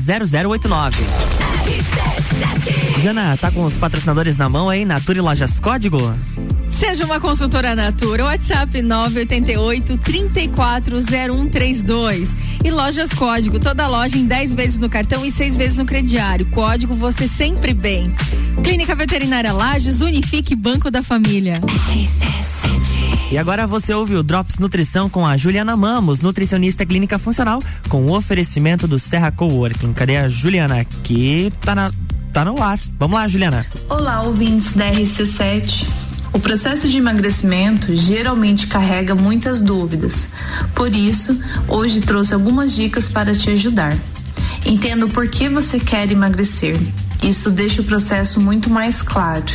0089. 0.48 0.96
Jana, 3.02 3.36
tá 3.36 3.50
com 3.50 3.66
os 3.66 3.76
patrocinadores 3.76 4.38
na 4.38 4.48
mão 4.48 4.70
aí, 4.70 4.86
Natura 4.86 5.18
e 5.18 5.22
Lojas 5.22 5.60
Código? 5.60 5.98
Seja 6.80 7.04
uma 7.04 7.20
consultora 7.20 7.76
Natura, 7.76 8.26
WhatsApp 8.26 8.80
988 8.80 9.98
340132 9.98 12.43
e 12.64 12.72
Lojas 12.72 13.12
Código, 13.14 13.60
toda 13.60 13.88
loja 13.88 14.18
em 14.18 14.26
10 14.26 14.54
vezes 14.54 14.78
no 14.78 14.90
cartão 14.90 15.26
e 15.26 15.32
6 15.32 15.58
vezes 15.58 15.76
no 15.76 15.86
crediário. 15.86 16.46
Código 16.48 16.96
você 16.96 17.28
sempre 17.28 17.74
bem. 17.74 18.14
Clínica 18.64 18.96
Veterinária 18.96 19.52
Lages, 19.52 20.02
Unifique 20.02 20.56
Banco 20.56 20.90
da 20.90 21.04
Família. 21.04 21.60
E 23.32 23.38
agora 23.38 23.66
você 23.66 23.94
ouve 23.94 24.16
o 24.16 24.24
Drops 24.24 24.60
Nutrição 24.60 25.10
com 25.10 25.26
a 25.26 25.36
Juliana 25.36 25.76
Mamos, 25.76 26.22
nutricionista 26.22 26.86
clínica 26.86 27.18
funcional, 27.18 27.60
com 27.90 28.06
o 28.06 28.16
oferecimento 28.16 28.88
do 28.88 29.00
Serra 29.00 29.32
Coworking. 29.32 29.92
Cadê 29.92 30.18
a 30.18 30.30
Juliana? 30.30 30.80
Aqui 30.80 31.52
tá, 31.62 31.74
na, 31.74 31.92
tá 32.32 32.46
no 32.46 32.62
ar. 32.62 32.80
Vamos 33.00 33.18
lá, 33.18 33.28
Juliana. 33.28 33.66
Olá, 33.90 34.22
ouvintes 34.22 34.74
da 34.74 34.92
RC7. 34.92 36.03
O 36.34 36.40
processo 36.40 36.88
de 36.90 36.98
emagrecimento 36.98 37.96
geralmente 37.96 38.68
carrega 38.68 39.14
muitas 39.16 39.62
dúvidas. 39.62 40.28
Por 40.74 40.94
isso, 40.94 41.40
hoje 41.68 42.02
trouxe 42.02 42.34
algumas 42.34 42.74
dicas 42.74 43.08
para 43.08 43.34
te 43.36 43.52
ajudar. 43.52 43.96
Entenda 44.66 45.06
o 45.06 45.10
porquê 45.10 45.48
você 45.48 45.80
quer 45.80 46.12
emagrecer. 46.12 46.80
Isso 47.22 47.52
deixa 47.52 47.82
o 47.82 47.86
processo 47.86 48.42
muito 48.42 48.70
mais 48.70 49.02
claro. 49.02 49.46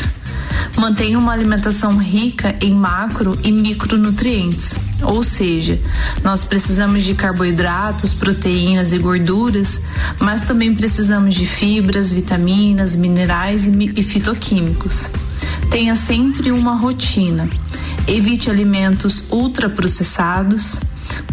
Mantenha 0.77 1.19
uma 1.19 1.33
alimentação 1.33 1.97
rica 1.99 2.55
em 2.61 2.73
macro 2.73 3.37
e 3.43 3.51
micronutrientes, 3.51 4.77
ou 5.03 5.23
seja, 5.23 5.79
nós 6.23 6.45
precisamos 6.45 7.03
de 7.05 7.15
carboidratos, 7.15 8.15
proteínas 8.15 8.93
e 8.93 8.99
gorduras, 8.99 9.81
mas 10.21 10.43
também 10.43 10.75
precisamos 10.75 11.35
de 11.35 11.47
fibras, 11.47 12.13
vitaminas, 12.13 12.95
minerais 12.95 13.67
e, 13.67 13.71
mi- 13.71 13.93
fitoquímicos. 14.03 15.07
Tenha 15.71 15.95
sempre 15.95 16.51
uma 16.51 16.75
rotina. 16.75 17.49
Evite 18.07 18.51
alimentos 18.51 19.25
ultraprocessados. 19.31 20.81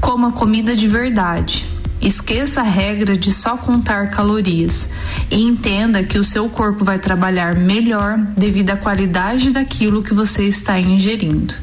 Coma 0.01 0.33
comida 0.33 0.75
de 0.75 0.87
verdade. 0.87 1.65
Esqueça 2.01 2.59
a 2.59 2.63
regra 2.63 3.17
de 3.17 3.31
só 3.31 3.55
contar 3.55 4.11
calorias 4.11 4.89
e 5.31 5.41
entenda 5.41 6.03
que 6.03 6.19
o 6.19 6.23
seu 6.23 6.49
corpo 6.49 6.83
vai 6.83 6.99
trabalhar 6.99 7.55
melhor 7.55 8.17
devido 8.37 8.71
à 8.71 8.77
qualidade 8.77 9.51
daquilo 9.51 10.03
que 10.03 10.13
você 10.13 10.43
está 10.43 10.79
ingerindo. 10.79 11.55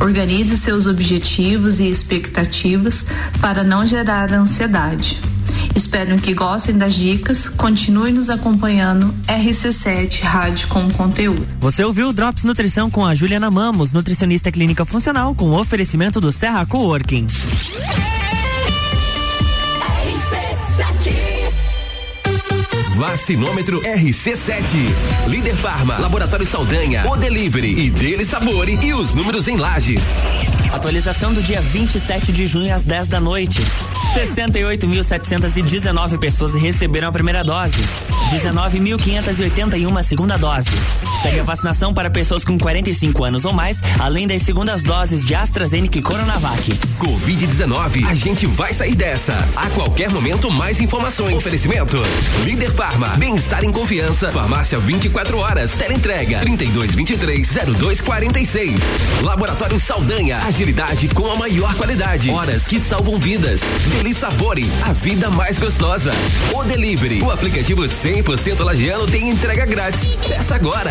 Organize 0.00 0.56
seus 0.56 0.86
objetivos 0.86 1.80
e 1.80 1.90
expectativas 1.90 3.04
para 3.40 3.64
não 3.64 3.84
gerar 3.84 4.32
ansiedade. 4.32 5.20
Espero 5.74 6.16
que 6.18 6.32
gostem 6.34 6.78
das 6.78 6.94
dicas. 6.94 7.48
Continue 7.48 8.12
nos 8.12 8.30
acompanhando. 8.30 9.14
RC7 9.26 10.22
Rádio 10.22 10.68
com 10.68 10.88
conteúdo. 10.90 11.46
Você 11.60 11.84
ouviu 11.84 12.08
o 12.08 12.12
Drops 12.12 12.44
Nutrição 12.44 12.90
com 12.90 13.04
a 13.04 13.14
Juliana 13.14 13.50
Mamos, 13.50 13.92
nutricionista 13.92 14.52
clínica 14.52 14.84
funcional, 14.84 15.34
com 15.34 15.46
o 15.46 15.60
oferecimento 15.60 16.20
do 16.20 16.30
Serra 16.30 16.64
Coworking. 16.64 17.26
Vacinômetro 22.96 23.82
RC7. 23.82 25.26
Líder 25.26 25.56
Farma, 25.56 25.98
Laboratório 25.98 26.46
Saldanha, 26.46 27.04
O 27.06 27.16
Delivery 27.16 27.86
e 27.86 27.90
Dele 27.90 28.24
Sabore 28.24 28.78
e 28.80 28.94
os 28.94 29.12
números 29.12 29.48
em 29.48 29.56
lajes. 29.56 30.02
Atualização 30.72 31.34
do 31.34 31.42
dia 31.42 31.60
27 31.60 32.32
de 32.32 32.46
junho 32.46 32.72
às 32.72 32.84
10 32.84 33.08
da 33.08 33.20
noite. 33.20 33.60
68.719 34.14 36.18
pessoas 36.18 36.54
receberam 36.54 37.08
a 37.08 37.12
primeira 37.12 37.42
dose. 37.42 37.74
19.581 38.30 39.98
a 39.98 40.04
segunda 40.04 40.38
dose. 40.38 40.68
Segue 41.20 41.40
a 41.40 41.44
vacinação 41.44 41.92
para 41.92 42.08
pessoas 42.10 42.44
com 42.44 42.56
45 42.58 43.24
anos 43.24 43.44
ou 43.44 43.52
mais, 43.52 43.80
além 43.98 44.26
das 44.26 44.40
segundas 44.42 44.82
doses 44.82 45.26
de 45.26 45.34
AstraZeneca 45.34 45.98
e 45.98 46.02
Coronavac. 46.02 46.72
Covid-19, 46.98 48.06
a 48.06 48.14
gente 48.14 48.46
vai 48.46 48.72
sair 48.72 48.94
dessa. 48.94 49.34
A 49.56 49.68
qualquer 49.70 50.10
momento, 50.10 50.48
mais 50.50 50.80
informações. 50.80 51.34
Oferecimento: 51.34 51.98
Líder 52.44 52.70
Farma, 52.70 53.08
bem-estar 53.16 53.64
em 53.64 53.72
confiança. 53.72 54.30
Farmácia 54.30 54.78
24 54.78 55.38
horas. 55.38 55.72
Teleentrega 55.72 56.40
3223-0246. 56.42 58.78
Laboratório 59.22 59.80
Saldanha, 59.80 60.38
agilidade 60.38 61.08
com 61.08 61.32
a 61.32 61.36
maior 61.36 61.74
qualidade. 61.74 62.30
Horas 62.30 62.64
que 62.64 62.78
salvam 62.78 63.18
vidas. 63.18 63.60
Deli 64.04 64.14
Sabore, 64.14 64.66
a 64.84 64.92
vida 64.92 65.30
mais 65.30 65.58
gostosa. 65.58 66.12
O 66.52 66.62
Delivery, 66.62 67.22
o 67.22 67.30
aplicativo 67.30 67.84
100% 67.84 68.62
lagiano 68.62 69.06
tem 69.06 69.30
entrega 69.30 69.64
grátis. 69.64 70.14
Peça 70.28 70.56
agora. 70.56 70.90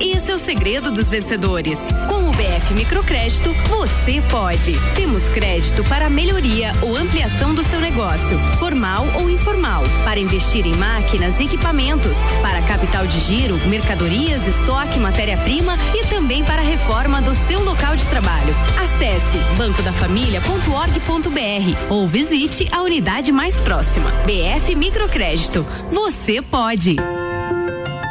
esse 0.00 0.30
é 0.30 0.34
o 0.34 0.38
segredo 0.38 0.90
dos 0.90 1.08
vencedores. 1.08 1.78
Com 2.08 2.28
o 2.28 2.30
BF 2.30 2.74
Microcrédito, 2.74 3.54
você 3.68 4.22
pode. 4.30 4.78
Temos 4.94 5.24
crédito 5.30 5.82
para 5.84 6.10
melhoria 6.10 6.72
ou 6.82 6.96
ampliação 6.96 7.54
do 7.54 7.62
seu 7.62 7.80
negócio, 7.80 8.38
formal 8.58 9.06
ou 9.14 9.30
informal, 9.30 9.82
para 10.04 10.20
investir 10.20 10.66
em 10.66 10.74
máquinas 10.76 11.40
e 11.40 11.44
equipamentos, 11.44 12.16
para 12.42 12.60
capital 12.62 13.06
de 13.06 13.18
giro, 13.20 13.56
mercadorias, 13.68 14.46
estoque, 14.46 14.98
matéria-prima 14.98 15.76
e 15.94 16.06
também 16.06 16.42
para 16.44 16.62
a 16.62 16.64
reforma 16.64 17.20
do 17.20 17.34
seu 17.46 17.62
local 17.62 17.94
de 17.96 18.06
trabalho. 18.06 18.54
Acesse 18.82 19.38
bancodafamilia.org.br 19.56 21.86
ou 21.88 22.06
visite 22.06 22.68
a 22.72 22.82
unidade 22.82 23.32
mais 23.32 23.58
próxima. 23.60 24.10
BF 24.24 24.74
Microcrédito. 24.74 25.66
Você 25.90 26.42
pode. 26.42 26.96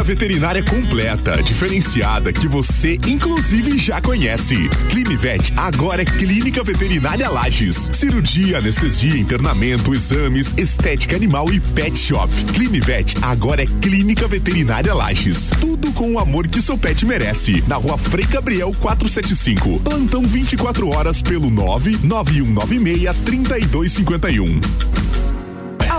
clínica 0.00 0.04
veterinária 0.04 0.62
completa, 0.62 1.42
diferenciada 1.42 2.32
que 2.32 2.48
você 2.48 2.98
inclusive 3.06 3.76
já 3.76 4.00
conhece. 4.00 4.56
Climivet 4.90 5.52
agora 5.56 6.02
é 6.02 6.04
Clínica 6.04 6.64
Veterinária 6.64 7.28
Lages. 7.28 7.90
Cirurgia, 7.92 8.58
anestesia, 8.58 9.18
internamento, 9.18 9.94
exames, 9.94 10.54
estética 10.56 11.16
animal 11.16 11.52
e 11.52 11.60
pet 11.60 11.98
shop. 11.98 12.32
Climivet 12.54 13.14
agora 13.22 13.62
é 13.62 13.66
Clínica 13.66 14.26
Veterinária 14.26 14.94
Lages. 14.94 15.50
Tudo 15.60 15.92
com 15.92 16.14
o 16.14 16.18
amor 16.18 16.48
que 16.48 16.62
seu 16.62 16.78
pet 16.78 17.04
merece. 17.04 17.62
Na 17.66 17.76
rua 17.76 17.98
Frei 17.98 18.26
Gabriel 18.26 18.74
475. 18.80 19.80
Plantão 19.80 20.22
24 20.22 20.88
horas 20.88 21.22
pelo 21.22 21.50
99196 21.50 23.16
3251. 23.24 25.29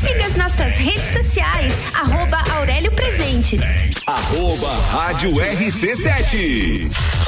Siga 0.00 0.26
as 0.26 0.36
nossas 0.36 0.74
redes 0.76 1.12
sociais, 1.12 1.72
arroba 1.94 2.42
Aurélio 2.56 2.92
Presentes. 2.92 3.60
Arroba 4.06 4.72
Rádio 4.92 5.32
RC7. 5.32 7.27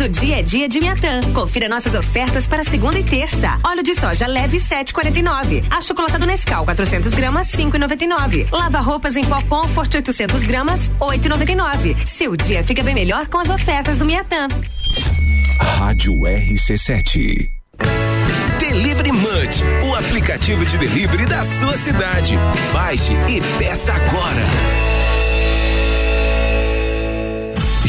Todo 0.00 0.08
dia 0.12 0.38
é 0.38 0.42
dia 0.42 0.66
de 0.66 0.80
Miatã. 0.80 1.20
Confira 1.34 1.68
nossas 1.68 1.94
ofertas 1.94 2.48
para 2.48 2.64
segunda 2.64 2.98
e 2.98 3.04
terça. 3.04 3.60
Óleo 3.62 3.82
de 3.82 3.94
soja 3.94 4.26
leve 4.26 4.56
7,49. 4.56 5.62
A 5.70 5.78
chocolate 5.82 6.26
Nescau 6.26 6.64
400 6.64 7.12
gramas 7.12 7.48
5,99. 7.48 8.48
Lava 8.50 8.80
roupas 8.80 9.14
em 9.14 9.24
pó 9.24 9.42
Comfort 9.42 9.94
800 9.94 10.42
gramas 10.44 10.90
8,99. 10.98 12.06
Seu 12.06 12.34
dia 12.34 12.64
fica 12.64 12.82
bem 12.82 12.94
melhor 12.94 13.26
com 13.28 13.36
as 13.36 13.50
ofertas 13.50 13.98
do 13.98 14.06
Miatã. 14.06 14.48
Rádio 15.60 16.14
RC7. 16.14 17.46
Delivery 18.58 19.12
Munch, 19.12 19.62
o 19.86 19.94
aplicativo 19.94 20.64
de 20.64 20.78
delivery 20.78 21.26
da 21.26 21.44
sua 21.44 21.76
cidade. 21.76 22.38
Baixe 22.72 23.12
e 23.28 23.42
peça 23.58 23.92
agora. 23.92 24.89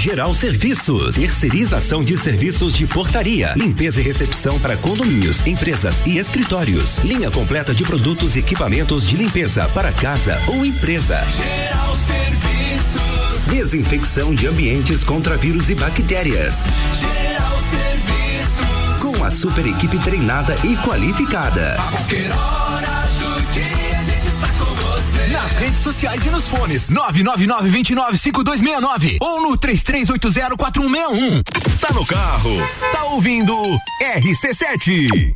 Geral 0.02 0.34
Serviços, 0.34 1.14
terceirização 1.14 2.04
de 2.04 2.18
serviços 2.18 2.74
de 2.74 2.88
portaria, 2.88 3.54
limpeza 3.56 4.02
e 4.02 4.04
recepção 4.04 4.60
para 4.60 4.76
condomínios, 4.76 5.46
empresas 5.46 6.02
e 6.08 6.18
escritórios. 6.18 6.98
Linha 7.04 7.30
completa 7.30 7.72
de 7.72 7.84
produtos 7.84 8.36
e 8.36 8.40
equipamentos 8.40 9.08
de 9.08 9.16
limpeza 9.16 9.68
para 9.76 9.92
casa 9.92 10.42
ou 10.48 10.66
empresa. 10.66 11.24
Geral 11.38 11.96
Serviços. 12.08 13.46
Desinfecção 13.46 14.34
de 14.34 14.48
ambientes 14.48 15.04
contra 15.04 15.38
vírus 15.38 15.70
e 15.70 15.76
bactérias. 15.76 16.66
Geral 17.00 17.60
Serviços. 17.70 18.98
Com 19.00 19.24
a 19.24 19.30
super 19.30 19.68
equipe 19.68 20.00
treinada 20.00 20.58
e 20.64 20.76
qualificada. 20.78 21.76
A 21.76 21.92
qualquer 21.92 22.32
hora 22.32 23.08
do 23.20 23.52
dia 23.52 23.91
Nas 25.52 25.60
redes 25.60 25.82
sociais 25.82 26.26
e 26.26 26.30
nos 26.30 26.48
fones 26.48 26.88
999-295269 26.88 29.18
ou 29.20 29.42
no 29.42 29.58
33804161. 29.58 31.44
Tá 31.80 31.92
no 31.94 32.06
carro, 32.06 32.52
tá 32.94 33.04
ouvindo 33.06 33.54
RC7. 34.02 35.36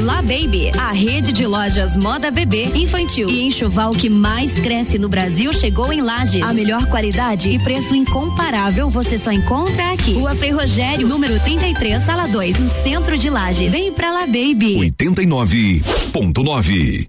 La 0.01 0.21
Baby, 0.23 0.71
a 0.79 0.91
rede 0.91 1.31
de 1.31 1.45
lojas 1.45 1.95
moda 1.95 2.31
bebê, 2.31 2.63
infantil 2.73 3.29
e 3.29 3.43
enxoval 3.43 3.91
que 3.91 4.09
mais 4.09 4.59
cresce 4.59 4.97
no 4.97 5.07
Brasil 5.07 5.53
chegou 5.53 5.93
em 5.93 6.01
Lages. 6.01 6.41
A 6.41 6.51
melhor 6.51 6.87
qualidade 6.87 7.49
e 7.49 7.59
preço 7.59 7.93
incomparável 7.93 8.89
você 8.89 9.19
só 9.19 9.31
encontra 9.31 9.91
aqui. 9.91 10.13
Rua 10.13 10.35
Frei 10.35 10.49
Rogério, 10.49 11.07
número 11.07 11.39
33, 11.39 12.01
sala 12.01 12.27
2, 12.27 12.59
no 12.59 12.67
centro 12.67 13.15
de 13.15 13.29
Lages. 13.29 13.71
Vem 13.71 13.93
pra 13.93 14.09
La 14.09 14.25
Baby. 14.25 14.91
89.9. 14.99 17.07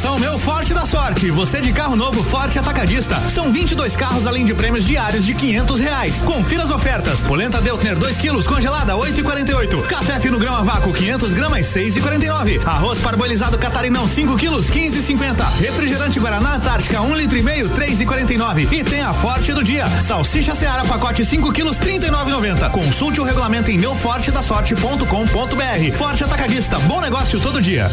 Promoção 0.00 0.18
Meu 0.18 0.38
Forte 0.38 0.72
da 0.72 0.86
Sorte. 0.86 1.30
Você 1.30 1.60
de 1.60 1.74
carro 1.74 1.94
novo 1.94 2.24
Forte 2.24 2.58
Atacadista. 2.58 3.20
São 3.28 3.52
22 3.52 3.94
carros 3.96 4.26
além 4.26 4.46
de 4.46 4.54
prêmios 4.54 4.86
diários 4.86 5.26
de 5.26 5.34
500 5.34 5.78
reais. 5.78 6.22
Confira 6.22 6.62
as 6.62 6.70
ofertas. 6.70 7.22
Polenta 7.22 7.60
Deltner 7.60 7.98
2 7.98 8.16
quilos 8.16 8.46
congelada 8.46 8.94
8,48. 8.94 9.82
Café 9.82 10.18
fino 10.18 10.38
grão 10.38 10.54
a 10.54 10.62
vácuo 10.62 10.94
500 10.94 11.34
gramas 11.34 11.66
6,49. 11.66 12.66
Arroz 12.66 12.98
parbolizado 12.98 13.58
catarinão 13.58 14.08
5 14.08 14.38
quilos 14.38 14.70
15,50. 14.70 15.44
Refrigerante 15.58 16.18
Guaraná 16.18 16.54
Antártica 16.54 17.02
1 17.02 17.14
litro 17.16 17.36
e 17.36 17.42
meio 17.42 17.68
3,49. 17.68 18.72
E 18.72 18.82
tem 18.82 19.02
a 19.02 19.12
Forte 19.12 19.52
do 19.52 19.62
dia. 19.62 19.86
Salsicha 20.06 20.54
Seara 20.54 20.86
pacote 20.86 21.26
5 21.26 21.52
quilos 21.52 21.78
39,90. 21.78 22.70
Consulte 22.70 23.20
o 23.20 23.24
regulamento 23.24 23.70
em 23.70 23.76
meufortedasorte.com.br. 23.76 25.98
Forte 25.98 26.24
Atacadista. 26.24 26.78
Bom 26.78 27.02
negócio 27.02 27.38
todo 27.38 27.60
dia. 27.60 27.90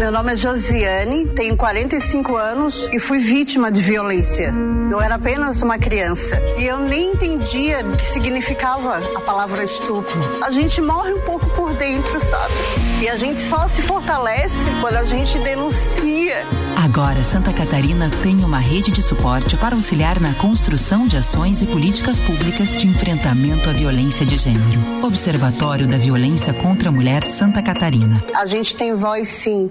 Meu 0.00 0.10
nome 0.10 0.32
é 0.32 0.36
Josiane, 0.36 1.26
tenho 1.26 1.54
45 1.54 2.34
anos 2.34 2.88
e 2.90 2.98
fui 2.98 3.18
vítima 3.18 3.70
de 3.70 3.82
violência. 3.82 4.54
Eu 4.90 4.98
era 4.98 5.16
apenas 5.16 5.60
uma 5.60 5.78
criança 5.78 6.42
e 6.56 6.64
eu 6.64 6.80
nem 6.80 7.12
entendia 7.12 7.80
o 7.80 7.94
que 7.94 8.02
significava 8.02 8.96
a 9.14 9.20
palavra 9.20 9.62
estupro. 9.62 10.42
A 10.42 10.50
gente 10.50 10.80
morre 10.80 11.12
um 11.12 11.20
pouco 11.20 11.46
por 11.50 11.74
dentro, 11.74 12.18
sabe? 12.18 12.54
E 13.02 13.10
a 13.10 13.16
gente 13.16 13.42
só 13.42 13.68
se 13.68 13.82
fortalece 13.82 14.56
quando 14.80 14.96
a 14.96 15.04
gente 15.04 15.38
denuncia. 15.38 16.46
Agora, 16.82 17.22
Santa 17.22 17.52
Catarina 17.52 18.10
tem 18.22 18.42
uma 18.42 18.58
rede 18.58 18.90
de 18.90 19.02
suporte 19.02 19.56
para 19.56 19.76
auxiliar 19.76 20.18
na 20.18 20.32
construção 20.34 21.06
de 21.06 21.18
ações 21.18 21.60
e 21.60 21.66
políticas 21.66 22.18
públicas 22.18 22.76
de 22.76 22.88
enfrentamento 22.88 23.68
à 23.68 23.72
violência 23.72 24.24
de 24.24 24.36
gênero. 24.36 24.80
Observatório 25.04 25.86
da 25.86 25.98
Violência 25.98 26.54
contra 26.54 26.88
a 26.88 26.92
Mulher 26.92 27.22
Santa 27.22 27.62
Catarina. 27.62 28.24
A 28.34 28.46
gente 28.46 28.74
tem 28.74 28.94
voz 28.94 29.28
sim. 29.28 29.70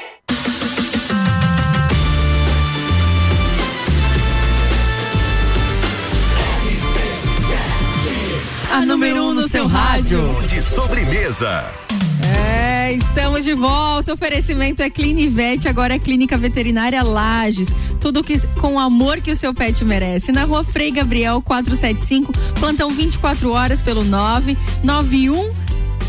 A 8.71 8.85
número 8.85 9.21
um 9.25 9.33
no 9.33 9.49
seu 9.49 9.67
rádio. 9.67 10.41
De 10.47 10.61
sobremesa. 10.61 11.65
É, 12.23 12.93
estamos 12.93 13.43
de 13.43 13.53
volta. 13.53 14.11
O 14.11 14.15
oferecimento 14.15 14.81
é 14.81 14.89
Clinivete, 14.89 15.67
agora 15.67 15.95
é 15.95 15.99
Clínica 15.99 16.37
Veterinária 16.37 17.03
Lages. 17.03 17.67
Tudo 17.99 18.23
que, 18.23 18.39
com 18.61 18.75
o 18.75 18.79
amor 18.79 19.19
que 19.19 19.29
o 19.29 19.35
seu 19.35 19.53
pet 19.53 19.83
merece. 19.83 20.31
Na 20.31 20.45
rua 20.45 20.63
Frei 20.63 20.89
Gabriel 20.89 21.41
475, 21.41 22.31
plantão 22.59 22.91
24 22.91 23.51
horas 23.51 23.81
pelo 23.81 24.05
991 24.05 25.51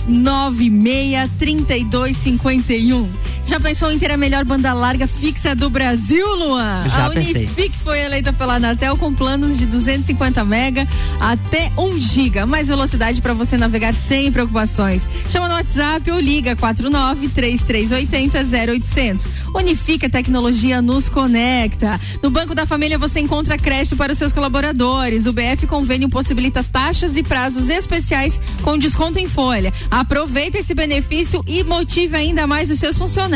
96 0.07 1.31
3251. 1.39 3.09
Já 3.45 3.59
pensou 3.59 3.91
em 3.91 3.99
ter 3.99 4.11
a 4.11 4.17
melhor 4.17 4.45
banda 4.45 4.73
larga 4.73 5.07
fixa 5.07 5.55
do 5.55 5.69
Brasil, 5.69 6.27
Luan? 6.37 6.89
Já 6.89 7.07
a 7.07 7.11
pensei. 7.11 7.51
Foi 7.83 7.99
eleita 7.99 8.33
pela 8.33 8.55
Anatel 8.55 8.97
com 8.97 9.13
planos 9.13 9.59
de 9.59 9.67
250 9.67 10.45
mega 10.45 10.87
até 11.21 11.73
1 11.77 11.99
giga. 11.99 12.47
Mais 12.47 12.69
velocidade 12.69 13.21
para 13.21 13.35
você 13.35 13.57
navegar 13.57 13.93
sem 13.93 14.31
preocupações. 14.31 15.03
Chama 15.29 15.49
no 15.49 15.55
WhatsApp 15.55 16.11
ou 16.11 16.21
liga 16.21 16.55
49 16.55 17.29
3380 17.29 18.39
0800. 18.73 19.27
Unifique 19.55 20.07
a 20.07 20.11
tecnologia 20.11 20.81
nos 20.81 21.09
conecta. 21.09 22.01
No 22.23 22.31
Banco 22.31 22.55
da 22.55 22.65
Família 22.65 22.97
você 22.97 23.21
encontra 23.21 23.59
crédito 23.59 23.97
para 23.97 24.13
os 24.13 24.19
seus 24.19 24.33
colaboradores. 24.33 25.27
O 25.27 25.33
BF 25.33 25.67
Convênio 25.67 26.09
possibilita 26.09 26.65
taxas 26.65 27.17
e 27.17 27.23
prazos 27.23 27.69
especiais 27.69 28.41
com 28.63 28.79
desconto 28.79 29.19
em 29.19 29.29
folha. 29.29 29.75
Aproveite 29.91 30.59
esse 30.59 30.75
benefício 30.75 31.43
e 31.47 31.63
motive 31.65 32.17
ainda 32.17 32.47
mais 32.47 32.71
os 32.71 32.79
seus 32.79 32.97
funcionários. 32.97 33.32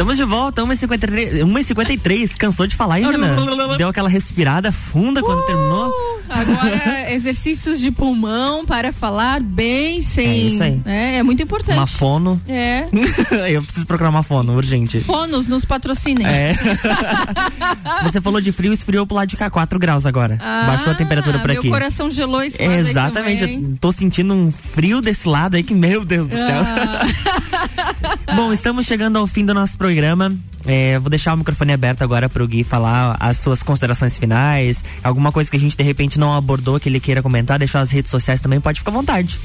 Estamos 0.00 0.16
de 0.16 0.24
volta, 0.24 0.62
1h53. 0.62 1.44
1h53. 1.44 2.36
Cansou 2.36 2.66
de 2.66 2.74
falar 2.74 3.02
Jana? 3.02 3.36
Deu 3.76 3.88
aquela 3.88 4.08
respirada 4.08 4.72
funda 4.72 5.22
quando 5.22 5.44
terminou? 5.44 5.92
Agora, 6.30 7.10
exercícios 7.12 7.80
de 7.80 7.90
pulmão 7.90 8.64
para 8.64 8.92
falar 8.92 9.40
bem 9.40 10.00
sem. 10.00 10.26
É 10.26 10.36
isso 10.36 10.62
aí. 10.62 10.82
É, 10.84 11.16
é 11.16 11.22
muito 11.22 11.42
importante. 11.42 11.76
Uma 11.76 11.86
fono. 11.86 12.40
É. 12.48 12.86
Eu 13.50 13.62
preciso 13.62 13.86
procurar 13.86 14.10
uma 14.10 14.22
fono, 14.22 14.54
urgente. 14.54 15.00
Fonos 15.00 15.46
nos 15.48 15.64
patrocinem. 15.64 16.26
É. 16.26 16.54
Você 18.04 18.20
falou 18.20 18.40
de 18.40 18.52
frio, 18.52 18.72
esfriou 18.72 19.06
pro 19.06 19.16
lado 19.16 19.28
de 19.28 19.36
cá, 19.36 19.50
4 19.50 19.78
graus 19.78 20.06
agora. 20.06 20.38
Ah, 20.40 20.64
Baixou 20.68 20.92
a 20.92 20.94
temperatura 20.94 21.40
por 21.40 21.48
meu 21.48 21.58
aqui. 21.58 21.68
coração 21.68 22.10
gelou 22.10 22.42
esse 22.42 22.62
lado 22.62 22.72
Exatamente, 22.72 23.42
eu 23.42 23.76
tô 23.80 23.90
sentindo 23.92 24.32
um 24.32 24.52
frio 24.52 25.00
desse 25.00 25.28
lado 25.28 25.56
aí 25.56 25.62
que, 25.62 25.74
meu 25.74 26.04
Deus 26.04 26.28
do 26.28 26.36
céu. 26.36 26.60
Ah. 26.60 27.06
Bom, 28.34 28.52
estamos 28.52 28.86
chegando 28.86 29.18
ao 29.18 29.26
fim 29.26 29.44
do 29.44 29.52
nosso 29.52 29.76
programa. 29.76 30.32
É, 30.66 30.98
vou 30.98 31.08
deixar 31.08 31.32
o 31.32 31.36
microfone 31.38 31.72
aberto 31.72 32.02
agora 32.02 32.28
pro 32.28 32.46
Gui 32.46 32.62
falar 32.62 33.16
as 33.18 33.38
suas 33.38 33.62
considerações 33.62 34.18
finais, 34.18 34.84
alguma 35.02 35.32
coisa 35.32 35.50
que 35.50 35.56
a 35.56 35.60
gente 35.60 35.74
de 35.76 35.82
repente 35.82 36.19
não 36.20 36.34
abordou 36.34 36.78
que 36.78 36.88
ele 36.88 37.00
queira 37.00 37.22
comentar, 37.22 37.58
deixar 37.58 37.80
as 37.80 37.90
redes 37.90 38.10
sociais 38.10 38.40
também, 38.40 38.60
pode 38.60 38.78
ficar 38.78 38.92
à 38.92 38.94
vontade. 38.94 39.40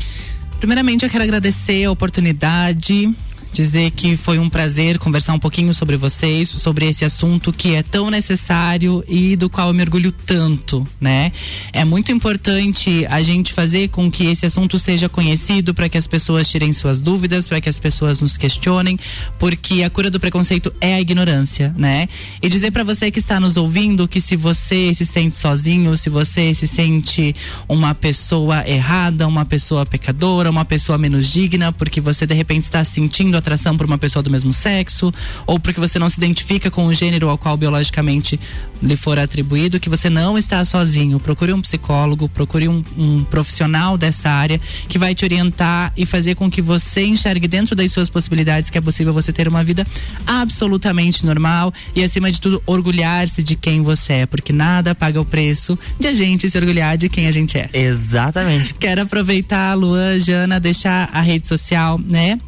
Primeiramente, 0.59 1.03
eu 1.03 1.09
quero 1.09 1.23
agradecer 1.23 1.85
a 1.85 1.91
oportunidade, 1.91 3.09
dizer 3.55 3.91
que 3.91 4.17
foi 4.17 4.37
um 4.37 4.49
prazer 4.49 4.99
conversar 4.99 5.33
um 5.33 5.39
pouquinho 5.39 5.73
sobre 5.73 5.95
vocês, 5.95 6.49
sobre 6.49 6.87
esse 6.89 7.05
assunto 7.05 7.53
que 7.53 7.73
é 7.73 7.81
tão 7.81 8.09
necessário 8.09 9.01
e 9.07 9.37
do 9.37 9.49
qual 9.49 9.69
eu 9.69 9.73
me 9.73 9.81
orgulho 9.81 10.11
tanto, 10.11 10.85
né? 10.99 11.31
É 11.71 11.85
muito 11.85 12.11
importante 12.11 13.05
a 13.09 13.23
gente 13.23 13.53
fazer 13.53 13.87
com 13.87 14.11
que 14.11 14.25
esse 14.25 14.45
assunto 14.45 14.77
seja 14.77 15.07
conhecido 15.07 15.73
para 15.73 15.87
que 15.87 15.97
as 15.97 16.05
pessoas 16.05 16.49
tirem 16.49 16.73
suas 16.73 16.99
dúvidas, 16.99 17.47
para 17.47 17.61
que 17.61 17.69
as 17.69 17.79
pessoas 17.79 18.19
nos 18.19 18.35
questionem, 18.35 18.99
porque 19.39 19.83
a 19.83 19.89
cura 19.89 20.11
do 20.11 20.19
preconceito 20.19 20.73
é 20.81 20.95
a 20.95 20.99
ignorância, 20.99 21.73
né? 21.77 22.09
E 22.41 22.49
dizer 22.49 22.71
para 22.71 22.83
você 22.83 23.09
que 23.09 23.19
está 23.19 23.39
nos 23.39 23.55
ouvindo 23.55 24.05
que 24.05 24.19
se 24.19 24.35
você 24.35 24.93
se 24.93 25.05
sente 25.05 25.37
sozinho, 25.37 25.95
se 25.95 26.09
você 26.09 26.53
se 26.53 26.67
sente 26.67 27.33
uma 27.69 27.95
pessoa 27.95 28.67
errada, 28.67 29.25
uma 29.25 29.45
pessoa 29.45 29.85
pecadora, 29.85 30.49
uma 30.49 30.65
pessoa 30.65 30.97
menos 30.97 31.31
digna, 31.31 31.71
porque 31.71 32.01
você 32.01 32.27
de 32.27 32.33
repente 32.33 32.63
está 32.63 32.83
sentindo 32.83 33.37
atração 33.45 33.77
por 33.77 33.85
uma 33.85 33.97
pessoa 33.97 34.23
do 34.23 34.29
mesmo 34.31 34.51
sexo, 34.51 35.13
ou 35.45 35.59
porque 35.59 35.79
você 35.79 35.99
não 35.99 36.09
se 36.09 36.17
identifica 36.17 36.71
com 36.71 36.87
o 36.87 36.93
gênero 36.93 37.29
ao 37.29 37.37
qual 37.37 37.55
biologicamente 37.55 38.39
lhe 38.81 38.95
for 38.95 39.19
atribuído, 39.19 39.79
que 39.79 39.89
você 39.89 40.09
não 40.09 40.37
está 40.37 40.63
sozinho. 40.65 41.19
Procure 41.19 41.53
um 41.53 41.61
psicólogo, 41.61 42.27
procure 42.27 42.67
um, 42.67 42.83
um 42.97 43.23
profissional 43.23 43.97
dessa 43.97 44.29
área 44.29 44.59
que 44.89 44.97
vai 44.97 45.13
te 45.13 45.23
orientar 45.23 45.93
e 45.95 46.05
fazer 46.05 46.35
com 46.35 46.49
que 46.49 46.61
você 46.61 47.05
enxergue 47.05 47.47
dentro 47.47 47.75
das 47.75 47.91
suas 47.91 48.09
possibilidades 48.09 48.69
que 48.69 48.77
é 48.77 48.81
possível 48.81 49.13
você 49.13 49.31
ter 49.31 49.47
uma 49.47 49.63
vida 49.63 49.85
absolutamente 50.25 51.25
normal 51.25 51.73
e, 51.95 52.03
acima 52.03 52.31
de 52.31 52.41
tudo, 52.41 52.61
orgulhar-se 52.65 53.43
de 53.43 53.55
quem 53.55 53.81
você 53.81 54.13
é, 54.13 54.25
porque 54.25 54.51
nada 54.51 54.95
paga 54.95 55.21
o 55.21 55.25
preço 55.25 55.77
de 55.99 56.07
a 56.07 56.13
gente 56.13 56.49
se 56.49 56.57
orgulhar 56.57 56.97
de 56.97 57.07
quem 57.07 57.27
a 57.27 57.31
gente 57.31 57.57
é. 57.57 57.69
Exatamente. 57.73 58.73
Quero 58.73 59.01
aproveitar, 59.01 59.73
Luan, 59.75 60.19
Jana, 60.19 60.59
deixar 60.59 61.09
a 61.13 61.21
rede 61.21 61.47
social, 61.47 61.99
né? 61.99 62.39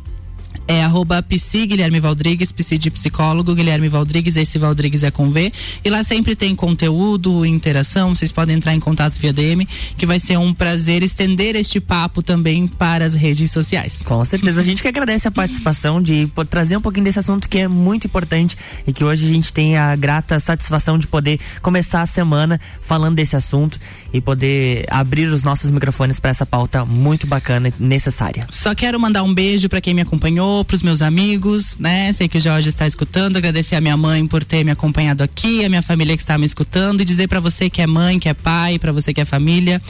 É 0.67 0.83
arroba 0.83 1.23
psi 1.23 1.65
Guilherme 1.65 1.99
Valdrigues, 1.99 2.51
psi 2.51 2.77
de 2.77 2.91
psicólogo, 2.91 3.55
Guilherme 3.55 3.87
Valdrigues, 3.87 4.35
esse 4.35 4.59
Valdrigues 4.59 5.01
é 5.01 5.09
com 5.09 5.31
V. 5.31 5.53
E 5.83 5.89
lá 5.89 6.03
sempre 6.03 6.35
tem 6.35 6.53
conteúdo, 6.53 7.45
interação, 7.45 8.13
vocês 8.13 8.33
podem 8.33 8.57
entrar 8.57 8.73
em 8.73 8.79
contato 8.79 9.13
via 9.13 9.31
DM, 9.31 9.65
que 9.97 10.05
vai 10.05 10.19
ser 10.19 10.37
um 10.37 10.53
prazer 10.53 11.03
estender 11.03 11.55
este 11.55 11.79
papo 11.79 12.21
também 12.21 12.67
para 12.67 13.05
as 13.05 13.13
redes 13.13 13.49
sociais. 13.49 14.01
Com 14.03 14.23
certeza, 14.25 14.59
a 14.59 14.63
gente 14.63 14.81
que 14.81 14.89
agradece 14.89 15.25
a 15.27 15.31
participação 15.31 16.01
de 16.01 16.29
trazer 16.49 16.75
um 16.75 16.81
pouquinho 16.81 17.05
desse 17.05 17.19
assunto 17.19 17.47
que 17.47 17.59
é 17.59 17.67
muito 17.69 18.07
importante 18.07 18.57
e 18.85 18.91
que 18.91 19.05
hoje 19.05 19.25
a 19.25 19.29
gente 19.29 19.53
tem 19.53 19.77
a 19.77 19.95
grata 19.95 20.37
satisfação 20.37 20.99
de 20.99 21.07
poder 21.07 21.39
começar 21.61 22.01
a 22.01 22.05
semana 22.05 22.59
falando 22.81 23.15
desse 23.15 23.37
assunto 23.37 23.79
e 24.13 24.21
poder 24.21 24.85
abrir 24.89 25.27
os 25.27 25.43
nossos 25.43 25.71
microfones 25.71 26.19
para 26.19 26.31
essa 26.31 26.45
pauta 26.45 26.85
muito 26.85 27.27
bacana 27.27 27.69
e 27.69 27.73
necessária. 27.79 28.47
Só 28.49 28.73
quero 28.73 28.99
mandar 28.99 29.23
um 29.23 29.33
beijo 29.33 29.69
para 29.69 29.81
quem 29.81 29.93
me 29.93 30.01
acompanhou, 30.01 30.63
para 30.63 30.75
os 30.75 30.83
meus 30.83 31.01
amigos, 31.01 31.75
né? 31.79 32.11
Sei 32.13 32.27
que 32.27 32.37
o 32.37 32.41
Jorge 32.41 32.69
está 32.69 32.87
escutando, 32.87 33.37
agradecer 33.37 33.75
a 33.75 33.81
minha 33.81 33.97
mãe 33.97 34.25
por 34.27 34.43
ter 34.43 34.63
me 34.63 34.71
acompanhado 34.71 35.23
aqui, 35.23 35.65
a 35.65 35.69
minha 35.69 35.81
família 35.81 36.15
que 36.15 36.23
está 36.23 36.37
me 36.37 36.45
escutando 36.45 37.01
e 37.01 37.05
dizer 37.05 37.27
para 37.27 37.39
você 37.39 37.69
que 37.69 37.81
é 37.81 37.87
mãe, 37.87 38.19
que 38.19 38.29
é 38.29 38.33
pai, 38.33 38.79
para 38.79 38.91
você 38.91 39.13
que 39.13 39.21
é 39.21 39.25
família, 39.25 39.81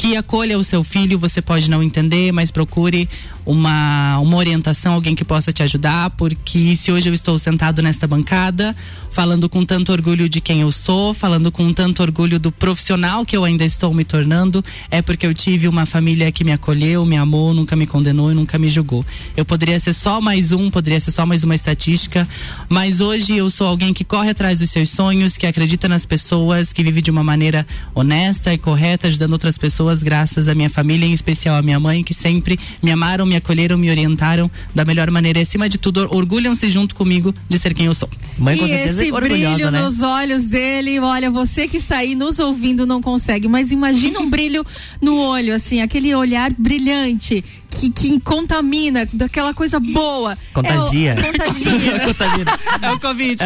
que 0.00 0.16
acolha 0.16 0.58
o 0.58 0.64
seu 0.64 0.82
filho, 0.82 1.18
você 1.18 1.42
pode 1.42 1.68
não 1.68 1.82
entender, 1.82 2.32
mas 2.32 2.50
procure 2.50 3.06
uma, 3.44 4.18
uma 4.20 4.36
orientação, 4.38 4.94
alguém 4.94 5.14
que 5.14 5.24
possa 5.26 5.52
te 5.52 5.62
ajudar, 5.62 6.08
porque 6.10 6.74
se 6.74 6.90
hoje 6.90 7.10
eu 7.10 7.12
estou 7.12 7.38
sentado 7.38 7.82
nesta 7.82 8.06
bancada, 8.06 8.74
falando 9.10 9.46
com 9.46 9.62
tanto 9.62 9.92
orgulho 9.92 10.26
de 10.26 10.40
quem 10.40 10.62
eu 10.62 10.72
sou, 10.72 11.12
falando 11.12 11.52
com 11.52 11.70
tanto 11.74 12.02
orgulho 12.02 12.40
do 12.40 12.50
profissional 12.50 13.26
que 13.26 13.36
eu 13.36 13.44
ainda 13.44 13.62
estou 13.62 13.92
me 13.92 14.02
tornando, 14.02 14.64
é 14.90 15.02
porque 15.02 15.26
eu 15.26 15.34
tive 15.34 15.68
uma 15.68 15.84
família 15.84 16.32
que 16.32 16.44
me 16.44 16.52
acolheu, 16.52 17.04
me 17.04 17.18
amou, 17.18 17.52
nunca 17.52 17.76
me 17.76 17.86
condenou 17.86 18.32
e 18.32 18.34
nunca 18.34 18.58
me 18.58 18.70
julgou. 18.70 19.04
Eu 19.36 19.44
poderia 19.44 19.78
ser 19.78 19.92
só 19.92 20.18
mais 20.18 20.50
um, 20.50 20.70
poderia 20.70 21.00
ser 21.00 21.10
só 21.10 21.26
mais 21.26 21.44
uma 21.44 21.54
estatística, 21.54 22.26
mas 22.70 23.02
hoje 23.02 23.36
eu 23.36 23.50
sou 23.50 23.66
alguém 23.66 23.92
que 23.92 24.04
corre 24.04 24.30
atrás 24.30 24.60
dos 24.60 24.70
seus 24.70 24.88
sonhos, 24.88 25.36
que 25.36 25.46
acredita 25.46 25.88
nas 25.88 26.06
pessoas, 26.06 26.72
que 26.72 26.82
vive 26.82 27.02
de 27.02 27.10
uma 27.10 27.24
maneira 27.24 27.66
honesta 27.94 28.54
e 28.54 28.56
correta, 28.56 29.08
ajudando 29.08 29.32
outras 29.32 29.58
pessoas 29.58 29.89
graças 30.02 30.48
à 30.48 30.54
minha 30.54 30.70
família, 30.70 31.06
em 31.06 31.12
especial 31.12 31.56
à 31.56 31.62
minha 31.62 31.80
mãe, 31.80 32.02
que 32.04 32.14
sempre 32.14 32.58
me 32.82 32.90
amaram, 32.90 33.26
me 33.26 33.36
acolheram, 33.36 33.76
me 33.76 33.90
orientaram 33.90 34.50
da 34.74 34.84
melhor 34.84 35.10
maneira 35.10 35.38
e 35.38 35.42
acima 35.42 35.68
de 35.68 35.78
tudo 35.78 36.08
orgulham-se 36.14 36.70
junto 36.70 36.94
comigo 36.94 37.34
de 37.48 37.58
ser 37.58 37.74
quem 37.74 37.86
eu 37.86 37.94
sou. 37.94 38.08
Mãe 38.38 38.56
e 38.56 38.72
esse 38.72 39.12
brilho 39.12 39.70
né? 39.70 39.80
nos 39.80 40.00
olhos 40.00 40.46
dele, 40.46 40.98
olha, 41.00 41.30
você 41.30 41.66
que 41.66 41.76
está 41.76 41.98
aí 41.98 42.14
nos 42.14 42.38
ouvindo 42.38 42.86
não 42.86 43.02
consegue, 43.02 43.48
mas 43.48 43.70
imagina 43.70 44.20
um 44.20 44.30
brilho 44.30 44.64
no 45.00 45.16
olho, 45.16 45.54
assim, 45.54 45.80
aquele 45.80 46.14
olhar 46.14 46.52
brilhante 46.56 47.44
que, 47.70 47.90
que 47.90 48.20
contamina, 48.20 49.08
daquela 49.12 49.54
coisa 49.54 49.78
boa. 49.78 50.36
Contagia. 50.52 51.12
É 51.12 51.20
o, 51.20 51.32
contagia. 51.32 52.00
contagia. 52.04 52.44
É 52.82 52.90
o 52.90 52.98
Covid. 53.00 53.42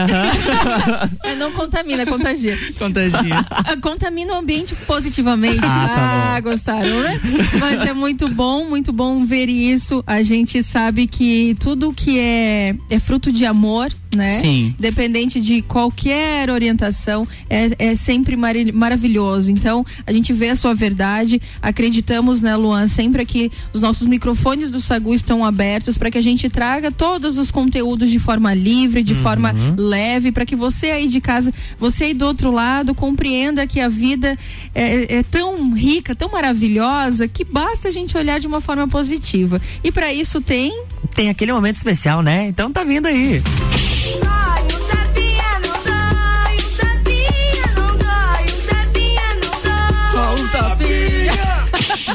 É, 1.24 1.34
não 1.34 1.52
contamina, 1.52 2.06
contagia. 2.06 2.58
Contagia. 2.78 3.46
Ah, 3.50 3.76
Contamina 3.80 4.32
o 4.32 4.36
ambiente 4.36 4.74
positivamente. 4.86 5.60
Ah, 5.62 5.88
tá 5.88 6.34
ah 6.36 6.40
gostaram, 6.40 7.00
né? 7.02 7.20
Mas 7.60 7.80
é 7.86 7.92
muito 7.92 8.28
bom, 8.28 8.64
muito 8.64 8.92
bom 8.92 9.24
ver 9.24 9.48
isso. 9.48 10.02
A 10.06 10.22
gente 10.22 10.62
sabe 10.62 11.06
que 11.06 11.56
tudo 11.60 11.92
que 11.92 12.18
é, 12.18 12.74
é 12.90 12.98
fruto 12.98 13.30
de 13.30 13.44
amor, 13.44 13.92
né? 14.16 14.40
Sim. 14.40 14.74
Dependente 14.78 15.40
de 15.40 15.62
qualquer 15.62 16.50
orientação, 16.50 17.26
é, 17.48 17.90
é 17.90 17.94
sempre 17.94 18.36
mari- 18.36 18.72
maravilhoso. 18.72 19.50
Então, 19.50 19.84
a 20.06 20.12
gente 20.12 20.32
vê 20.32 20.50
a 20.50 20.56
sua 20.56 20.74
verdade, 20.74 21.40
acreditamos, 21.60 22.40
né, 22.40 22.54
Luan, 22.56 22.88
sempre 22.88 23.24
que 23.26 23.50
os 23.72 23.80
nossos 23.80 24.06
microfones 24.06 24.70
do 24.70 24.80
Sagu 24.80 25.14
estão 25.14 25.44
abertos 25.44 25.98
para 25.98 26.10
que 26.10 26.18
a 26.18 26.22
gente 26.22 26.48
traga 26.48 26.90
todos 26.90 27.38
os 27.38 27.50
conteúdos 27.50 28.10
de 28.10 28.18
forma 28.18 28.54
livre, 28.54 29.02
de 29.02 29.14
forma 29.14 29.54
leve, 29.76 30.32
para 30.32 30.44
que 30.46 30.56
você 30.56 30.86
aí 30.90 31.06
de 31.08 31.20
casa, 31.20 31.52
você 31.78 32.04
aí 32.04 32.14
do 32.14 32.26
outro 32.26 32.50
lado, 32.50 32.94
compreenda 32.94 33.66
que 33.66 33.80
a 33.80 33.88
vida 33.88 34.38
é, 34.74 35.16
é 35.16 35.22
tão 35.22 35.72
rica, 35.74 36.14
tão 36.14 36.30
maravilhosa, 36.30 37.26
que 37.28 37.44
basta 37.44 37.88
a 37.88 37.90
gente 37.90 38.16
olhar 38.16 38.38
de 38.40 38.46
uma 38.46 38.60
forma 38.60 38.86
positiva. 38.88 39.60
E 39.82 39.90
para 39.92 40.12
isso 40.12 40.40
tem 40.40 40.72
Tem 41.14 41.28
aquele 41.28 41.52
momento 41.52 41.76
especial, 41.76 42.22
né? 42.22 42.46
Então 42.48 42.70
tá 42.70 42.84
vindo 42.84 43.06
aí. 43.06 43.42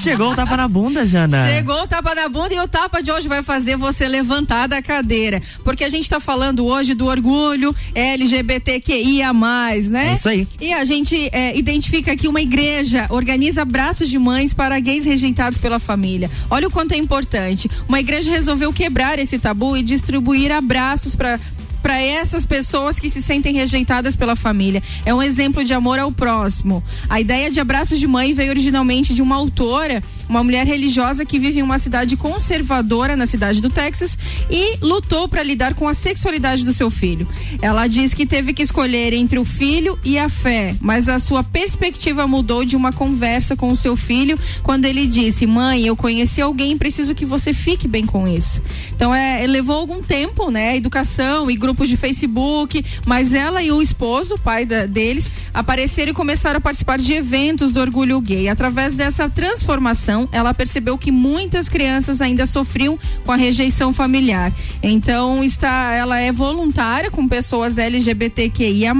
Chegou 0.09 0.31
o 0.31 0.35
tapa 0.35 0.57
na 0.57 0.67
bunda, 0.67 1.05
Jana. 1.05 1.47
Chegou 1.47 1.83
o 1.83 1.87
tapa 1.87 2.15
na 2.15 2.27
bunda 2.27 2.53
e 2.53 2.59
o 2.59 2.67
tapa 2.67 3.01
de 3.01 3.11
hoje 3.11 3.27
vai 3.27 3.43
fazer 3.43 3.77
você 3.77 4.07
levantar 4.07 4.67
da 4.67 4.81
cadeira. 4.81 5.41
Porque 5.63 5.83
a 5.83 5.89
gente 5.89 6.03
está 6.03 6.19
falando 6.19 6.65
hoje 6.65 6.93
do 6.93 7.05
orgulho 7.05 7.75
LGBTQIA, 7.93 9.31
né? 9.89 10.09
É 10.09 10.13
isso 10.15 10.29
aí. 10.29 10.47
E 10.59 10.73
a 10.73 10.83
gente 10.83 11.29
é, 11.31 11.57
identifica 11.57 12.15
que 12.15 12.27
uma 12.27 12.41
igreja 12.41 13.07
organiza 13.09 13.61
abraços 13.61 14.09
de 14.09 14.17
mães 14.17 14.53
para 14.53 14.79
gays 14.79 15.05
rejeitados 15.05 15.59
pela 15.59 15.79
família. 15.79 16.31
Olha 16.49 16.67
o 16.67 16.71
quanto 16.71 16.93
é 16.93 16.97
importante. 16.97 17.69
Uma 17.87 17.99
igreja 17.99 18.31
resolveu 18.31 18.73
quebrar 18.73 19.19
esse 19.19 19.37
tabu 19.37 19.77
e 19.77 19.83
distribuir 19.83 20.51
abraços 20.51 21.15
para 21.15 21.39
para 21.81 21.99
essas 22.01 22.45
pessoas 22.45 22.99
que 22.99 23.09
se 23.09 23.21
sentem 23.21 23.53
rejeitadas 23.53 24.15
pela 24.15 24.35
família. 24.35 24.83
É 25.05 25.13
um 25.13 25.21
exemplo 25.21 25.63
de 25.63 25.73
amor 25.73 25.99
ao 25.99 26.11
próximo. 26.11 26.83
A 27.09 27.19
ideia 27.19 27.49
de 27.49 27.59
abraços 27.59 27.99
de 27.99 28.07
mãe 28.07 28.33
veio 28.33 28.49
originalmente 28.49 29.13
de 29.13 29.21
uma 29.21 29.35
autora, 29.35 30.03
uma 30.27 30.43
mulher 30.43 30.65
religiosa 30.67 31.25
que 31.25 31.39
vive 31.39 31.59
em 31.59 31.63
uma 31.63 31.79
cidade 31.79 32.15
conservadora 32.15 33.15
na 33.15 33.25
cidade 33.25 33.61
do 33.61 33.69
Texas 33.69 34.17
e 34.49 34.77
lutou 34.81 35.27
para 35.27 35.43
lidar 35.43 35.73
com 35.73 35.87
a 35.87 35.93
sexualidade 35.93 36.63
do 36.63 36.73
seu 36.73 36.89
filho. 36.91 37.27
Ela 37.61 37.87
diz 37.87 38.13
que 38.13 38.25
teve 38.25 38.53
que 38.53 38.63
escolher 38.63 39.13
entre 39.13 39.39
o 39.39 39.45
filho 39.45 39.97
e 40.03 40.19
a 40.19 40.29
fé, 40.29 40.75
mas 40.79 41.09
a 41.09 41.19
sua 41.19 41.43
perspectiva 41.43 42.27
mudou 42.27 42.63
de 42.63 42.75
uma 42.75 42.91
conversa 42.91 43.55
com 43.55 43.71
o 43.71 43.75
seu 43.75 43.95
filho 43.95 44.37
quando 44.61 44.85
ele 44.85 45.07
disse: 45.07 45.47
"Mãe, 45.47 45.85
eu 45.85 45.95
conheci 45.95 46.41
alguém, 46.41 46.77
preciso 46.77 47.15
que 47.15 47.25
você 47.25 47.53
fique 47.53 47.87
bem 47.87 48.05
com 48.05 48.27
isso". 48.27 48.61
Então 48.95 49.13
é, 49.13 49.45
levou 49.47 49.77
algum 49.77 50.01
tempo, 50.01 50.51
né, 50.51 50.75
educação 50.75 51.49
e 51.49 51.55
grupos 51.69 51.87
de 51.87 51.95
Facebook, 51.95 52.83
mas 53.05 53.31
ela 53.31 53.61
e 53.61 53.71
o 53.71 53.79
esposo, 53.79 54.33
o 54.33 54.39
pai 54.39 54.65
da, 54.65 54.87
deles, 54.87 55.29
apareceram 55.53 56.11
e 56.11 56.15
começaram 56.15 56.57
a 56.57 56.61
participar 56.61 56.97
de 56.97 57.13
eventos 57.13 57.71
do 57.71 57.79
orgulho 57.79 58.19
gay. 58.19 58.49
Através 58.49 58.93
dessa 58.93 59.29
transformação, 59.29 60.27
ela 60.31 60.53
percebeu 60.53 60.97
que 60.97 61.11
muitas 61.11 61.69
crianças 61.69 62.21
ainda 62.21 62.45
sofriam 62.45 62.97
com 63.25 63.31
a 63.31 63.35
rejeição 63.35 63.93
familiar. 63.93 64.51
Então, 64.81 65.43
está, 65.43 65.93
ela 65.93 66.19
é 66.19 66.31
voluntária 66.31 67.11
com 67.11 67.27
pessoas 67.27 67.77
LGBTQIA+, 67.77 68.95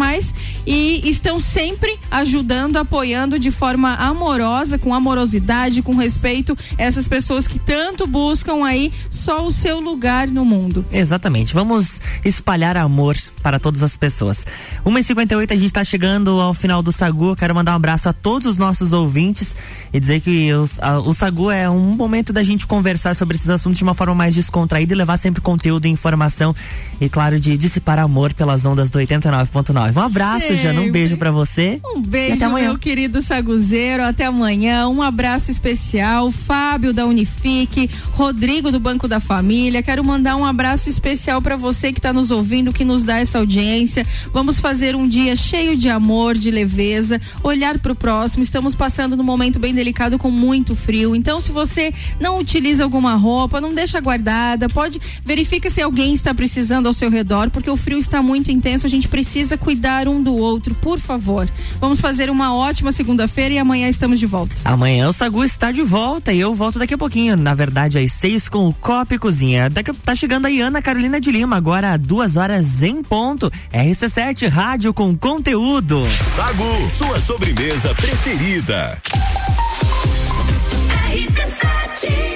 e 0.66 1.10
estão 1.10 1.40
sempre 1.40 1.98
ajudando, 2.12 2.78
apoiando 2.78 3.40
de 3.40 3.52
forma 3.52 3.96
amorosa, 3.96 4.78
com 4.78 4.94
amorosidade, 4.94 5.82
com 5.82 5.96
respeito, 5.96 6.58
essas 6.78 7.08
pessoas 7.08 7.48
que 7.48 7.58
tanto 7.58 8.06
buscam 8.06 8.64
aí 8.64 8.94
só 9.10 9.46
o 9.46 9.52
seu 9.52 9.80
lugar 9.80 10.28
no 10.28 10.46
mundo. 10.46 10.86
Exatamente. 10.92 11.54
Vamos 11.54 12.00
espalhar 12.24 12.60
espalhar 12.60 12.78
amor 12.78 13.16
para 13.42 13.60
todas 13.60 13.82
as 13.84 13.96
pessoas. 13.96 14.46
1h58, 14.86 15.52
a 15.52 15.56
gente 15.56 15.66
está 15.66 15.84
chegando 15.84 16.40
ao 16.40 16.54
final 16.54 16.82
do 16.82 16.92
Sagu. 16.92 17.36
Quero 17.36 17.54
mandar 17.54 17.74
um 17.74 17.76
abraço 17.76 18.08
a 18.10 18.14
todos 18.14 18.48
os 18.48 18.58
nossos 18.58 18.94
ouvintes 18.94 19.56
e 19.92 20.00
dizer 20.00 20.22
que 20.22 20.54
os, 20.54 20.80
a, 20.80 21.00
o 21.00 21.14
Sagu 21.14 21.52
é 21.52 21.70
um 21.70 21.96
momento 21.96 22.32
da 22.32 22.44
gente 22.44 22.66
conversar 22.66 23.16
sobre 23.16 23.36
esses 23.36 23.50
assuntos 23.50 23.78
de 23.78 23.84
uma 23.84 23.94
forma 23.94 24.16
mais 24.16 24.34
descontraída 24.34 24.94
e 24.94 24.96
levar 24.96 25.18
sempre 25.18 25.42
conteúdo 25.42 25.86
e 25.86 25.90
informação 25.90 26.56
e, 27.00 27.10
claro, 27.10 27.40
de 27.40 27.58
dissipar 27.58 28.00
amor 28.00 28.34
pelas 28.34 28.66
ondas 28.66 28.90
do 28.90 29.00
89.9. 29.00 29.96
Um 29.96 30.00
abraço, 30.00 30.42
sempre. 30.42 30.58
Jana. 30.58 30.82
Um 30.82 30.92
beijo 30.92 31.18
para 31.18 31.32
você. 31.32 31.80
Um 31.84 32.02
beijo, 32.02 32.36
até 32.36 32.46
amanhã. 32.46 32.70
meu 32.70 32.78
querido 32.78 33.22
Saguzeiro. 33.22 34.04
Até 34.04 34.26
amanhã. 34.26 34.88
Um 34.88 35.02
abraço 35.02 35.50
especial. 35.52 36.32
Fábio 36.32 36.94
da 36.94 37.06
Unifique, 37.06 37.90
Rodrigo 38.12 38.72
do 38.72 38.80
Banco 38.80 39.08
da 39.08 39.20
Família. 39.20 39.82
Quero 39.82 40.04
mandar 40.04 40.36
um 40.36 40.46
abraço 40.46 40.90
especial 40.90 41.42
para 41.42 41.56
você 41.56 41.92
que 41.94 42.00
está 42.00 42.12
nos 42.12 42.32
ouvindo 42.32 42.50
ouvindo, 42.60 42.74
que 42.74 42.84
nos 42.84 43.04
dá 43.04 43.20
essa 43.20 43.38
audiência. 43.38 44.06
Vamos 44.34 44.60
fazer 44.60 44.96
um 44.96 45.08
dia 45.08 45.36
cheio 45.36 45.78
de 45.78 45.88
amor, 45.90 46.36
de 46.36 46.50
leveza, 46.50 47.22
olhar 47.44 47.78
para 47.78 47.92
o 47.92 47.96
próximo. 47.96 48.44
Estamos 48.44 48.74
passando 48.74 49.16
num 49.16 49.24
momento 49.24 49.60
bem 49.60 49.74
delicado 49.74 50.18
com 50.18 50.32
muito 50.32 50.76
frio. 50.76 51.16
Então, 51.16 51.40
se 51.40 51.52
você 51.52 51.94
não 52.20 52.40
utiliza 52.40 52.84
alguma 52.84 53.14
roupa, 53.16 53.62
não 53.62 53.74
deixa 53.74 54.00
guardada, 54.00 54.68
pode 54.68 55.00
verifica 55.24 55.70
se 55.70 55.82
alguém 55.82 56.14
está 56.14 56.34
precisando 56.34 56.89
ao 56.90 56.94
seu 56.94 57.10
redor, 57.10 57.50
porque 57.50 57.70
o 57.70 57.78
frio 57.78 57.98
está 57.98 58.22
muito 58.22 58.52
intenso. 58.52 58.86
A 58.86 58.90
gente 58.90 59.08
precisa 59.08 59.58
cuidar 59.58 60.08
um 60.08 60.22
do 60.22 60.36
outro, 60.36 60.76
por 60.76 61.00
favor. 61.00 61.48
Vamos 61.80 62.02
fazer 62.02 62.30
uma 62.30 62.54
ótima 62.54 62.92
segunda-feira 62.92 63.54
e 63.54 63.58
amanhã 63.58 63.88
estamos 63.88 64.20
de 64.20 64.26
volta. 64.26 64.56
Amanhã 64.66 65.10
o 65.10 65.14
Sagu 65.14 65.44
está 65.44 65.72
de 65.72 65.82
volta 65.82 66.34
e 66.34 66.40
eu 66.40 66.54
volto 66.54 66.80
daqui 66.80 66.94
a 66.94 66.98
pouquinho. 66.98 67.38
Na 67.38 67.54
verdade, 67.54 67.98
às 67.98 68.12
seis 68.12 68.50
com 68.50 68.68
o 68.68 68.74
Copa 68.74 69.16
e 69.16 69.20
Cozinha. 69.20 69.70
Daqui 69.70 69.94
tá 69.94 70.14
chegando 70.16 70.48
aí 70.48 70.60
Ana 70.60 70.82
Carolina 70.82 71.22
de 71.22 71.32
Lima, 71.32 71.56
agora 71.56 71.98
duas 71.98 72.36
horas 72.36 72.84
em 72.84 73.02
ponto. 73.02 73.52
RC7 73.74 74.50
Rádio 74.50 74.94
com 74.94 75.16
conteúdo. 75.16 76.08
Sagu, 76.36 76.90
sua 76.90 77.22
sobremesa 77.22 77.94
preferida. 77.96 79.00
RC7 81.12 82.29